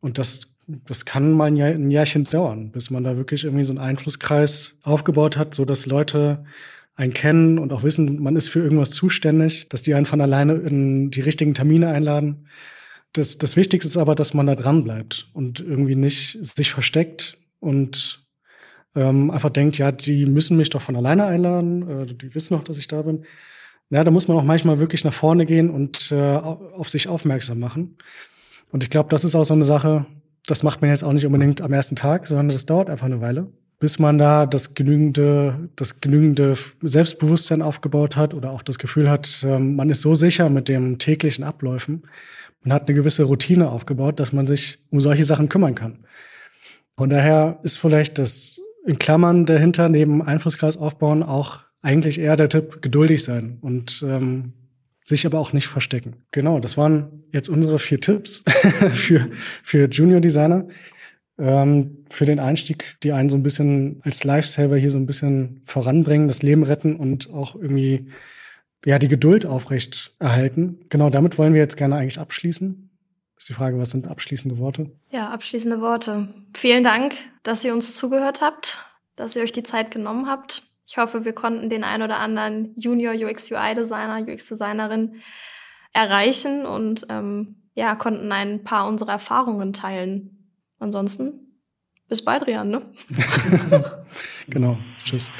Und 0.00 0.18
das, 0.18 0.56
das 0.66 1.04
kann 1.04 1.32
mal 1.32 1.46
ein, 1.46 1.56
Jahr, 1.56 1.68
ein 1.68 1.90
Jahrchen 1.90 2.24
dauern, 2.24 2.70
bis 2.72 2.90
man 2.90 3.04
da 3.04 3.16
wirklich 3.16 3.44
irgendwie 3.44 3.64
so 3.64 3.72
einen 3.72 3.78
Einflusskreis 3.78 4.80
aufgebaut 4.82 5.36
hat, 5.36 5.54
so 5.54 5.64
dass 5.64 5.86
Leute 5.86 6.44
einen 6.94 7.14
kennen 7.14 7.58
und 7.58 7.72
auch 7.72 7.82
wissen, 7.82 8.22
man 8.22 8.36
ist 8.36 8.48
für 8.48 8.60
irgendwas 8.60 8.90
zuständig, 8.90 9.68
dass 9.68 9.82
die 9.82 9.94
einen 9.94 10.06
von 10.06 10.20
alleine 10.20 10.54
in 10.54 11.10
die 11.10 11.20
richtigen 11.20 11.54
Termine 11.54 11.88
einladen. 11.88 12.48
Das, 13.12 13.38
das 13.38 13.56
Wichtigste 13.56 13.88
ist 13.88 13.96
aber, 13.96 14.14
dass 14.14 14.34
man 14.34 14.46
da 14.46 14.54
dran 14.54 14.84
bleibt 14.84 15.28
und 15.32 15.60
irgendwie 15.60 15.94
nicht 15.96 16.38
sich 16.44 16.70
versteckt 16.70 17.38
und 17.60 18.26
ähm, 18.94 19.30
einfach 19.30 19.50
denkt, 19.50 19.78
ja, 19.78 19.90
die 19.90 20.26
müssen 20.26 20.56
mich 20.56 20.70
doch 20.70 20.82
von 20.82 20.96
alleine 20.96 21.24
einladen, 21.24 21.88
äh, 21.88 22.14
die 22.14 22.34
wissen 22.34 22.54
doch, 22.54 22.64
dass 22.64 22.78
ich 22.78 22.88
da 22.88 23.02
bin. 23.02 23.24
Ja, 23.90 24.04
da 24.04 24.10
muss 24.10 24.28
man 24.28 24.36
auch 24.36 24.44
manchmal 24.44 24.78
wirklich 24.78 25.04
nach 25.04 25.12
vorne 25.12 25.46
gehen 25.46 25.70
und 25.70 26.12
äh, 26.12 26.36
auf 26.36 26.88
sich 26.88 27.08
aufmerksam 27.08 27.58
machen. 27.58 27.96
Und 28.70 28.82
ich 28.82 28.90
glaube, 28.90 29.10
das 29.10 29.24
ist 29.24 29.34
auch 29.34 29.44
so 29.44 29.54
eine 29.54 29.64
Sache, 29.64 30.06
das 30.46 30.62
macht 30.62 30.80
man 30.80 30.90
jetzt 30.90 31.04
auch 31.04 31.12
nicht 31.12 31.26
unbedingt 31.26 31.60
am 31.60 31.72
ersten 31.72 31.96
Tag, 31.96 32.26
sondern 32.26 32.48
das 32.48 32.66
dauert 32.66 32.90
einfach 32.90 33.06
eine 33.06 33.20
Weile 33.20 33.52
bis 33.82 33.98
man 33.98 34.16
da 34.16 34.46
das 34.46 34.74
genügende, 34.74 35.68
das 35.74 36.00
genügende 36.00 36.56
Selbstbewusstsein 36.82 37.62
aufgebaut 37.62 38.14
hat 38.14 38.32
oder 38.32 38.52
auch 38.52 38.62
das 38.62 38.78
Gefühl 38.78 39.10
hat, 39.10 39.44
ähm, 39.44 39.74
man 39.74 39.90
ist 39.90 40.02
so 40.02 40.14
sicher 40.14 40.48
mit 40.50 40.68
dem 40.68 40.98
täglichen 40.98 41.42
Abläufen. 41.42 42.04
Man 42.62 42.72
hat 42.72 42.86
eine 42.86 42.94
gewisse 42.94 43.24
Routine 43.24 43.70
aufgebaut, 43.70 44.20
dass 44.20 44.32
man 44.32 44.46
sich 44.46 44.78
um 44.90 45.00
solche 45.00 45.24
Sachen 45.24 45.48
kümmern 45.48 45.74
kann. 45.74 46.04
Von 46.96 47.10
daher 47.10 47.58
ist 47.64 47.78
vielleicht 47.78 48.20
das 48.20 48.60
in 48.86 49.00
Klammern 49.00 49.46
dahinter 49.46 49.88
neben 49.88 50.22
Einflusskreis 50.22 50.76
aufbauen 50.76 51.24
auch 51.24 51.58
eigentlich 51.82 52.20
eher 52.20 52.36
der 52.36 52.50
Tipp, 52.50 52.82
geduldig 52.82 53.24
sein 53.24 53.58
und 53.62 54.04
ähm, 54.06 54.52
sich 55.02 55.26
aber 55.26 55.40
auch 55.40 55.52
nicht 55.52 55.66
verstecken. 55.66 56.22
Genau, 56.30 56.60
das 56.60 56.76
waren 56.76 57.24
jetzt 57.32 57.48
unsere 57.48 57.80
vier 57.80 58.00
Tipps 58.00 58.44
für, 58.92 59.28
für 59.64 59.88
Junior 59.88 60.20
Designer 60.20 60.68
ähm, 61.42 62.04
für 62.08 62.24
den 62.24 62.38
Einstieg, 62.38 62.96
die 63.02 63.12
einen 63.12 63.28
so 63.28 63.36
ein 63.36 63.42
bisschen 63.42 64.00
als 64.04 64.22
Lifesaver 64.22 64.76
hier 64.76 64.92
so 64.92 64.98
ein 64.98 65.06
bisschen 65.06 65.60
voranbringen, 65.64 66.28
das 66.28 66.42
Leben 66.42 66.62
retten 66.62 66.94
und 66.94 67.30
auch 67.30 67.56
irgendwie 67.56 68.06
ja 68.84 69.00
die 69.00 69.08
Geduld 69.08 69.44
aufrecht 69.44 70.14
erhalten. 70.20 70.86
Genau, 70.88 71.10
damit 71.10 71.38
wollen 71.38 71.52
wir 71.52 71.60
jetzt 71.60 71.76
gerne 71.76 71.96
eigentlich 71.96 72.20
abschließen. 72.20 72.90
ist 73.36 73.48
die 73.48 73.54
Frage, 73.54 73.76
was 73.78 73.90
sind 73.90 74.06
abschließende 74.06 74.58
Worte? 74.58 74.92
Ja, 75.10 75.30
abschließende 75.30 75.80
Worte. 75.80 76.32
Vielen 76.54 76.84
Dank, 76.84 77.14
dass 77.42 77.64
ihr 77.64 77.74
uns 77.74 77.96
zugehört 77.96 78.40
habt, 78.40 78.78
dass 79.16 79.34
ihr 79.34 79.42
euch 79.42 79.52
die 79.52 79.64
Zeit 79.64 79.90
genommen 79.90 80.28
habt. 80.28 80.62
Ich 80.86 80.96
hoffe, 80.96 81.24
wir 81.24 81.32
konnten 81.32 81.70
den 81.70 81.82
ein 81.82 82.02
oder 82.02 82.20
anderen 82.20 82.72
Junior 82.76 83.14
UX 83.14 83.50
UI 83.50 83.74
Designer, 83.74 84.22
UX 84.22 84.46
Designerin 84.46 85.16
erreichen 85.92 86.64
und 86.66 87.06
ähm, 87.08 87.56
ja, 87.74 87.96
konnten 87.96 88.30
ein 88.30 88.62
paar 88.62 88.86
unserer 88.86 89.12
Erfahrungen 89.12 89.72
teilen. 89.72 90.41
Ansonsten 90.82 91.32
bis 92.08 92.24
bald, 92.24 92.48
Rian, 92.48 92.70
ne? 92.70 92.82
genau. 94.48 94.76
Tschüss. 94.98 95.30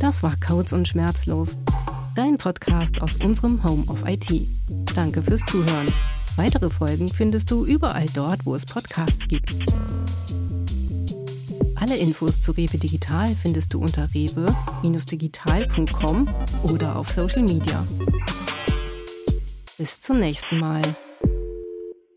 Das 0.00 0.24
war 0.24 0.34
Codes 0.44 0.72
und 0.72 0.88
Schmerzlos, 0.88 1.56
dein 2.16 2.36
Podcast 2.36 3.00
aus 3.00 3.16
unserem 3.18 3.62
Home 3.62 3.84
of 3.86 4.02
IT. 4.08 4.48
Danke 4.92 5.22
fürs 5.22 5.46
Zuhören. 5.46 5.86
Weitere 6.34 6.68
Folgen 6.68 7.08
findest 7.08 7.48
du 7.52 7.64
überall 7.64 8.06
dort, 8.12 8.44
wo 8.44 8.56
es 8.56 8.64
Podcasts 8.64 9.28
gibt. 9.28 9.54
Alle 11.76 11.96
Infos 11.96 12.40
zu 12.40 12.50
Rewe 12.50 12.76
Digital 12.76 13.36
findest 13.40 13.72
du 13.72 13.80
unter 13.80 14.12
rewe-digital.com 14.12 16.26
oder 16.64 16.96
auf 16.96 17.08
Social 17.08 17.42
Media. 17.42 17.86
Bis 19.78 20.00
zum 20.00 20.18
nächsten 20.18 20.58
Mal. 20.58 20.82